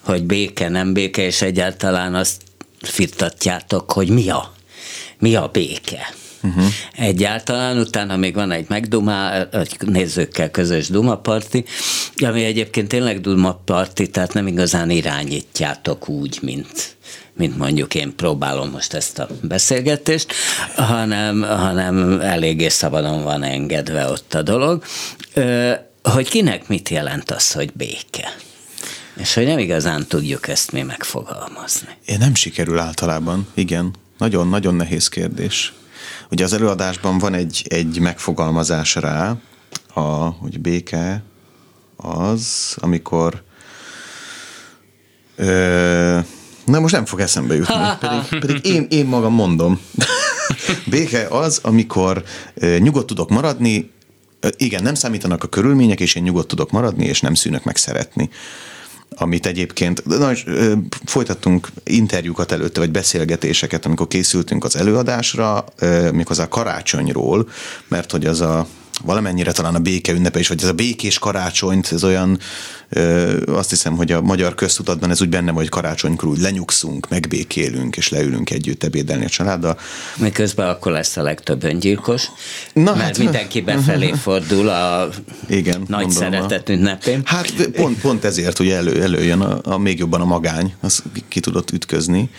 hogy 0.00 0.24
béke, 0.24 0.68
nem 0.68 0.92
béke, 0.92 1.22
és 1.22 1.42
egyáltalán 1.42 2.14
azt 2.14 2.42
firtatjátok, 2.80 3.92
hogy 3.92 4.08
mi 4.08 4.28
a, 4.28 4.54
mi 5.18 5.34
a 5.34 5.48
béke. 5.52 6.14
Uh-huh. 6.42 6.64
Egyáltalán 6.92 7.78
utána 7.78 8.16
még 8.16 8.34
van 8.34 8.50
egy 8.50 8.68
megdumá, 8.68 9.48
egy 9.52 9.76
nézőkkel 9.78 10.50
közös 10.50 10.88
dumaparti, 10.88 11.64
ami 12.16 12.44
egyébként 12.44 12.88
tényleg 12.88 13.20
dumaparti, 13.20 14.10
tehát 14.10 14.32
nem 14.32 14.46
igazán 14.46 14.90
irányítjátok 14.90 16.08
úgy, 16.08 16.38
mint 16.42 16.96
mint 17.36 17.56
mondjuk 17.58 17.94
én 17.94 18.16
próbálom 18.16 18.70
most 18.70 18.92
ezt 18.92 19.18
a 19.18 19.28
beszélgetést, 19.42 20.32
hanem, 20.76 21.42
hanem 21.42 22.20
eléggé 22.20 22.68
szabadon 22.68 23.22
van 23.22 23.42
engedve 23.42 24.08
ott 24.08 24.34
a 24.34 24.42
dolog, 24.42 24.84
hogy 26.02 26.28
kinek 26.28 26.68
mit 26.68 26.88
jelent 26.88 27.30
az, 27.30 27.52
hogy 27.52 27.72
béke. 27.72 28.34
És 29.16 29.34
hogy 29.34 29.46
nem 29.46 29.58
igazán 29.58 30.06
tudjuk 30.06 30.48
ezt 30.48 30.72
mi 30.72 30.82
megfogalmazni. 30.82 31.88
Én 32.04 32.18
nem 32.18 32.34
sikerül 32.34 32.78
általában, 32.78 33.48
igen. 33.54 33.94
Nagyon-nagyon 34.18 34.74
nehéz 34.74 35.08
kérdés. 35.08 35.72
Ugye 36.30 36.44
az 36.44 36.52
előadásban 36.52 37.18
van 37.18 37.34
egy, 37.34 37.66
egy 37.68 37.98
megfogalmazás 37.98 38.94
rá, 38.94 39.36
a, 39.94 40.00
hogy 40.00 40.60
béke 40.60 41.22
az, 41.96 42.76
amikor 42.80 43.42
ö, 45.36 46.18
Na 46.64 46.80
most 46.80 46.94
nem 46.94 47.04
fog 47.04 47.20
eszembe 47.20 47.54
jutni, 47.54 47.74
pedig, 48.00 48.40
pedig 48.40 48.66
én, 48.66 48.86
én 48.90 49.06
magam 49.06 49.32
mondom. 49.32 49.80
Béke 50.90 51.26
az, 51.26 51.58
amikor 51.62 52.24
nyugodt 52.78 53.06
tudok 53.06 53.30
maradni, 53.30 53.90
igen, 54.56 54.82
nem 54.82 54.94
számítanak 54.94 55.44
a 55.44 55.48
körülmények, 55.48 56.00
és 56.00 56.14
én 56.14 56.22
nyugodt 56.22 56.48
tudok 56.48 56.70
maradni, 56.70 57.04
és 57.04 57.20
nem 57.20 57.34
szűnök 57.34 57.64
meg 57.64 57.76
szeretni 57.76 58.30
amit 59.14 59.46
egyébként, 59.46 60.04
na, 60.04 60.30
és, 60.30 60.44
ö, 60.46 60.72
folytattunk 61.04 61.68
interjúkat 61.84 62.52
előtte, 62.52 62.80
vagy 62.80 62.90
beszélgetéseket, 62.90 63.84
amikor 63.86 64.08
készültünk 64.08 64.64
az 64.64 64.76
előadásra, 64.76 65.64
ö, 65.78 66.10
méghozzá 66.10 66.48
karácsonyról, 66.48 67.48
mert 67.88 68.10
hogy 68.10 68.26
az 68.26 68.40
a 68.40 68.66
valamennyire 69.04 69.52
talán 69.52 69.74
a 69.74 69.78
béke 69.78 70.12
ünnepe 70.12 70.38
is, 70.38 70.48
vagy 70.48 70.62
ez 70.62 70.68
a 70.68 70.72
békés 70.72 71.18
karácsonyt, 71.18 71.92
ez 71.92 72.04
olyan, 72.04 72.38
ö, 72.88 73.36
azt 73.46 73.70
hiszem, 73.70 73.96
hogy 73.96 74.12
a 74.12 74.20
magyar 74.20 74.54
köztudatban 74.54 75.10
ez 75.10 75.20
úgy 75.20 75.28
benne, 75.28 75.50
hogy 75.50 75.68
karácsonykor 75.68 76.28
úgy 76.28 76.38
lenyugszunk, 76.38 77.08
megbékélünk, 77.08 77.96
és 77.96 78.08
leülünk 78.08 78.50
együtt 78.50 78.84
ebédelni 78.84 79.24
a 79.24 79.28
családdal. 79.28 79.78
Miközben 80.16 80.68
akkor 80.68 80.92
lesz 80.92 81.16
a 81.16 81.22
legtöbb 81.22 81.64
öngyilkos, 81.64 82.30
Na, 82.72 82.82
mert 82.82 83.00
hát, 83.00 83.18
mindenki 83.18 83.60
befelé 83.60 84.12
fordul 84.22 84.68
a 84.68 85.08
igen, 85.48 85.84
nagy 85.88 86.10
szeretet 86.10 86.68
ünnepén. 86.68 87.20
Hát 87.24 87.66
pont, 87.66 88.00
pont 88.00 88.24
ezért, 88.24 88.56
hogy 88.56 88.68
elő, 88.68 89.02
előjön 89.02 89.40
a, 89.40 89.72
a, 89.72 89.78
még 89.78 89.98
jobban 89.98 90.20
a 90.20 90.24
magány, 90.24 90.74
az 90.80 91.02
ki 91.28 91.40
tudott 91.40 91.70
ütközni. 91.70 92.30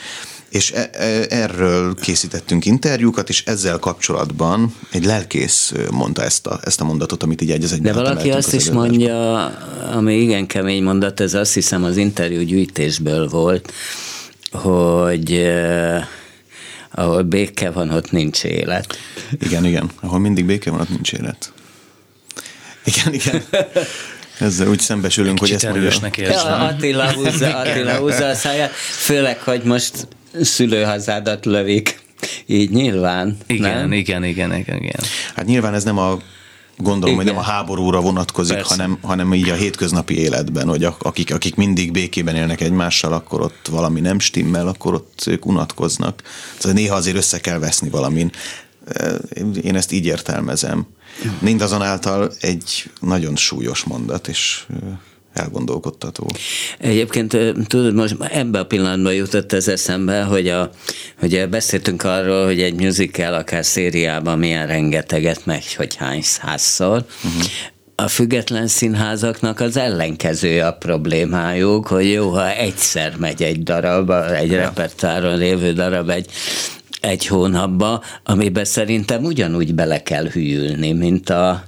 És 0.49 0.71
e, 0.71 0.89
e, 0.93 1.25
erről 1.29 1.95
készítettünk 1.95 2.65
interjúkat, 2.65 3.29
és 3.29 3.43
ezzel 3.45 3.77
kapcsolatban 3.77 4.75
egy 4.91 5.05
lelkész 5.05 5.73
mondta 5.91 6.23
ezt 6.23 6.47
a, 6.47 6.59
ezt 6.63 6.81
a 6.81 6.83
mondatot, 6.83 7.23
amit 7.23 7.41
így 7.41 7.51
egy 7.51 7.63
az 7.63 7.79
De 7.79 7.93
valaki 7.93 8.31
azt 8.31 8.53
is 8.53 8.69
mondja, 8.69 9.45
ami 9.93 10.21
igen 10.21 10.45
kemény 10.45 10.83
mondat, 10.83 11.19
ez 11.19 11.33
azt 11.33 11.53
hiszem 11.53 11.83
az 11.83 11.97
interjú 11.97 12.41
gyűjtésből 12.41 13.27
volt, 13.27 13.73
hogy 14.51 15.31
eh, 15.31 16.05
ahol 16.91 17.21
béke 17.21 17.71
van, 17.71 17.89
ott 17.89 18.11
nincs 18.11 18.43
élet. 18.43 18.97
Igen, 19.39 19.65
igen. 19.65 19.89
Ahol 19.99 20.19
mindig 20.19 20.45
béke 20.45 20.71
van, 20.71 20.79
ott 20.79 20.89
nincs 20.89 21.13
élet. 21.13 21.51
Igen, 22.83 23.13
igen. 23.13 23.43
Ezzel 24.39 24.67
úgy 24.67 24.79
szembesülünk, 24.79 25.39
hogy 25.39 25.51
ezt 25.51 25.63
erősnek 25.63 26.17
érzem. 26.17 26.47
Ja, 26.47 26.55
Attila 26.55 27.13
húzza, 27.13 27.57
Attila 27.59 27.97
húzza 27.97 28.25
a 28.25 28.35
száját, 28.35 28.71
főleg, 28.71 29.39
hogy 29.39 29.63
most 29.63 30.07
szülőhazádat 30.41 31.45
lövik. 31.45 31.99
Így 32.45 32.69
nyilván. 32.69 33.37
Igen, 33.47 33.77
nem? 33.77 33.91
igen, 33.91 34.23
igen, 34.23 34.55
igen, 34.55 34.77
igen. 34.77 35.03
Hát 35.35 35.45
nyilván 35.45 35.73
ez 35.73 35.83
nem 35.83 35.97
a 35.97 36.17
gondolom, 36.77 37.15
Igen. 37.15 37.25
hogy 37.25 37.25
nem 37.25 37.43
a 37.43 37.51
háborúra 37.51 38.01
vonatkozik, 38.01 38.61
hanem, 38.61 38.97
hanem 39.01 39.33
így 39.33 39.49
a 39.49 39.55
hétköznapi 39.55 40.19
életben, 40.19 40.67
hogy 40.67 40.83
akik, 40.83 41.33
akik 41.33 41.55
mindig 41.55 41.91
békében 41.91 42.35
élnek 42.35 42.61
egymással, 42.61 43.13
akkor 43.13 43.41
ott 43.41 43.67
valami 43.71 43.99
nem 43.99 44.19
stimmel, 44.19 44.67
akkor 44.67 44.93
ott 44.93 45.23
ők 45.25 45.45
unatkoznak. 45.45 46.21
Szóval 46.57 46.77
néha 46.77 46.95
azért 46.95 47.17
össze 47.17 47.39
kell 47.39 47.59
veszni 47.59 47.89
valamin. 47.89 48.31
Én 49.63 49.75
ezt 49.75 49.91
így 49.91 50.05
értelmezem. 50.05 50.87
Mindazonáltal 51.39 52.31
egy 52.39 52.91
nagyon 52.99 53.35
súlyos 53.35 53.83
mondat, 53.83 54.27
és 54.27 54.65
elgondolkodtató. 55.37 56.29
Egyébként 56.79 57.37
tudod, 57.67 57.93
most 57.93 58.15
ebben 58.29 58.61
a 58.61 58.65
pillanatban 58.65 59.13
jutott 59.13 59.53
ez 59.53 59.67
eszembe, 59.67 60.23
hogy, 60.23 60.47
a, 60.47 60.71
hogy 61.19 61.49
beszéltünk 61.49 62.03
arról, 62.03 62.45
hogy 62.45 62.61
egy 62.61 62.81
musical 62.81 63.33
akár 63.33 63.65
szériában 63.65 64.39
milyen 64.39 64.67
rengeteget 64.67 65.45
megy, 65.45 65.73
hogy 65.73 65.95
hány 65.95 66.21
százszor. 66.21 67.05
Uh-huh 67.23 67.43
a 67.99 68.07
független 68.07 68.67
színházaknak 68.67 69.59
az 69.59 69.77
ellenkezője 69.77 70.67
a 70.67 70.73
problémájuk, 70.73 71.87
hogy 71.87 72.11
jó, 72.11 72.29
ha 72.29 72.55
egyszer 72.55 73.15
megy 73.17 73.43
egy 73.43 73.63
darab, 73.63 74.11
egy 74.11 74.51
ja. 74.51 74.57
repertáron 74.57 75.37
lévő 75.37 75.73
darab, 75.73 76.09
egy 76.09 76.31
egy 77.01 77.27
hónapba, 77.27 78.03
amiben 78.23 78.65
szerintem 78.65 79.23
ugyanúgy 79.23 79.75
bele 79.75 80.03
kell 80.03 80.25
hűlni, 80.25 80.91
mint 80.91 81.29
a, 81.29 81.63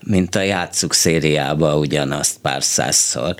mint 0.00 0.34
a 0.34 0.40
játszuk 0.40 0.92
szériába 0.94 1.78
ugyanazt 1.78 2.36
pár 2.42 2.62
százszor. 2.62 3.34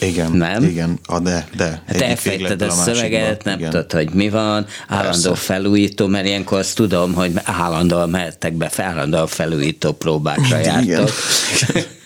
Igen, 0.00 0.32
nem? 0.32 0.64
igen, 0.64 0.98
a 1.06 1.18
de, 1.18 1.48
de. 1.56 1.82
Te 1.86 2.06
elfejted 2.06 2.62
a, 2.62 2.66
a 2.66 2.70
szöveget, 2.70 3.44
nem 3.44 3.58
igen. 3.58 3.70
tudod, 3.70 3.92
hogy 3.92 4.10
mi 4.10 4.28
van, 4.28 4.66
állandó 4.88 5.28
Persze. 5.28 5.44
felújító, 5.44 6.06
mert 6.06 6.26
ilyenkor 6.26 6.58
azt 6.58 6.74
tudom, 6.74 7.14
hogy 7.14 7.32
állandóan 7.44 8.10
mehettek 8.10 8.52
be, 8.52 8.70
állandóan 8.76 9.26
felújító 9.26 9.92
próbákra 9.92 10.58
jártok. 10.58 11.10
Igen. 11.70 11.84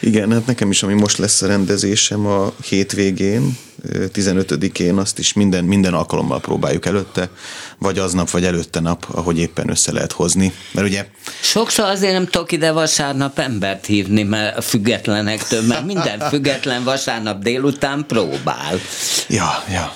Igen, 0.00 0.32
hát 0.32 0.46
nekem 0.46 0.70
is, 0.70 0.82
ami 0.82 0.94
most 0.94 1.18
lesz 1.18 1.42
a 1.42 1.46
rendezésem 1.46 2.26
a 2.26 2.52
hétvégén, 2.68 3.56
15-én, 3.86 4.96
azt 4.96 5.18
is 5.18 5.32
minden, 5.32 5.64
minden 5.64 5.94
alkalommal 5.94 6.40
próbáljuk 6.40 6.86
előtte, 6.86 7.30
vagy 7.78 7.98
aznap, 7.98 8.30
vagy 8.30 8.44
előtte 8.44 8.80
nap, 8.80 9.06
ahogy 9.12 9.38
éppen 9.38 9.70
össze 9.70 9.92
lehet 9.92 10.12
hozni. 10.12 10.52
Mert 10.72 10.86
ugye... 10.86 11.06
Sokszor 11.40 11.84
azért 11.84 12.12
nem 12.12 12.26
tudok 12.26 12.52
ide 12.52 12.72
vasárnap 12.72 13.38
embert 13.38 13.86
hívni, 13.86 14.22
mert 14.22 14.56
a 14.56 14.60
függetlenektől, 14.60 15.62
mert 15.62 15.84
minden 15.84 16.18
független 16.30 16.84
vasárnap 16.84 17.42
délután 17.42 18.04
próbál. 18.06 18.80
Ja, 19.28 19.64
ja. 19.70 19.92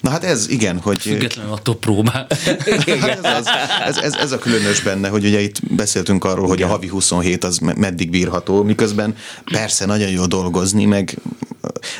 Na 0.00 0.10
hát 0.10 0.24
ez 0.24 0.48
igen, 0.48 0.78
hogy... 0.78 1.00
Függetlenül 1.00 1.52
attól 1.52 1.76
próbál. 1.76 2.26
hát 3.00 3.24
ez, 3.24 3.36
az, 3.36 3.46
ez, 3.86 3.96
ez, 3.96 4.14
ez, 4.14 4.32
a 4.32 4.38
különös 4.38 4.80
benne, 4.80 5.08
hogy 5.08 5.24
ugye 5.24 5.40
itt 5.40 5.74
beszéltünk 5.74 6.24
arról, 6.24 6.44
igen. 6.44 6.48
hogy 6.48 6.62
a 6.62 6.66
havi 6.66 6.86
27 6.86 7.44
az 7.44 7.58
meddig 7.58 8.10
bírható, 8.10 8.62
miközben 8.62 9.16
persze 9.52 9.86
nagyon 9.86 10.10
jó 10.10 10.26
dolgozni, 10.26 10.84
meg 10.84 11.18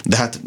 de 0.04 0.16
hát 0.16 0.40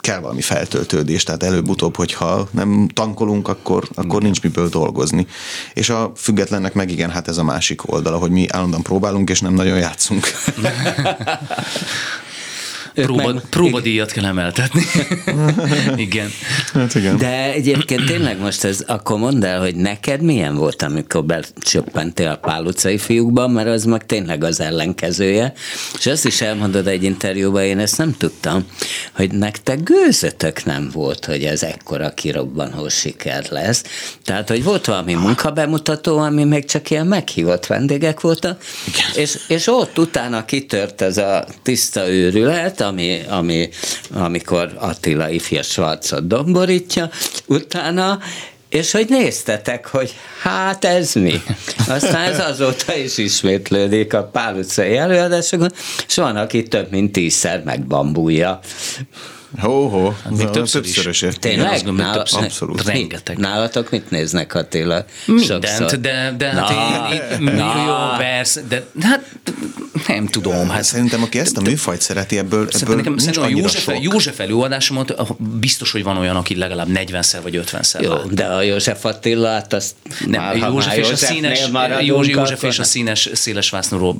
kell 0.00 0.20
valami 0.20 0.40
feltöltődés, 0.40 1.22
tehát 1.22 1.42
előbb-utóbb, 1.42 1.96
hogyha 1.96 2.48
nem 2.50 2.88
tankolunk, 2.94 3.48
akkor, 3.48 3.88
akkor 3.94 4.22
nincs 4.22 4.42
miből 4.42 4.68
dolgozni. 4.68 5.26
És 5.74 5.88
a 5.88 6.12
függetlennek 6.16 6.74
meg 6.74 6.90
igen, 6.90 7.10
hát 7.10 7.28
ez 7.28 7.38
a 7.38 7.44
másik 7.44 7.92
oldala, 7.92 8.16
hogy 8.18 8.30
mi 8.30 8.46
állandóan 8.48 8.82
próbálunk, 8.82 9.30
és 9.30 9.40
nem 9.40 9.54
nagyon 9.54 9.78
játszunk. 9.78 10.26
Próba, 12.94 13.32
meg... 13.32 13.42
próbadíjat 13.50 14.12
kell 14.12 14.24
emeltetni. 14.24 14.82
igen. 15.96 16.30
Hát 16.72 16.94
igen. 16.94 17.16
De 17.16 17.52
egyébként 17.52 18.04
tényleg 18.04 18.40
most 18.40 18.64
ez, 18.64 18.84
akkor 18.86 19.18
mondd 19.18 19.44
el, 19.44 19.60
hogy 19.60 19.74
neked 19.74 20.22
milyen 20.22 20.54
volt, 20.54 20.82
amikor 20.82 21.24
becsöppentél 21.24 22.28
a 22.28 22.36
Pál 22.36 22.64
utcai 22.64 22.98
fiúkban, 22.98 23.50
mert 23.50 23.68
az 23.68 23.84
meg 23.84 24.06
tényleg 24.06 24.44
az 24.44 24.60
ellenkezője. 24.60 25.52
És 25.98 26.06
azt 26.06 26.26
is 26.26 26.40
elmondod 26.40 26.86
egy 26.86 27.02
interjúban, 27.02 27.62
én 27.62 27.78
ezt 27.78 27.98
nem 27.98 28.14
tudtam, 28.18 28.64
hogy 29.12 29.30
nektek 29.30 29.82
gőzötök 29.82 30.64
nem 30.64 30.90
volt, 30.92 31.24
hogy 31.24 31.44
ez 31.44 31.62
ekkora 31.62 32.10
kirobbanó 32.14 32.88
siker 32.88 33.44
lesz. 33.50 33.84
Tehát, 34.24 34.48
hogy 34.48 34.64
volt 34.64 34.86
valami 34.86 35.14
munkabemutató, 35.14 36.18
ami 36.18 36.44
még 36.44 36.64
csak 36.64 36.90
ilyen 36.90 37.06
meghívott 37.06 37.66
vendégek 37.66 38.20
voltak, 38.20 38.62
és, 39.14 39.38
és 39.48 39.66
ott 39.66 39.98
utána 39.98 40.44
kitört 40.44 41.00
ez 41.00 41.16
a 41.16 41.46
tiszta 41.62 42.08
őrület, 42.08 42.79
ami, 42.80 43.20
ami, 43.28 43.68
amikor 44.10 44.72
Attila 44.76 45.28
ifja 45.28 45.62
Schwarzot 45.62 46.26
domborítja, 46.26 47.10
utána 47.46 48.18
és 48.70 48.90
hogy 48.90 49.06
néztetek, 49.08 49.86
hogy 49.86 50.14
hát 50.42 50.84
ez 50.84 51.14
mi. 51.14 51.42
Aztán 51.88 52.32
ez 52.32 52.40
azóta 52.40 52.96
is 52.96 53.18
ismétlődik 53.18 54.14
a 54.14 54.22
Pál 54.22 54.54
utcai 54.54 54.96
előadásokon, 54.96 55.70
és 56.06 56.14
van, 56.14 56.36
aki 56.36 56.62
több 56.62 56.90
mint 56.90 57.12
tízszer 57.12 57.62
megbambulja. 57.64 58.60
Ho, 59.58 59.88
ho. 59.88 60.10
Hát 60.24 60.36
még 60.36 60.50
többször 60.50 60.84
is. 60.84 60.92
többszöröse. 60.92 61.32
Tényleg? 61.38 61.72
azt 61.72 61.84
gondolom, 61.84 62.10
Nála- 62.10 62.16
többször. 62.16 62.42
Abszolút. 62.44 62.84
Rengeteg. 62.84 63.38
Nálatok 63.38 63.90
mit 63.90 64.10
néznek 64.10 64.54
Attila? 64.54 65.04
Mindent, 65.26 65.66
Sokszor. 65.66 66.00
de, 66.00 66.34
de 66.38 66.46
hát 66.48 66.68
Na, 66.68 67.14
én, 67.14 67.48
én, 67.48 67.54
na. 67.54 67.84
jó, 67.86 68.16
persze, 68.18 68.62
de 68.68 68.86
hát 69.02 69.24
nem 70.06 70.26
tudom. 70.26 70.68
Hát 70.68 70.84
Szerintem, 70.84 71.22
aki 71.22 71.38
ezt 71.38 71.56
a 71.56 71.60
műfajt 71.60 72.00
szereti, 72.00 72.38
ebből, 72.38 72.58
ebből 72.58 72.70
Szerintem, 72.70 72.96
nekem, 72.96 73.12
nincs 73.12 73.22
szerintem 73.24 73.52
a 73.52 73.60
József, 73.60 73.82
sok. 73.82 74.02
József 74.02 74.40
előadásomat 74.40 75.14
biztos, 75.60 75.92
hogy 75.92 76.02
van 76.02 76.16
olyan, 76.16 76.36
aki 76.36 76.56
legalább 76.56 76.88
40-szer 76.94 77.38
vagy 77.42 77.60
50-szer 77.64 78.00
Jó, 78.02 78.14
de 78.30 78.44
a 78.44 78.62
József 78.62 79.04
Attilát, 79.04 79.72
azt 79.72 79.94
Nem, 80.26 80.42
már, 80.42 80.56
József, 80.56 80.96
és 80.96 81.10
a 81.10 81.16
színes, 81.16 81.60
József, 82.00 82.62
és 82.62 82.78
a 82.78 82.84
színes 82.84 83.28
széles 83.32 83.70
vásznúról, 83.70 84.16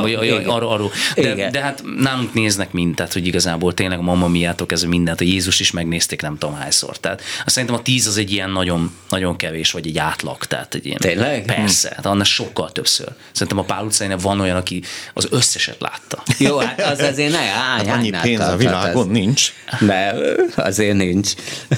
vagy- 0.00 0.22
igen. 0.22 0.44
arról. 0.44 0.90
De, 1.14 1.50
de, 1.50 1.60
hát 1.60 1.82
nálunk 1.98 2.34
néznek 2.34 2.72
mind, 2.72 2.94
tehát 2.94 3.12
hogy 3.12 3.26
igazából 3.26 3.74
tényleg 3.74 3.98
a 3.98 4.02
Mamma 4.02 4.28
Miától 4.36 4.66
kezdve 4.66 4.88
mindent, 4.88 5.20
a 5.20 5.24
Jézus 5.24 5.60
is 5.60 5.70
megnézték 5.70 6.22
nem 6.22 6.38
tudom 6.38 6.54
hányszor. 6.54 6.98
Tehát 6.98 7.22
azt 7.44 7.54
szerintem 7.54 7.78
a 7.78 7.82
tíz 7.82 8.06
az 8.06 8.16
egy 8.16 8.32
ilyen 8.32 8.50
nagyon, 8.50 8.94
nagyon 9.08 9.36
kevés, 9.36 9.70
vagy 9.70 9.86
egy 9.86 9.98
átlag. 9.98 10.44
Tehát 10.44 10.74
egy 10.74 10.86
ilyen, 10.86 10.98
Tényleg? 10.98 11.44
Persze, 11.44 11.92
hát 11.96 12.06
annál 12.06 12.24
sokkal 12.24 12.72
többször. 12.72 13.08
Szerintem 13.32 13.58
a 13.58 13.62
Pál 13.62 14.16
van 14.20 14.40
olyan, 14.40 14.56
aki 14.56 14.82
az 15.14 15.26
összeset 15.30 15.76
látta. 15.78 16.22
Jó, 16.38 16.58
hát 16.58 16.80
az 16.80 17.00
azért 17.00 17.32
ne, 17.32 17.38
hány, 17.38 17.86
Hát 17.86 17.96
annyi 17.96 18.10
pénz 18.22 18.40
a 18.40 18.56
világon 18.56 19.06
ez? 19.06 19.12
nincs. 19.12 19.52
De 19.80 20.14
azért 20.56 20.96
nincs. 20.96 21.32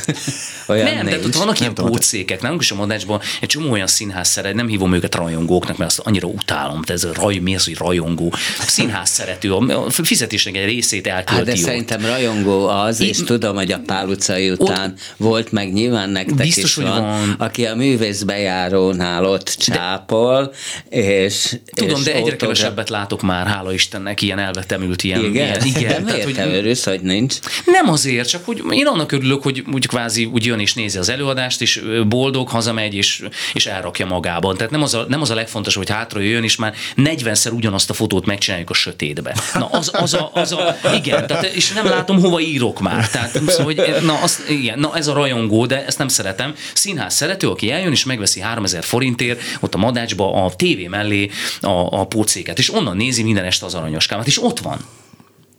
Olyan 0.67 0.95
nem, 0.95 1.05
de 1.05 1.11
nincs. 1.11 1.25
ott 1.25 1.35
vannak 1.35 1.61
ilyen 1.61 1.75
pócékek, 1.75 2.41
nálunk 2.41 2.63
is 2.63 2.71
a 2.71 2.75
Modácsban 2.75 3.21
egy 3.41 3.49
csomó 3.49 3.71
olyan 3.71 3.87
színház 3.87 4.29
szeret, 4.29 4.55
nem 4.55 4.69
hívom 4.69 4.95
őket 4.95 5.15
rajongóknak, 5.15 5.77
mert 5.77 5.91
azt 5.91 5.99
annyira 5.99 6.29
utálom, 6.29 6.81
de 6.87 6.93
ez 6.93 7.05
a 7.05 7.13
raj, 7.15 7.37
mi 7.37 7.55
az, 7.55 7.65
hogy 7.65 7.77
rajongó? 7.77 8.33
A 8.59 8.65
színház 8.67 9.09
szerető, 9.09 9.53
a 9.53 9.91
fizetésnek 9.91 10.57
egy 10.57 10.65
részét 10.65 11.07
Hát 11.07 11.25
de 11.25 11.31
elkölti 11.33 11.61
ott. 11.61 11.67
szerintem 11.67 12.07
rajongó 12.07 12.48
az, 12.49 13.01
és 13.01 13.19
Én- 13.19 13.25
tudom, 13.25 13.57
hogy 13.57 13.73
a 13.73 13.79
Pál 13.87 14.09
utcai 14.09 14.51
után 14.51 14.95
volt, 15.17 15.53
meg 15.53 15.73
nyilván 15.73 16.11
nektek 16.11 16.35
Biztos, 16.37 16.65
is 16.65 16.75
hogy 16.75 16.85
van, 16.85 17.01
van. 17.03 17.35
aki 17.39 17.67
a 17.67 17.75
művészbejárónál 17.75 19.25
ott 19.25 19.55
csápol, 19.59 20.53
és 20.89 21.57
Tudom, 21.75 21.99
és 21.99 22.05
de 22.05 22.15
egyre 22.15 22.37
kevesebbet 22.37 22.89
látok 22.89 23.23
már, 23.23 23.47
hála 23.47 23.73
Istennek, 23.73 24.23
ilyen 24.23 24.39
elvetemült, 24.39 25.03
ilyen, 25.03 25.25
Igen? 25.25 25.33
ilyen 25.33 25.65
igen. 25.65 25.83
De 25.83 25.89
Tehát, 25.89 26.05
miért 26.05 26.25
hogy 26.25 26.35
te 26.35 26.47
örülsz, 26.57 26.85
hogy 26.85 27.01
nincs? 27.01 27.37
Nem 27.65 27.89
azért, 27.89 28.29
csak 28.29 28.45
hogy 28.45 28.63
én 28.71 28.87
annak 28.87 29.13
örülök, 29.13 29.43
hogy 29.43 29.65
úgy 29.73 29.87
kvázi 29.87 30.25
úgy 30.25 30.45
jön 30.47 30.61
és 30.61 30.75
nézi 30.75 30.99
az 30.99 31.09
előadást, 31.09 31.61
és 31.61 31.83
boldog, 32.09 32.49
hazamegy, 32.49 32.95
és, 32.95 33.23
és 33.53 33.67
elrakja 33.67 34.07
magában. 34.07 34.57
Tehát 34.57 34.73
nem 34.73 34.83
az, 34.83 34.95
a, 34.95 35.05
nem 35.09 35.21
az 35.21 35.31
a 35.31 35.35
legfontosabb, 35.35 35.87
hogy 35.87 35.95
hátra 35.95 36.21
jön, 36.21 36.43
és 36.45 36.57
már 36.57 36.75
40-szer 36.97 37.53
ugyanazt 37.53 37.91
a 37.91 37.95
fotót 37.95 38.27
megcsináljuk 38.27 38.71
a 38.71 38.75
sötétbe. 38.75 39.37
Na, 39.55 39.67
az, 39.67 39.91
az, 39.93 40.15
a, 40.15 40.31
az 40.35 40.53
a, 40.53 40.77
igen, 40.95 41.27
tehát, 41.27 41.45
és 41.45 41.73
nem 41.73 41.87
látom, 41.87 42.21
hova 42.21 42.38
írok 42.41 42.81
már. 42.81 43.09
Tehát, 43.11 43.31
szóval, 43.47 43.65
hogy, 43.65 43.83
na, 44.03 44.23
az, 44.23 44.45
igen, 44.49 44.79
na, 44.79 44.97
ez 44.97 45.07
a 45.07 45.13
rajongó, 45.13 45.67
de 45.67 45.87
ezt 45.87 45.99
nem 45.99 46.09
szeretem. 46.09 46.55
Színház 46.75 47.15
szerető, 47.15 47.49
aki 47.49 47.71
eljön 47.71 47.93
és 47.93 48.05
megveszi 48.05 48.41
3000 48.41 48.85
forintért 48.85 49.41
ott 49.61 49.75
a 49.75 49.79
madácsba 49.79 50.45
a 50.45 50.55
tévé 50.57 50.87
mellé 50.87 51.31
a, 51.61 52.01
a 52.01 52.07
pócéket, 52.07 52.59
és 52.59 52.75
onnan 52.75 52.97
nézi 52.97 53.23
minden 53.23 53.45
este 53.45 53.67
az 53.67 53.75
aranyoskámat, 53.75 54.27
és 54.27 54.43
ott 54.43 54.59
van. 54.59 54.79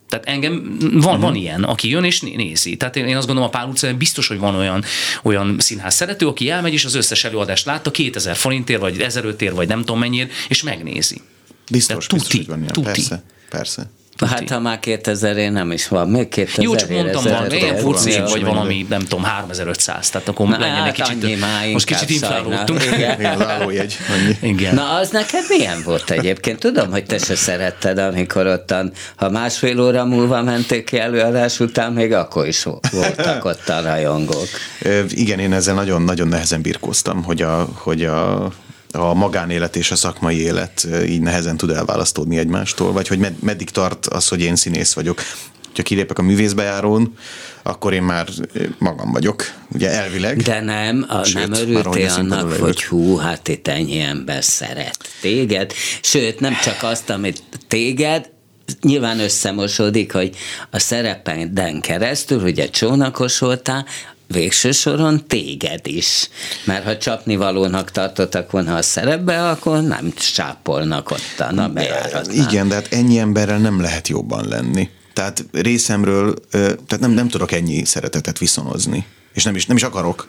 Tehát 0.09 0.25
engem 0.25 0.77
van, 0.80 0.95
uh-huh. 0.95 1.19
van 1.19 1.36
ilyen, 1.36 1.63
aki 1.63 1.89
jön 1.89 2.03
és 2.03 2.21
né- 2.21 2.36
nézi. 2.36 2.77
Tehát 2.77 2.95
én 2.95 3.05
én 3.05 3.17
azt 3.17 3.25
gondolom, 3.25 3.49
a 3.49 3.57
Pál 3.57 3.67
utcán 3.67 3.97
biztos, 3.97 4.27
hogy 4.27 4.39
van 4.39 4.55
olyan, 4.55 4.84
olyan 5.23 5.55
színház 5.59 5.95
szerető, 5.95 6.27
aki 6.27 6.49
elmegy 6.49 6.73
és 6.73 6.86
az 6.86 6.95
összes 6.95 7.23
előadást 7.23 7.65
látta 7.65 7.91
2000 7.91 8.36
forintért, 8.36 8.80
vagy 8.80 9.01
1500 9.01 9.53
vagy 9.53 9.67
nem 9.67 9.80
tudom 9.80 9.99
mennyire, 9.99 10.27
és 10.47 10.63
megnézi. 10.63 11.21
Biztos, 11.71 12.07
De 12.07 12.13
biztos, 12.13 12.30
tuti, 12.30 12.38
hogy 12.38 12.47
van 12.47 12.59
ilyen. 12.59 12.71
tuti. 12.73 12.86
Persze, 12.86 13.23
persze. 13.49 13.89
Hát 14.28 14.49
ha 14.49 14.59
már 14.59 14.80
2000 14.80 15.38
én 15.38 15.51
nem 15.51 15.72
is 15.72 15.88
van, 15.88 16.09
még 16.09 16.28
2000 16.30 16.63
Jó, 16.63 16.76
csak 16.76 16.89
mondtam, 16.89 17.24
van, 17.24 17.51
ilyen 17.51 17.78
furcék, 17.78 18.28
vagy 18.30 18.43
valami, 18.43 18.86
nem 18.89 19.01
tudom, 19.01 19.24
3500, 19.24 20.09
tehát 20.09 20.28
akkor 20.28 20.47
Na, 20.47 20.57
legyen 20.57 20.76
egy 20.76 20.99
hát 20.99 21.07
kicsit, 21.07 21.24
annyi 21.24 21.36
már 21.36 21.67
most 21.72 21.86
kicsit 21.86 22.09
inflálódtunk. 22.09 22.84
Igen. 22.84 22.97
Igen, 23.20 23.41
az 23.41 23.47
állójegy, 23.47 23.97
annyi. 24.09 24.51
Igen. 24.51 24.76
Na, 24.76 24.93
az 24.93 25.09
neked 25.09 25.43
milyen 25.47 25.82
volt 25.84 26.09
egyébként? 26.09 26.59
Tudom, 26.59 26.91
hogy 26.91 27.05
te 27.05 27.17
se 27.17 27.36
szeretted, 27.36 27.97
amikor 27.97 28.47
ottan, 28.47 28.91
ha 29.15 29.30
másfél 29.30 29.82
óra 29.82 30.05
múlva 30.05 30.41
menték 30.41 30.86
ki 30.86 30.99
előadás 30.99 31.59
után, 31.59 31.93
még 31.93 32.13
akkor 32.13 32.47
is 32.47 32.63
voltak 32.91 33.45
ott 33.45 33.70
a 33.70 33.82
rajongók. 33.82 34.47
Igen, 35.09 35.39
én 35.39 35.53
ezzel 35.53 35.74
nagyon-nagyon 35.76 36.28
nehezen 36.28 36.61
birkóztam, 36.61 37.24
hogy 37.24 37.41
a, 37.41 37.67
hogy 37.74 38.03
a, 38.03 38.51
a 38.92 39.14
magánélet 39.14 39.76
és 39.76 39.92
a 39.92 39.96
szakmai 39.96 40.42
élet 40.42 40.88
így 41.08 41.22
nehezen 41.22 41.58
tud 41.58 41.70
elválasztódni 41.70 42.38
egymástól, 42.38 42.92
vagy 42.92 43.08
hogy 43.08 43.20
med, 43.20 43.34
meddig 43.40 43.70
tart 43.70 44.06
az, 44.06 44.28
hogy 44.28 44.42
én 44.42 44.56
színész 44.56 44.94
vagyok. 44.94 45.22
Ha 45.76 45.86
kilépek 45.86 46.20
a 46.20 46.22
művészbejárón, 46.22 47.14
akkor 47.64 47.94
én 47.94 48.02
már 48.02 48.28
magam 48.78 49.12
vagyok, 49.12 49.44
ugye 49.74 49.90
elvileg. 49.90 50.42
De 50.42 50.62
nem, 50.62 51.06
a, 51.08 51.24
Sőt, 51.24 51.48
nem 51.48 51.52
örültél 51.52 52.10
annak, 52.10 52.42
lejövök. 52.42 52.60
hogy 52.60 52.84
hú, 52.84 53.16
hát 53.16 53.48
itt 53.48 53.68
ennyi 53.68 54.00
ember 54.00 54.44
szeret 54.44 54.98
téged. 55.22 55.74
Sőt, 56.02 56.40
nem 56.40 56.58
csak 56.64 56.78
azt, 56.82 57.10
amit 57.10 57.44
téged, 57.68 58.30
nyilván 58.82 59.20
összemosodik, 59.20 60.12
hogy 60.12 60.36
a 60.70 60.80
szerepeden 60.80 61.82
keresztül, 61.82 62.44
ugye 62.44 62.70
csónakos 62.70 63.40
voltál, 63.40 63.86
végső 64.32 64.71
soron 64.71 65.27
téged 65.27 65.88
is. 65.88 66.30
Mert 66.63 66.84
ha 66.84 66.97
csapnivalónak 66.97 67.91
tartottak 67.91 68.51
volna 68.51 68.75
a 68.75 68.82
szerepbe, 68.82 69.49
akkor 69.49 69.82
nem 69.82 70.13
csápolnak 70.34 71.11
ott 71.11 71.39
a 71.39 71.67
bejáratnál. 71.67 72.47
Igen, 72.49 72.67
de 72.67 72.75
hát 72.75 72.93
ennyi 72.93 73.19
emberrel 73.19 73.57
nem 73.57 73.82
lehet 73.82 74.07
jobban 74.07 74.47
lenni. 74.47 74.89
Tehát 75.13 75.45
részemről, 75.51 76.34
tehát 76.51 76.99
nem, 76.99 77.11
nem 77.11 77.27
tudok 77.27 77.51
ennyi 77.51 77.86
szeretetet 77.86 78.38
viszonozni. 78.38 79.05
És 79.34 79.43
nem 79.43 79.55
is, 79.55 79.65
nem 79.65 79.77
is 79.77 79.84
akarok. 79.84 80.27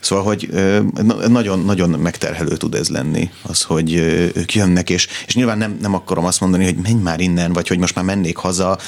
Szóval, 0.00 0.24
hogy 0.24 0.48
ö, 0.50 0.80
na- 1.02 1.28
nagyon, 1.28 1.58
nagyon 1.58 1.90
megterhelő 1.90 2.56
tud 2.56 2.74
ez 2.74 2.88
lenni, 2.88 3.30
az, 3.42 3.62
hogy 3.62 3.92
ők 4.34 4.54
jönnek, 4.54 4.90
és, 4.90 5.08
és 5.26 5.34
nyilván 5.34 5.58
nem, 5.58 5.78
nem 5.80 5.94
akarom 5.94 6.24
azt 6.24 6.40
mondani, 6.40 6.64
hogy 6.64 6.76
menj 6.76 7.02
már 7.02 7.20
innen, 7.20 7.52
vagy 7.52 7.68
hogy 7.68 7.78
most 7.78 7.94
már 7.94 8.04
mennék 8.04 8.36
haza, 8.36 8.78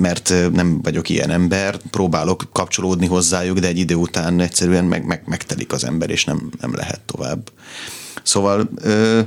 mert 0.00 0.34
nem 0.52 0.82
vagyok 0.82 1.08
ilyen 1.08 1.30
ember, 1.30 1.76
próbálok 1.90 2.48
kapcsolódni 2.52 3.06
hozzájuk, 3.06 3.58
de 3.58 3.66
egy 3.66 3.78
idő 3.78 3.94
után 3.94 4.40
egyszerűen 4.40 4.84
meg, 4.84 5.04
meg, 5.04 5.22
megtelik 5.26 5.72
az 5.72 5.84
ember, 5.84 6.10
és 6.10 6.24
nem, 6.24 6.50
nem 6.60 6.74
lehet 6.74 7.00
tovább. 7.00 7.50
Szóval 8.22 8.70
ö, 8.76 9.20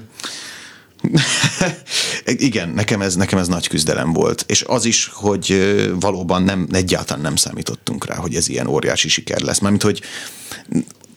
igen, 2.25 2.69
nekem 2.69 3.01
ez, 3.01 3.15
nekem 3.15 3.39
ez 3.39 3.47
nagy 3.47 3.67
küzdelem 3.67 4.13
volt. 4.13 4.43
És 4.47 4.63
az 4.67 4.85
is, 4.85 5.09
hogy 5.13 5.75
valóban 5.99 6.43
nem, 6.43 6.67
egyáltalán 6.71 7.21
nem 7.21 7.35
számítottunk 7.35 8.05
rá, 8.05 8.15
hogy 8.15 8.35
ez 8.35 8.49
ilyen 8.49 8.67
óriási 8.67 9.09
siker 9.09 9.41
lesz. 9.41 9.59
Mármint, 9.59 9.83
hogy 9.83 10.01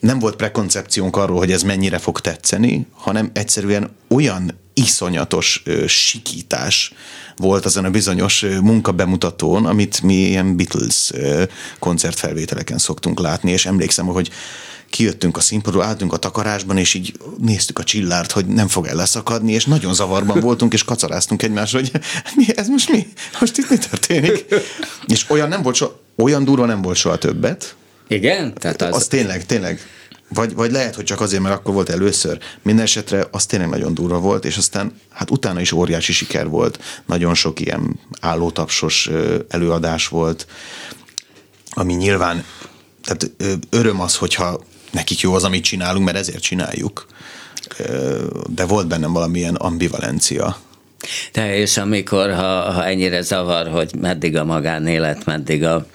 nem 0.04 0.18
volt 0.18 0.36
prekoncepciónk 0.36 1.16
arról, 1.16 1.38
hogy 1.38 1.52
ez 1.52 1.62
mennyire 1.62 1.98
fog 1.98 2.20
tetszeni, 2.20 2.86
hanem 2.92 3.30
egyszerűen 3.32 3.90
olyan 4.08 4.58
iszonyatos 4.74 5.62
ö, 5.64 5.86
sikítás 5.86 6.92
volt 7.36 7.64
azon 7.64 7.84
a 7.84 7.90
bizonyos 7.90 8.42
ö, 8.42 8.58
munkabemutatón, 8.60 9.66
amit 9.66 10.02
mi 10.02 10.14
ilyen 10.14 10.56
Beatles 10.56 11.10
ö, 11.12 11.42
koncertfelvételeken 11.78 12.78
szoktunk 12.78 13.20
látni, 13.20 13.50
és 13.50 13.66
emlékszem, 13.66 14.06
hogy 14.06 14.30
kijöttünk 14.90 15.36
a 15.36 15.40
színpadról, 15.40 15.82
álltunk 15.82 16.12
a 16.12 16.16
takarásban, 16.16 16.76
és 16.76 16.94
így 16.94 17.12
néztük 17.38 17.78
a 17.78 17.84
csillárt, 17.84 18.32
hogy 18.32 18.46
nem 18.46 18.68
fog 18.68 18.86
el 18.86 18.94
leszakadni, 18.94 19.52
és 19.52 19.64
nagyon 19.64 19.94
zavarban 19.94 20.40
voltunk, 20.40 20.72
és 20.72 20.84
kacaráztunk 20.84 21.42
egymásra, 21.42 21.78
hogy 21.78 21.92
mi, 22.36 22.44
ez 22.56 22.68
most 22.68 22.90
mi? 22.90 23.06
Most 23.40 23.58
itt 23.58 23.70
mi 23.70 23.78
történik? 23.78 24.44
És 25.06 25.30
olyan 25.30 25.48
nem 25.48 25.62
volt 25.62 25.74
soha, 25.74 26.00
olyan 26.16 26.44
durva 26.44 26.66
nem 26.66 26.82
volt 26.82 26.96
soha 26.96 27.16
többet, 27.16 27.76
Igen? 28.08 28.54
Tehát 28.54 28.82
az, 28.82 28.94
az, 28.94 29.06
tényleg, 29.06 29.46
tényleg. 29.46 29.80
Vagy, 30.28 30.54
vagy 30.54 30.70
lehet, 30.70 30.94
hogy 30.94 31.04
csak 31.04 31.20
azért, 31.20 31.42
mert 31.42 31.54
akkor 31.54 31.74
volt 31.74 31.88
először. 31.88 32.38
Minden 32.62 32.84
esetre 32.84 33.26
az 33.30 33.46
tényleg 33.46 33.68
nagyon 33.68 33.94
durva 33.94 34.18
volt, 34.18 34.44
és 34.44 34.56
aztán 34.56 35.00
hát 35.10 35.30
utána 35.30 35.60
is 35.60 35.72
óriási 35.72 36.12
siker 36.12 36.48
volt. 36.48 36.78
Nagyon 37.06 37.34
sok 37.34 37.60
ilyen 37.60 38.00
állótapsos 38.20 39.10
előadás 39.48 40.08
volt, 40.08 40.46
ami 41.70 41.92
nyilván, 41.92 42.44
tehát 43.04 43.30
öröm 43.70 44.00
az, 44.00 44.16
hogyha 44.16 44.60
nekik 44.90 45.20
jó 45.20 45.34
az, 45.34 45.44
amit 45.44 45.64
csinálunk, 45.64 46.04
mert 46.04 46.16
ezért 46.16 46.42
csináljuk. 46.42 47.06
De 48.48 48.64
volt 48.64 48.86
bennem 48.86 49.12
valamilyen 49.12 49.54
ambivalencia. 49.54 50.56
De 51.32 51.56
és 51.56 51.76
amikor, 51.76 52.30
ha, 52.30 52.72
ha 52.72 52.84
ennyire 52.84 53.22
zavar, 53.22 53.68
hogy 53.68 53.94
meddig 54.00 54.36
a 54.36 54.44
magánélet, 54.44 55.24
meddig 55.24 55.64
a 55.64 55.86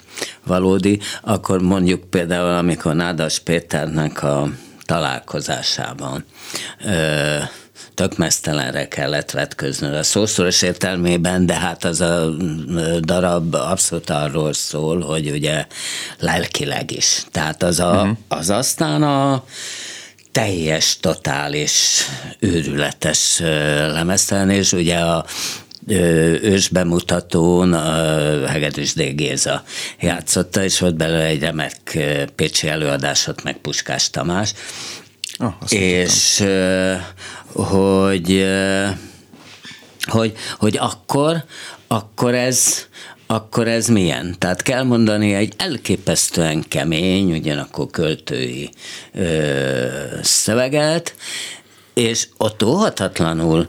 valódi, 0.46 1.00
akkor 1.22 1.60
mondjuk 1.60 2.10
például, 2.10 2.56
amikor 2.56 2.94
Nádas 2.94 3.38
Péternek 3.38 4.22
a 4.22 4.48
találkozásában 4.84 6.24
ö, 6.84 7.36
tök 7.94 8.16
mesztelenre 8.16 8.88
kellett 8.88 9.30
vetköznöd 9.30 9.94
a 9.94 10.02
szószoros 10.02 10.62
értelmében, 10.62 11.46
de 11.46 11.54
hát 11.54 11.84
az 11.84 12.00
a 12.00 12.30
darab 13.00 13.54
abszolút 13.54 14.10
arról 14.10 14.52
szól, 14.52 15.00
hogy 15.00 15.30
ugye 15.30 15.66
lelkileg 16.18 16.90
is. 16.90 17.22
Tehát 17.30 17.62
az, 17.62 17.80
a, 17.80 17.90
uh-huh. 17.90 18.16
az 18.28 18.50
aztán 18.50 19.02
a 19.02 19.44
teljes, 20.32 20.96
totális, 21.00 22.04
őrületes 22.38 23.40
ö, 23.40 23.46
lemeztelen, 23.92 24.50
és 24.50 24.72
ugye 24.72 24.96
a 24.96 25.24
ősbemutatón 26.42 27.74
Hegedűs 28.46 28.92
D. 28.94 29.14
Géza 29.14 29.62
játszotta, 30.00 30.62
és 30.64 30.78
volt 30.78 30.96
belőle 30.96 31.24
egy 31.24 31.40
remek 31.40 31.98
pécsi 32.34 32.68
előadásot, 32.68 33.42
meg 33.42 33.56
Puskás 33.56 34.10
Tamás. 34.10 34.52
Ah, 35.36 35.52
és 35.68 36.44
hogy, 37.52 38.46
hogy, 40.02 40.32
hogy 40.58 40.76
akkor, 40.76 41.44
akkor 41.86 42.34
ez, 42.34 42.86
akkor 43.26 43.68
ez 43.68 43.86
milyen? 43.86 44.34
Tehát 44.38 44.62
kell 44.62 44.82
mondani 44.82 45.34
egy 45.34 45.54
elképesztően 45.56 46.64
kemény, 46.68 47.32
ugyanakkor 47.32 47.90
költői 47.90 48.70
ö, 49.14 49.86
szöveget, 50.22 51.14
és 51.94 52.26
ott 52.36 52.62
óhatatlanul 52.62 53.66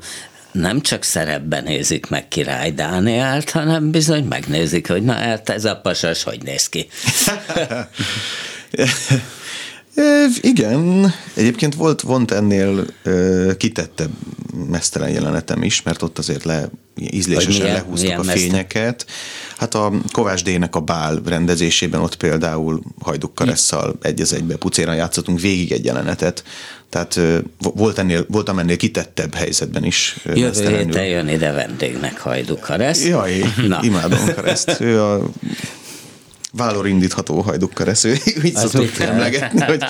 nem 0.51 0.81
csak 0.81 1.03
szerepben 1.03 1.63
nézik 1.63 2.09
meg 2.09 2.27
király 2.27 2.71
Dánielt, 2.71 3.49
hanem 3.49 3.91
bizony 3.91 4.23
megnézik, 4.23 4.87
hogy 4.87 5.03
na 5.03 5.13
hát 5.13 5.49
ez 5.49 5.65
a 5.65 5.75
pasas 5.75 6.23
hogy 6.23 6.43
néz 6.43 6.69
ki. 6.69 6.87
Igen, 10.41 11.13
egyébként 11.33 11.75
volt, 11.75 12.01
volt 12.01 12.31
ennél 12.31 12.85
ö, 13.03 13.51
kitettebb 13.57 14.11
mesztelen 14.69 15.09
jelenetem 15.09 15.63
is, 15.63 15.81
mert 15.81 16.01
ott 16.01 16.17
azért 16.17 16.43
le, 16.43 16.69
ízlésesen 16.95 17.61
milyen, 17.61 17.75
lehúztak 17.75 18.07
milyen 18.07 18.19
a 18.19 18.23
fényeket. 18.23 19.05
Hát 19.61 19.75
a 19.75 19.91
Kovács 20.11 20.43
D-nek 20.43 20.75
a 20.75 20.79
bál 20.79 21.21
rendezésében 21.25 22.01
ott 22.01 22.15
például 22.15 22.81
Hajduk 23.01 23.35
Karesszal 23.35 23.95
egy 24.01 24.21
az 24.21 24.33
egybe 24.33 24.55
pucéran 24.55 24.95
játszottunk 24.95 25.39
végig 25.39 25.71
egy 25.71 25.85
jelenetet, 25.85 26.43
tehát 26.89 27.19
volt 27.57 27.97
ennél, 27.97 28.25
voltam 28.29 28.59
ennél 28.59 28.77
kitettebb 28.77 29.33
helyzetben 29.33 29.83
is. 29.83 30.17
Jövő 30.33 30.77
héten 30.77 31.05
jön 31.05 31.27
ide 31.27 31.51
vendégnek 31.51 32.19
Hajduk 32.19 32.59
Karesz. 32.59 33.05
Jaj, 33.05 33.43
Na. 33.67 33.79
imádom 33.81 34.19
Kareszt. 34.35 34.77
Ő 34.79 35.01
a 35.01 35.29
vállor 36.51 36.87
indítható 36.87 37.41
hajdukkeresző, 37.41 38.17
így 38.43 38.55
szoktuk 38.55 38.99
emlegetni, 38.99 39.61
hogy, 39.61 39.83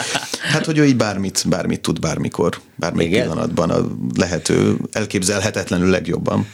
hát, 0.51 0.65
hogy 0.65 0.77
ő 0.77 0.85
így 0.85 0.95
bármit, 0.95 1.43
bármit 1.49 1.81
tud 1.81 1.99
bármikor, 1.99 2.59
bármelyik 2.75 3.11
Igen? 3.11 3.27
pillanatban 3.27 3.69
a 3.69 3.87
lehető, 4.15 4.77
elképzelhetetlenül 4.91 5.89
legjobban. 5.89 6.47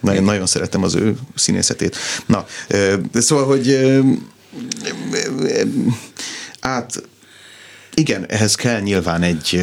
Nagyon, 0.00 0.24
nagyon 0.24 0.46
szeretem 0.46 0.82
az 0.82 0.94
ő 0.94 1.16
színészetét. 1.34 1.96
Na, 2.26 2.46
szóval, 3.12 3.46
hogy 3.46 3.78
át, 6.60 7.02
igen, 7.94 8.26
ehhez 8.28 8.54
kell 8.54 8.80
nyilván 8.80 9.22
egy, 9.22 9.60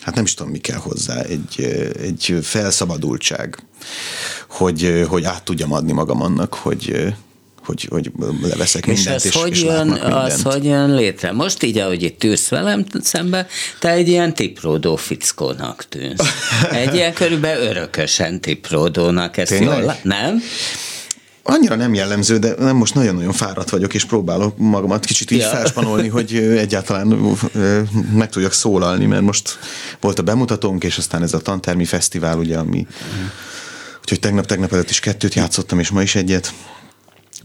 hát 0.00 0.14
nem 0.14 0.24
is 0.24 0.34
tudom, 0.34 0.52
mi 0.52 0.58
kell 0.58 0.78
hozzá, 0.78 1.22
egy, 1.22 1.60
egy 2.02 2.38
felszabadultság, 2.42 3.62
hogy, 4.48 5.04
hogy 5.08 5.24
át 5.24 5.42
tudjam 5.42 5.72
adni 5.72 5.92
magam 5.92 6.22
annak, 6.22 6.54
hogy, 6.54 7.14
hogy, 7.68 7.86
hogy 7.90 8.10
leveszek 8.42 8.86
és 8.86 8.94
mindent, 8.94 9.24
és, 9.24 9.34
hogy 9.34 9.50
és 9.50 9.62
jön, 9.62 9.90
az 9.90 10.42
hogy 10.42 10.64
jön 10.64 10.94
létre? 10.94 11.32
Most 11.32 11.62
így, 11.62 11.78
ahogy 11.78 12.02
itt 12.02 12.24
ülsz 12.24 12.48
velem 12.48 12.84
szembe, 13.02 13.46
te 13.80 13.90
egy 13.90 14.08
ilyen 14.08 14.34
tipródó 14.34 14.96
fickónak 14.96 15.84
tűnsz. 15.88 16.24
Egy 16.72 16.94
ilyen 16.94 17.12
körülbelül 17.12 17.66
örökösen 17.66 18.40
tipródónak. 18.40 19.36
Ezt 19.36 19.50
Tényleg? 19.50 19.82
jól, 19.82 19.96
nem? 20.02 20.42
Annyira 21.42 21.74
nem 21.74 21.94
jellemző, 21.94 22.38
de 22.38 22.54
nem 22.58 22.76
most 22.76 22.94
nagyon-nagyon 22.94 23.32
fáradt 23.32 23.70
vagyok, 23.70 23.94
és 23.94 24.04
próbálok 24.04 24.58
magamat 24.58 25.04
kicsit 25.04 25.30
így 25.30 25.38
ja. 25.38 25.48
felspanolni, 25.48 26.08
hogy 26.08 26.34
egyáltalán 26.36 27.36
meg 28.14 28.28
tudjak 28.28 28.52
szólalni, 28.52 29.06
mert 29.06 29.22
most 29.22 29.58
volt 30.00 30.18
a 30.18 30.22
bemutatónk, 30.22 30.84
és 30.84 30.98
aztán 30.98 31.22
ez 31.22 31.34
a 31.34 31.38
tantermi 31.38 31.84
fesztivál, 31.84 32.38
ugye, 32.38 32.58
ami 32.58 32.86
Úgyhogy 34.08 34.22
tegnap-tegnap 34.22 34.72
előtt 34.72 34.90
is 34.90 35.00
kettőt 35.00 35.34
játszottam, 35.34 35.78
és 35.78 35.90
ma 35.90 36.02
is 36.02 36.14
egyet 36.14 36.52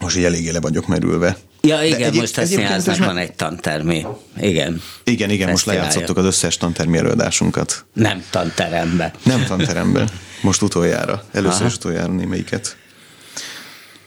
most 0.04 0.18
így 0.18 0.24
eléggé 0.24 0.50
le 0.50 0.60
vagyok 0.60 0.88
merülve. 0.88 1.38
Ja, 1.62 1.84
igen, 1.84 2.02
egyéb, 2.02 2.20
most 2.20 2.38
a 2.38 2.46
színháznak 2.46 2.98
van 2.98 3.18
egy 3.18 3.34
tantermi. 3.34 4.06
Igen. 4.38 4.82
Igen, 5.04 5.30
igen, 5.30 5.50
most 5.50 5.66
lejátszottuk 5.66 6.18
az 6.18 6.26
összes 6.26 6.58
tantermi 6.58 6.98
előadásunkat. 6.98 7.86
Nem 7.94 8.24
tanterembe. 8.30 9.14
Nem 9.24 9.46
tanterembe. 9.46 10.06
Most 10.42 10.62
utoljára. 10.62 11.24
Először 11.32 11.60
Aha. 11.60 11.70
is 11.70 11.76
utoljára 11.76 12.12
némelyiket. 12.12 12.78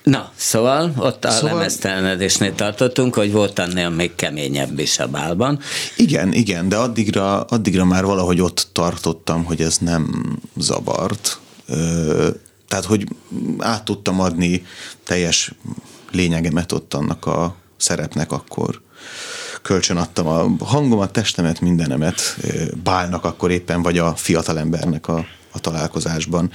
Na, 0.03 0.33
szóval 0.35 0.93
ott 0.97 1.25
a 1.25 1.31
szóval... 1.31 1.57
lemeztelenedésnél 1.57 2.55
tartottunk, 2.55 3.15
hogy 3.15 3.33
volt 3.33 3.59
annél 3.59 3.89
még 3.89 4.15
keményebb 4.15 4.79
is 4.79 4.99
a 4.99 5.07
bálban. 5.07 5.61
Igen, 5.97 6.33
igen, 6.33 6.69
de 6.69 6.77
addigra, 6.77 7.41
addigra 7.41 7.85
már 7.85 8.05
valahogy 8.05 8.41
ott 8.41 8.69
tartottam, 8.73 9.45
hogy 9.45 9.61
ez 9.61 9.79
nem 9.79 10.37
zavart. 10.57 11.39
Ö, 11.69 12.29
tehát, 12.69 12.85
hogy 12.85 13.09
át 13.59 13.85
tudtam 13.85 14.21
adni 14.21 14.67
teljes 15.05 15.53
lényegemet 16.11 16.73
ott 16.73 16.95
annak 16.95 17.27
a 17.27 17.57
szerepnek 17.77 18.33
akkor. 18.33 18.81
Kölcsön 19.63 19.97
adtam 19.97 20.27
a 20.27 20.65
hangomat, 20.65 21.13
testemet, 21.13 21.61
mindenemet 21.61 22.37
Bálnak 22.83 23.25
akkor 23.25 23.51
éppen, 23.51 23.83
vagy 23.83 23.99
a 23.99 24.15
fiatalembernek 24.15 25.09
a, 25.09 25.27
a 25.53 25.61
találkozásban. 25.61 26.53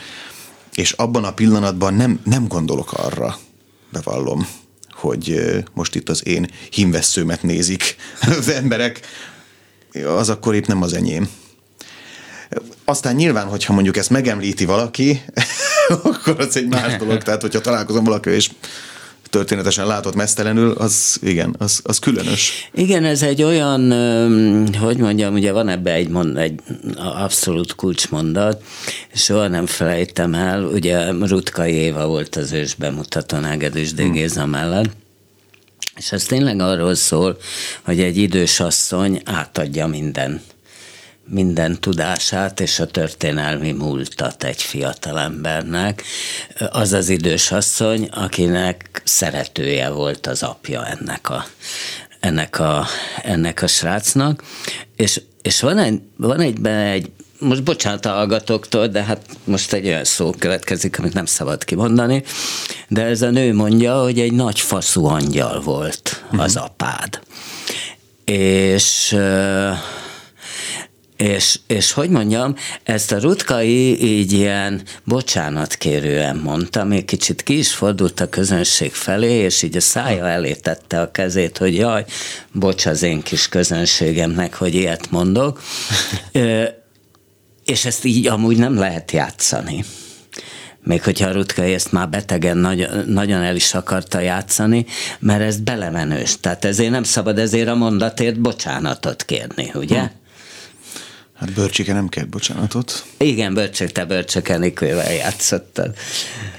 És 0.74 0.92
abban 0.92 1.24
a 1.24 1.34
pillanatban 1.34 1.94
nem, 1.94 2.20
nem 2.24 2.48
gondolok 2.48 2.94
arra, 2.94 3.38
bevallom, 3.92 4.48
hogy 4.92 5.42
most 5.74 5.96
itt 5.96 6.10
az 6.10 6.28
én 6.28 6.48
hímvesszőmet 6.72 7.44
nézik 7.44 7.96
az 8.38 8.50
emberek, 8.50 9.00
az 10.06 10.30
akkor 10.30 10.56
épp 10.56 10.66
nem 10.66 10.82
az 10.82 10.94
enyém. 10.94 11.30
Aztán 12.92 13.16
nyilván, 13.16 13.48
hogyha 13.48 13.74
mondjuk 13.74 13.98
ezt 13.98 14.10
megemlíti 14.10 14.66
valaki, 14.66 15.22
akkor 16.04 16.40
az 16.40 16.58
egy 16.58 16.68
más 16.68 16.98
dolog. 16.98 17.22
Tehát, 17.24 17.42
hogyha 17.42 17.62
találkozom 17.62 18.04
valaki, 18.04 18.30
és 18.30 18.50
történetesen 19.30 19.88
látott 19.88 20.16
mesztelenül, 20.16 20.72
az 20.72 21.18
igen, 21.22 21.56
az, 21.58 21.80
az 21.84 22.00
különös. 22.00 22.70
Igen, 22.74 23.06
ez 23.06 23.22
egy 23.22 23.44
olyan, 23.44 23.92
hogy 24.80 24.98
mondjam, 24.98 25.34
ugye 25.34 25.52
van 25.52 25.70
ebbe 25.70 25.94
egy, 25.94 26.10
mond, 26.10 26.38
egy 26.38 26.60
abszolút 26.96 27.76
kulcsmondat, 27.76 28.64
soha 29.14 29.48
nem 29.48 29.66
felejtem 29.66 30.34
el, 30.34 30.64
ugye 30.64 31.12
Rutkai 31.12 31.74
Éva 31.74 32.06
volt 32.08 32.36
az 32.36 32.52
ős 32.52 32.76
bemutató 32.76 33.38
Ágedűs 33.38 33.94
D. 33.94 34.12
Géza 34.12 34.46
mellett, 34.46 34.90
és 35.98 36.12
ez 36.12 36.24
tényleg 36.24 36.60
arról 36.60 36.96
szól, 36.96 37.38
hogy 37.82 38.00
egy 38.00 38.18
idős 38.18 38.60
asszony 38.60 39.22
átadja 39.26 39.88
minden 39.88 40.42
minden 41.26 41.80
tudását 41.80 42.60
és 42.60 42.80
a 42.80 42.86
történelmi 42.86 43.72
múltat 43.72 44.44
egy 44.44 44.62
fiatalembernek. 44.62 46.04
Az 46.70 46.94
az 46.94 47.10
idős 47.10 47.52
asszony, 47.52 48.10
akinek 48.12 49.02
szeretője 49.06 49.90
volt 49.90 50.28
az 50.28 50.44
apja 50.44 50.86
ennek 50.86 51.30
a, 51.30 51.46
ennek 52.20 52.60
a, 52.60 52.86
ennek 53.24 53.62
a 53.62 53.68
srácnak, 53.68 54.44
és, 54.96 55.22
és 55.42 55.62
van 55.62 55.78
egy, 55.78 56.02
van 56.16 56.40
egy, 56.40 56.66
egy 56.66 57.12
most 57.42 57.64
bocsánat 57.64 58.06
a 58.06 58.10
hallgatóktól, 58.10 58.88
de 58.88 59.04
hát 59.04 59.26
most 59.44 59.74
egy 59.74 59.88
olyan 59.88 60.04
szó 60.04 60.32
következik, 60.40 61.00
amit 61.00 61.14
nem 61.14 61.26
szabad 61.26 61.64
kimondani, 61.64 62.24
de 62.88 63.04
ez 63.04 63.22
a 63.22 63.30
nő 63.30 63.54
mondja, 63.54 64.02
hogy 64.02 64.20
egy 64.20 64.34
nagy 64.34 64.60
faszú 64.60 65.06
angyal 65.06 65.62
volt 65.62 66.24
az 66.32 66.56
uh-huh. 66.56 66.64
apád. 66.64 67.20
És 68.26 69.16
és, 71.22 71.60
és 71.68 71.92
hogy 71.92 72.10
mondjam, 72.10 72.56
ezt 72.84 73.12
a 73.12 73.20
Rutkai 73.20 74.04
így 74.04 74.32
ilyen 74.32 74.82
bocsánatkérően 75.04 76.36
mondta, 76.36 76.84
még 76.84 77.06
kicsit 77.06 77.44
ki 77.44 77.58
is 77.58 77.74
fordult 77.74 78.20
a 78.20 78.30
közönség 78.30 78.92
felé, 78.92 79.32
és 79.32 79.62
így 79.62 79.78
a 79.78 79.82
szája 79.82 80.28
elé 80.28 80.54
tette 80.54 81.02
a 81.02 81.12
kezét, 81.12 81.58
hogy 81.58 81.76
jaj, 81.76 82.06
bocs 82.52 82.86
az 82.86 83.04
én 83.04 83.22
kis 83.22 83.50
közönségemnek, 83.50 84.54
hogy 84.54 84.76
ilyet 84.76 85.12
mondok. 85.12 85.62
és 87.66 87.86
ezt 87.86 88.06
így 88.06 88.28
amúgy 88.28 88.58
nem 88.58 88.76
lehet 88.76 89.12
játszani 89.12 89.84
még 90.84 91.04
hogyha 91.04 91.28
a 91.28 91.32
Rutkai 91.32 91.74
ezt 91.74 91.92
már 91.92 92.10
betegen 92.10 92.58
nagy, 92.58 92.90
nagyon 93.06 93.42
el 93.42 93.56
is 93.56 93.74
akarta 93.74 94.20
játszani, 94.20 94.86
mert 95.20 95.42
ez 95.42 95.58
belemenős. 95.58 96.40
Tehát 96.40 96.66
ezért 96.66 96.92
nem 96.92 97.04
szabad 97.04 97.40
ezért 97.40 97.68
a 97.68 97.76
mondatért 97.76 98.40
bocsánatot 98.40 99.26
kérni, 99.26 99.72
ugye? 99.74 100.00
Hm. 100.00 100.21
Hát 101.42 101.54
Börcsike 101.54 101.94
nem 101.94 102.10
kért 102.10 102.30
bocsánatot. 102.30 103.06
Igen, 103.18 103.54
Börcsik, 103.54 103.92
te 103.92 104.06
Börcsike 104.06 104.58
Nikővel 104.58 105.14
játszottad. 105.14 105.96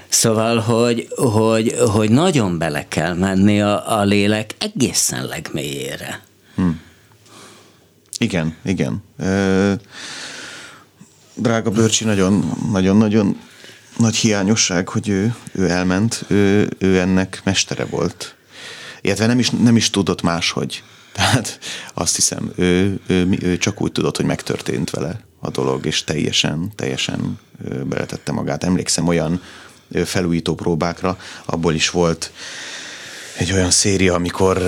Szóval, 0.09 0.59
hogy, 0.59 1.09
hogy, 1.17 1.75
hogy 1.93 2.11
nagyon 2.11 2.59
bele 2.59 2.89
kell 2.89 3.15
menni 3.15 3.61
a, 3.61 3.99
a 3.99 4.03
lélek 4.05 4.55
egészen 4.59 5.27
legmélyére. 5.27 6.21
Hm. 6.55 6.69
Igen, 8.19 8.57
igen. 8.65 9.03
Ö, 9.19 9.73
drága 11.35 11.71
Börcsi 11.71 12.05
nagyon, 12.05 12.53
nagyon, 12.73 12.97
nagyon 12.97 13.41
nagy 13.97 14.17
hiányosság, 14.17 14.89
hogy 14.89 15.09
ő, 15.09 15.35
ő 15.53 15.69
elment, 15.69 16.25
ő, 16.29 16.69
ő 16.79 16.99
ennek 16.99 17.41
mestere 17.45 17.85
volt. 17.85 18.35
Illetve 19.01 19.27
nem 19.27 19.39
is, 19.39 19.51
nem 19.51 19.77
is 19.77 19.91
tudott 19.91 20.23
máshogy. 20.23 20.83
Tehát 21.13 21.59
azt 21.95 22.15
hiszem, 22.15 22.53
ő, 22.57 23.01
ő, 23.07 23.39
ő 23.41 23.59
csak 23.59 23.81
úgy 23.81 23.93
tudott, 23.93 24.17
hogy 24.17 24.27
megtörtént 24.27 24.91
vele, 24.91 25.21
a 25.41 25.51
dolog, 25.51 25.87
és 25.87 26.05
teljesen, 26.05 26.73
teljesen 26.77 27.39
beletette 27.85 28.33
magát. 28.33 28.65
Emlékszem 28.65 29.09
olyan 29.09 29.43
felújító 30.05 30.55
próbákra, 30.55 31.19
abból 31.45 31.75
is 31.75 31.91
volt 31.91 32.33
egy 33.37 33.53
olyan 33.53 33.71
széria, 33.71 34.15
amikor 34.15 34.63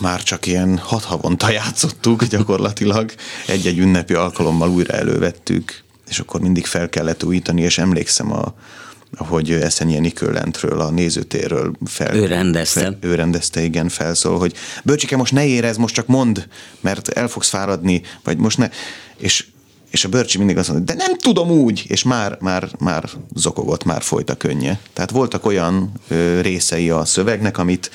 már 0.00 0.22
csak 0.22 0.46
ilyen 0.46 0.78
hat 0.78 1.04
havonta 1.04 1.50
játszottuk 1.60 2.24
gyakorlatilag, 2.24 3.12
egy-egy 3.46 3.78
ünnepi 3.78 4.14
alkalommal 4.14 4.70
újra 4.70 4.94
elővettük, 4.94 5.82
és 6.08 6.18
akkor 6.18 6.40
mindig 6.40 6.66
fel 6.66 6.88
kellett 6.88 7.24
újítani, 7.24 7.62
és 7.62 7.78
emlékszem 7.78 8.32
a, 8.32 8.54
hogy 9.16 9.50
Eszenye 9.50 9.98
Nikölentről, 9.98 10.80
a 10.80 10.90
nézőtérről 10.90 11.72
fel, 11.84 12.14
ő 12.14 12.26
rendezte. 12.26 12.80
Fel, 12.80 12.98
ő 13.00 13.14
rendezte, 13.14 13.62
igen, 13.62 13.88
felszól, 13.88 14.38
hogy 14.38 14.54
Bölcsike, 14.84 15.16
most 15.16 15.32
ne 15.32 15.46
érez, 15.46 15.76
most 15.76 15.94
csak 15.94 16.06
mond, 16.06 16.48
mert 16.80 17.08
el 17.08 17.28
fogsz 17.28 17.48
fáradni, 17.48 18.02
vagy 18.24 18.38
most 18.38 18.58
ne. 18.58 18.70
És, 19.16 19.46
és 19.90 20.04
a 20.04 20.08
Börcsi 20.08 20.38
mindig 20.38 20.56
azt 20.56 20.68
mondta, 20.68 20.94
de 20.94 21.04
nem 21.06 21.18
tudom 21.18 21.50
úgy, 21.50 21.84
és 21.88 22.02
már, 22.02 22.36
már, 22.40 22.68
már 22.78 23.10
zokogott, 23.34 23.84
már 23.84 24.02
folyt 24.02 24.30
a 24.30 24.36
könnye. 24.36 24.78
Tehát 24.92 25.10
voltak 25.10 25.46
olyan 25.46 25.92
ö, 26.08 26.40
részei 26.40 26.90
a 26.90 27.04
szövegnek, 27.04 27.58
amit 27.58 27.90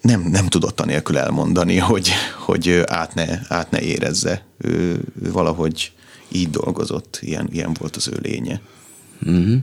nem, 0.00 0.20
nem 0.20 0.46
tudott 0.46 0.80
anélkül 0.80 1.18
elmondani, 1.18 1.76
hogy, 1.76 2.10
hogy 2.38 2.82
át, 2.86 3.14
ne, 3.14 3.26
át 3.48 3.70
ne 3.70 3.80
érezze. 3.80 4.44
Ő, 4.58 5.00
ő 5.22 5.30
valahogy 5.32 5.92
így 6.28 6.50
dolgozott, 6.50 7.18
ilyen, 7.20 7.48
ilyen 7.52 7.72
volt 7.78 7.96
az 7.96 8.08
ő 8.08 8.18
lénye. 8.22 8.60
Mm-hmm. 9.30 9.56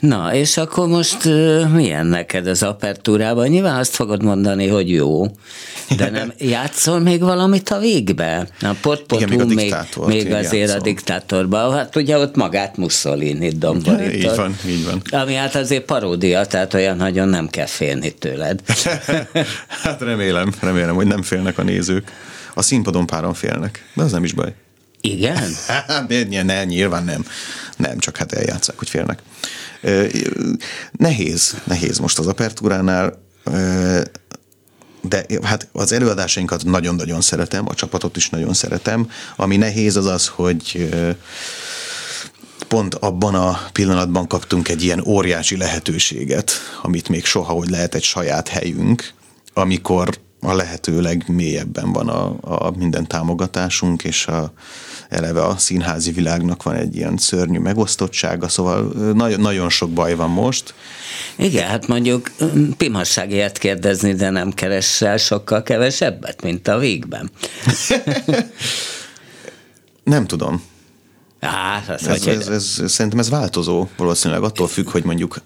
Na, 0.00 0.34
és 0.34 0.56
akkor 0.56 0.88
most 0.88 1.24
uh, 1.24 1.68
milyen 1.68 2.06
neked 2.06 2.46
az 2.46 2.62
apertúrában? 2.62 3.48
Nyilván 3.48 3.78
azt 3.78 3.94
fogod 3.94 4.22
mondani, 4.22 4.68
hogy 4.68 4.90
jó, 4.90 5.26
de 5.96 6.10
nem 6.10 6.32
játszol 6.54 6.98
még 6.98 7.20
valamit 7.20 7.70
a 7.70 7.78
végbe? 7.78 8.48
A 8.60 8.74
pot 8.80 9.26
még, 9.28 9.74
még 10.06 10.32
azért 10.32 10.52
játszol. 10.52 10.78
a 10.78 10.82
diktátorban. 10.82 11.72
Hát 11.72 11.96
ugye 11.96 12.18
ott 12.18 12.36
magát 12.36 12.76
Mussolini 12.76 13.48
domborított. 13.48 14.12
Így 14.12 14.36
van, 14.36 14.56
így 14.66 14.84
van. 14.84 15.20
Ami 15.20 15.34
hát 15.34 15.54
azért 15.54 15.84
paródia, 15.84 16.46
tehát 16.46 16.74
olyan 16.74 16.96
nagyon 16.96 17.28
nem 17.28 17.48
kell 17.48 17.66
félni 17.66 18.10
tőled. 18.10 18.60
hát 19.82 20.00
remélem, 20.00 20.52
remélem, 20.60 20.94
hogy 20.94 21.06
nem 21.06 21.22
félnek 21.22 21.58
a 21.58 21.62
nézők. 21.62 22.12
A 22.54 22.62
színpadon 22.62 23.06
páran 23.06 23.34
félnek, 23.34 23.84
de 23.94 24.02
az 24.02 24.12
nem 24.12 24.24
is 24.24 24.32
baj. 24.32 24.54
Igen? 25.04 25.50
ne, 26.28 26.42
ne, 26.42 26.64
nyilván 26.64 27.04
nem. 27.04 27.26
Nem, 27.76 27.98
csak 27.98 28.16
hát 28.16 28.32
eljátszák, 28.32 28.78
hogy 28.78 28.88
félnek. 28.88 29.22
Nehéz, 30.92 31.56
nehéz 31.64 31.98
most 31.98 32.18
az 32.18 32.26
apertúránál, 32.26 33.22
de 35.00 35.26
hát 35.42 35.68
az 35.72 35.92
előadásainkat 35.92 36.64
nagyon-nagyon 36.64 37.20
szeretem, 37.20 37.68
a 37.68 37.74
csapatot 37.74 38.16
is 38.16 38.30
nagyon 38.30 38.54
szeretem. 38.54 39.10
Ami 39.36 39.56
nehéz 39.56 39.96
az 39.96 40.06
az, 40.06 40.26
hogy 40.26 40.88
pont 42.68 42.94
abban 42.94 43.34
a 43.34 43.60
pillanatban 43.72 44.26
kaptunk 44.26 44.68
egy 44.68 44.82
ilyen 44.82 45.04
óriási 45.06 45.56
lehetőséget, 45.56 46.52
amit 46.82 47.08
még 47.08 47.24
soha, 47.24 47.52
hogy 47.52 47.68
lehet 47.68 47.94
egy 47.94 48.02
saját 48.02 48.48
helyünk, 48.48 49.12
amikor 49.54 50.18
a 50.40 50.54
lehető 50.54 51.00
legmélyebben 51.00 51.92
van 51.92 52.08
a, 52.08 52.36
a 52.66 52.70
minden 52.76 53.06
támogatásunk, 53.06 54.04
és 54.04 54.26
a, 54.26 54.52
eleve 55.14 55.44
a 55.44 55.56
színházi 55.58 56.12
világnak 56.12 56.62
van 56.62 56.74
egy 56.74 56.96
ilyen 56.96 57.16
szörnyű 57.16 57.58
megosztottsága, 57.58 58.48
szóval 58.48 58.82
nagyon, 59.14 59.40
nagyon 59.40 59.70
sok 59.70 59.90
baj 59.90 60.14
van 60.14 60.30
most. 60.30 60.74
Igen, 61.36 61.68
hát 61.68 61.86
mondjuk 61.86 62.30
pimasságért 62.76 63.58
kérdezni, 63.58 64.14
de 64.14 64.30
nem 64.30 64.50
keresel 64.50 65.16
sokkal 65.16 65.62
kevesebbet, 65.62 66.42
mint 66.42 66.68
a 66.68 66.78
végben. 66.78 67.30
nem 70.14 70.26
tudom. 70.26 70.62
Hát, 71.40 71.88
ez, 71.88 72.06
ez, 72.06 72.26
ez, 72.26 72.48
ez, 72.48 72.82
szerintem 72.86 73.18
ez 73.18 73.28
változó, 73.28 73.88
valószínűleg 73.96 74.42
attól 74.42 74.68
függ, 74.68 74.90
hogy 74.90 75.04
mondjuk 75.04 75.36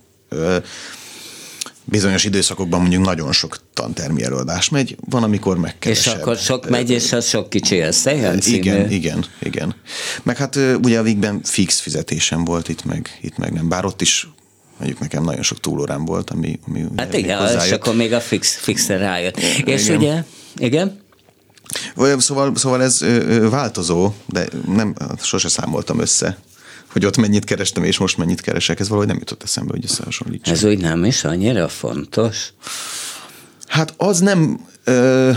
bizonyos 1.90 2.24
időszakokban 2.24 2.80
mondjuk 2.80 3.04
nagyon 3.04 3.32
sok 3.32 3.58
tantermi 3.74 4.22
előadás 4.22 4.68
megy, 4.68 4.96
van, 5.10 5.22
amikor 5.22 5.58
megkeresebb. 5.58 6.14
És 6.14 6.20
akkor 6.20 6.36
sok 6.36 6.68
megy, 6.68 6.90
és 6.90 7.12
az 7.12 7.28
sok 7.28 7.50
kicsi 7.50 7.78
összejön 7.78 8.40
Igen, 8.44 8.90
igen, 8.90 9.24
igen. 9.40 9.74
Meg 10.22 10.36
hát 10.36 10.56
ugye 10.82 10.98
a 10.98 11.02
végben 11.02 11.40
fix 11.42 11.80
fizetésem 11.80 12.44
volt 12.44 12.68
itt 12.68 12.84
meg, 12.84 13.18
itt 13.22 13.36
meg 13.36 13.52
nem. 13.52 13.68
Bár 13.68 13.84
ott 13.84 14.00
is 14.00 14.28
mondjuk 14.78 15.00
nekem 15.00 15.24
nagyon 15.24 15.42
sok 15.42 15.60
túlórám 15.60 16.04
volt, 16.04 16.30
ami, 16.30 16.58
ami 16.66 16.84
Hát 16.96 17.14
igen, 17.14 17.60
és 17.64 17.70
akkor 17.70 17.94
még 17.94 18.12
a 18.12 18.20
fix, 18.20 18.56
fixre 18.56 18.96
rájött. 18.96 19.38
Igen. 19.38 19.78
És 19.78 19.88
ugye, 19.88 20.24
igen? 20.56 21.00
Szóval, 22.18 22.56
szóval 22.56 22.82
ez 22.82 23.04
változó, 23.50 24.12
de 24.26 24.46
nem, 24.66 24.94
sose 25.20 25.48
számoltam 25.48 26.00
össze 26.00 26.38
hogy 26.92 27.04
ott 27.04 27.16
mennyit 27.16 27.44
kerestem, 27.44 27.84
és 27.84 27.98
most 27.98 28.16
mennyit 28.16 28.40
keresek, 28.40 28.80
ez 28.80 28.88
valahogy 28.88 29.08
nem 29.08 29.18
jutott 29.18 29.42
eszembe, 29.42 29.72
hogy 29.72 29.84
összehasonlítsam. 29.84 30.54
Ez 30.54 30.64
úgy 30.64 30.78
nem 30.78 31.04
is 31.04 31.24
annyira 31.24 31.68
fontos? 31.68 32.52
Hát 33.66 33.94
az 33.96 34.18
nem... 34.20 34.66
Ö, 34.84 35.30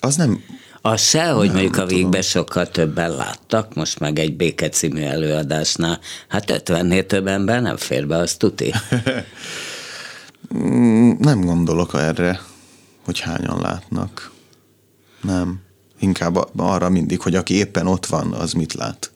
az 0.00 0.16
nem 0.16 0.42
az 0.82 1.00
se, 1.00 1.30
hogy 1.30 1.46
nem, 1.46 1.54
mondjuk 1.54 1.76
a 1.76 1.86
végben 1.86 2.22
sokkal 2.22 2.68
többen 2.68 3.10
láttak, 3.10 3.74
most 3.74 3.98
meg 3.98 4.18
egy 4.18 4.36
Béke 4.36 4.68
című 4.68 5.00
előadásnál, 5.02 6.00
hát 6.28 6.62
50-nél 6.64 7.06
több 7.06 7.26
ember 7.26 7.62
nem 7.62 7.76
fér 7.76 8.06
be, 8.06 8.16
azt 8.16 8.38
tuti. 8.38 8.72
Mm, 10.54 11.10
nem 11.18 11.40
gondolok 11.40 11.94
erre, 11.94 12.40
hogy 13.04 13.20
hányan 13.20 13.60
látnak. 13.60 14.30
Nem. 15.22 15.60
Inkább 15.98 16.48
arra 16.56 16.88
mindig, 16.88 17.20
hogy 17.20 17.34
aki 17.34 17.54
éppen 17.54 17.86
ott 17.86 18.06
van, 18.06 18.32
az 18.32 18.52
mit 18.52 18.72
lát. 18.72 19.10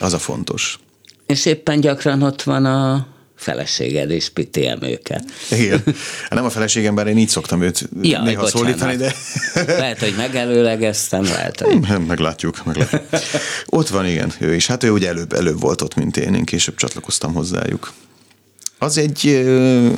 Az 0.00 0.12
a 0.12 0.18
fontos. 0.18 0.78
És 1.26 1.46
éppen 1.46 1.80
gyakran 1.80 2.22
ott 2.22 2.42
van 2.42 2.64
a 2.64 3.06
feleséged 3.40 4.10
és 4.10 4.28
pitiem 4.28 4.82
őket. 4.82 5.24
Igen. 5.50 5.82
Hát 6.22 6.34
nem 6.34 6.44
a 6.44 6.50
feleségem, 6.50 6.94
bár 6.94 7.06
én 7.06 7.18
így 7.18 7.28
szoktam 7.28 7.62
őt 7.62 7.88
ja, 8.02 8.22
néha 8.22 8.40
bocsánat. 8.40 8.50
szólítani, 8.50 8.96
de... 8.96 9.14
Lehet, 9.66 9.98
hogy 9.98 10.14
megelőlegeztem, 10.16 11.22
lehet, 11.22 11.60
hogy... 11.60 11.80
Nem, 11.80 12.02
meglátjuk, 12.02 12.64
meglátjuk. 12.64 13.02
Ott 13.66 13.88
van, 13.88 14.06
igen, 14.06 14.32
ő 14.38 14.54
is. 14.54 14.66
Hát 14.66 14.84
ő 14.84 14.90
ugye 14.90 15.08
előbb, 15.08 15.32
előbb 15.32 15.60
volt 15.60 15.82
ott, 15.82 15.94
mint 15.94 16.16
én, 16.16 16.34
én 16.34 16.44
később 16.44 16.74
csatlakoztam 16.74 17.34
hozzájuk. 17.34 17.92
Az 18.78 18.98
egy 18.98 19.26
ö, 19.26 19.88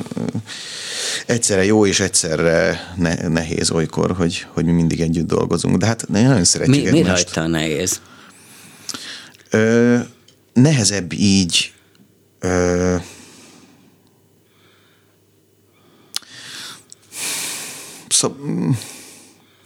egyszerre 1.25 1.65
jó 1.65 1.85
és 1.85 1.99
egyszerre 1.99 2.79
ne, 2.95 3.27
nehéz 3.27 3.71
olykor, 3.71 4.11
hogy, 4.11 4.45
hogy 4.49 4.65
mi 4.65 4.71
mindig 4.71 5.01
együtt 5.01 5.27
dolgozunk. 5.27 5.77
De 5.77 5.85
hát 5.85 6.07
nagyon 6.07 6.43
szeretjük 6.43 6.91
mi, 6.91 6.91
Mi 6.91 7.01
rajta 7.01 7.47
nehéz? 7.47 8.01
Ö, 9.53 9.99
nehezebb 10.53 11.11
így 11.13 11.73
ö, 12.39 12.95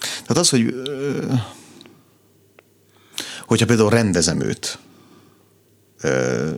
tehát 0.04 0.38
az, 0.38 0.50
hogy 0.50 0.62
ö, 0.74 1.34
hogyha 3.46 3.66
például 3.66 3.90
rendezem 3.90 4.42
őt, 4.42 4.80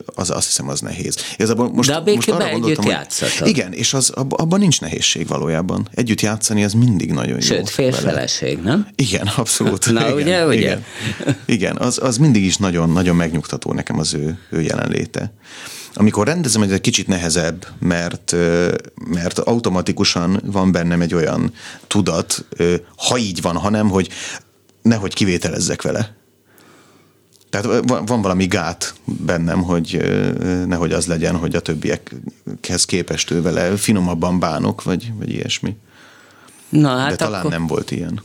az 0.05 0.29
azt 0.29 0.45
hiszem, 0.45 0.69
az 0.69 0.79
nehéz. 0.79 1.17
Igazából 1.33 1.71
most, 1.71 1.89
De 1.89 1.95
a 1.95 2.15
most 2.15 2.29
arra 2.29 2.47
együtt 2.47 2.83
hogy 2.83 3.47
Igen, 3.47 3.73
és 3.73 3.93
az, 3.93 4.09
abban 4.09 4.59
nincs 4.59 4.81
nehézség 4.81 5.27
valójában. 5.27 5.87
Együtt 5.93 6.21
játszani, 6.21 6.63
az 6.63 6.73
mindig 6.73 7.11
nagyon 7.11 7.41
Sőt, 7.41 7.49
jó. 7.49 7.55
Sőt, 7.55 7.69
félfeleség, 7.69 8.61
nem? 8.61 8.87
Igen, 8.95 9.27
abszolút. 9.35 9.91
Na, 9.91 10.01
igen, 10.01 10.13
ugye, 10.13 10.45
ugye? 10.45 10.57
Igen, 10.57 10.83
igen 11.45 11.77
az, 11.77 11.99
az 12.01 12.17
mindig 12.17 12.43
is 12.43 12.57
nagyon, 12.57 12.89
nagyon 12.89 13.15
megnyugtató 13.15 13.73
nekem 13.73 13.99
az 13.99 14.13
ő, 14.13 14.37
ő 14.49 14.61
jelenléte. 14.61 15.31
Amikor 15.93 16.27
rendezem, 16.27 16.61
egy 16.61 16.81
kicsit 16.81 17.07
nehezebb, 17.07 17.67
mert, 17.79 18.35
mert 19.05 19.39
automatikusan 19.39 20.41
van 20.45 20.71
bennem 20.71 21.01
egy 21.01 21.13
olyan 21.13 21.53
tudat, 21.87 22.45
ha 22.95 23.17
így 23.17 23.41
van, 23.41 23.55
hanem, 23.55 23.89
hogy 23.89 24.09
nehogy 24.81 25.13
kivételezzek 25.13 25.81
vele. 25.81 26.17
Tehát 27.49 27.89
van 28.07 28.21
valami 28.21 28.45
gát 28.45 28.93
bennem, 29.05 29.63
hogy 29.63 30.01
nehogy 30.65 30.93
az 30.93 31.05
legyen, 31.05 31.35
hogy 31.35 31.55
a 31.55 31.59
többiekhez 31.59 32.85
képest 32.85 33.31
ő 33.31 33.41
vele 33.41 33.77
finomabban 33.77 34.39
bánok, 34.39 34.83
vagy, 34.83 35.13
vagy 35.17 35.29
ilyesmi. 35.29 35.77
Na, 36.69 36.97
hát 36.97 37.09
De 37.09 37.15
talán 37.15 37.39
akkor... 37.39 37.51
nem 37.51 37.67
volt 37.67 37.91
ilyen. 37.91 38.21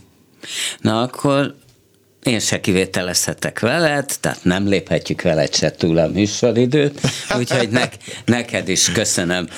Na 0.81 1.01
akkor 1.03 1.55
én 2.25 2.41
se 2.41 2.61
kivételezhetek 2.61 3.61
veled, 3.61 4.17
tehát 4.21 4.45
nem 4.45 4.69
léphetjük 4.69 5.23
veled 5.23 5.55
se 5.55 5.71
túl 5.71 5.99
a 5.99 6.09
műsoridőt, 6.09 7.01
úgyhogy 7.39 7.69
ne, 7.69 7.89
neked 8.25 8.69
is 8.69 8.93
köszönöm, 8.93 9.49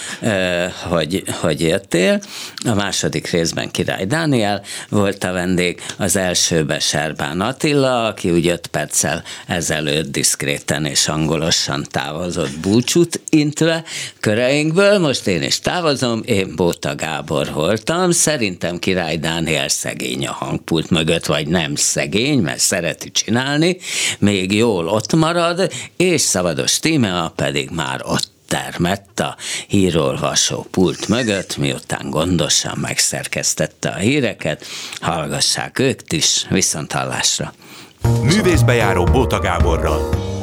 hogy, 0.89 1.23
hogy 1.41 1.61
jöttél. 1.61 2.21
A 2.64 2.75
második 2.75 3.31
részben 3.31 3.71
Király 3.71 4.05
Dániel 4.05 4.62
volt 4.89 5.25
a 5.25 5.33
vendég, 5.33 5.81
az 5.97 6.17
elsőben 6.17 6.81
Serbán 6.81 7.41
Attila, 7.41 8.07
aki 8.07 8.31
úgy 8.31 8.47
öt 8.47 8.67
perccel 8.67 9.23
ezelőtt 9.47 10.12
diszkréten 10.12 10.85
és 10.85 11.09
angolosan 11.09 11.87
távozott 11.91 12.59
búcsút 12.59 13.21
intve 13.29 13.85
köreinkből, 14.21 14.99
most 14.99 15.27
én 15.27 15.43
is 15.43 15.61
távozom, 15.61 16.23
én 16.25 16.57
Bóta 16.57 16.95
Gábor 16.95 17.53
voltam, 17.53 18.11
szerintem 18.11 18.79
Király 18.79 19.17
Dániel 19.17 19.69
szegény 19.69 20.27
a 20.27 20.33
hangpult 20.33 20.91
mögött, 20.91 21.27
vagy 21.27 21.49
nem 21.49 21.75
szegény, 21.75 22.39
mert 22.39 22.56
Dániel 22.57 22.59
szereti 22.59 23.11
csinálni, 23.11 23.77
még 24.19 24.55
jól 24.55 24.89
ott 24.89 25.13
marad, 25.13 25.73
és 25.97 26.21
Szavados 26.21 26.79
Tímea 26.79 27.33
pedig 27.37 27.71
már 27.71 28.01
ott 28.05 28.31
termett 28.49 29.21
a 29.21 29.37
hírolvasó 29.69 30.67
pult 30.71 31.09
mögött, 31.09 31.57
miután 31.57 32.11
gondosan 32.11 32.79
megszerkesztette 32.81 33.89
a 33.89 33.97
híreket. 33.97 34.65
Hallgassák 35.01 35.79
ők 35.79 36.13
is, 36.13 36.47
viszont 36.51 36.93
hallásra. 36.93 37.53
Művészbejáró 38.23 39.05
Bóta 39.05 39.39
Gáborral. 39.39 40.35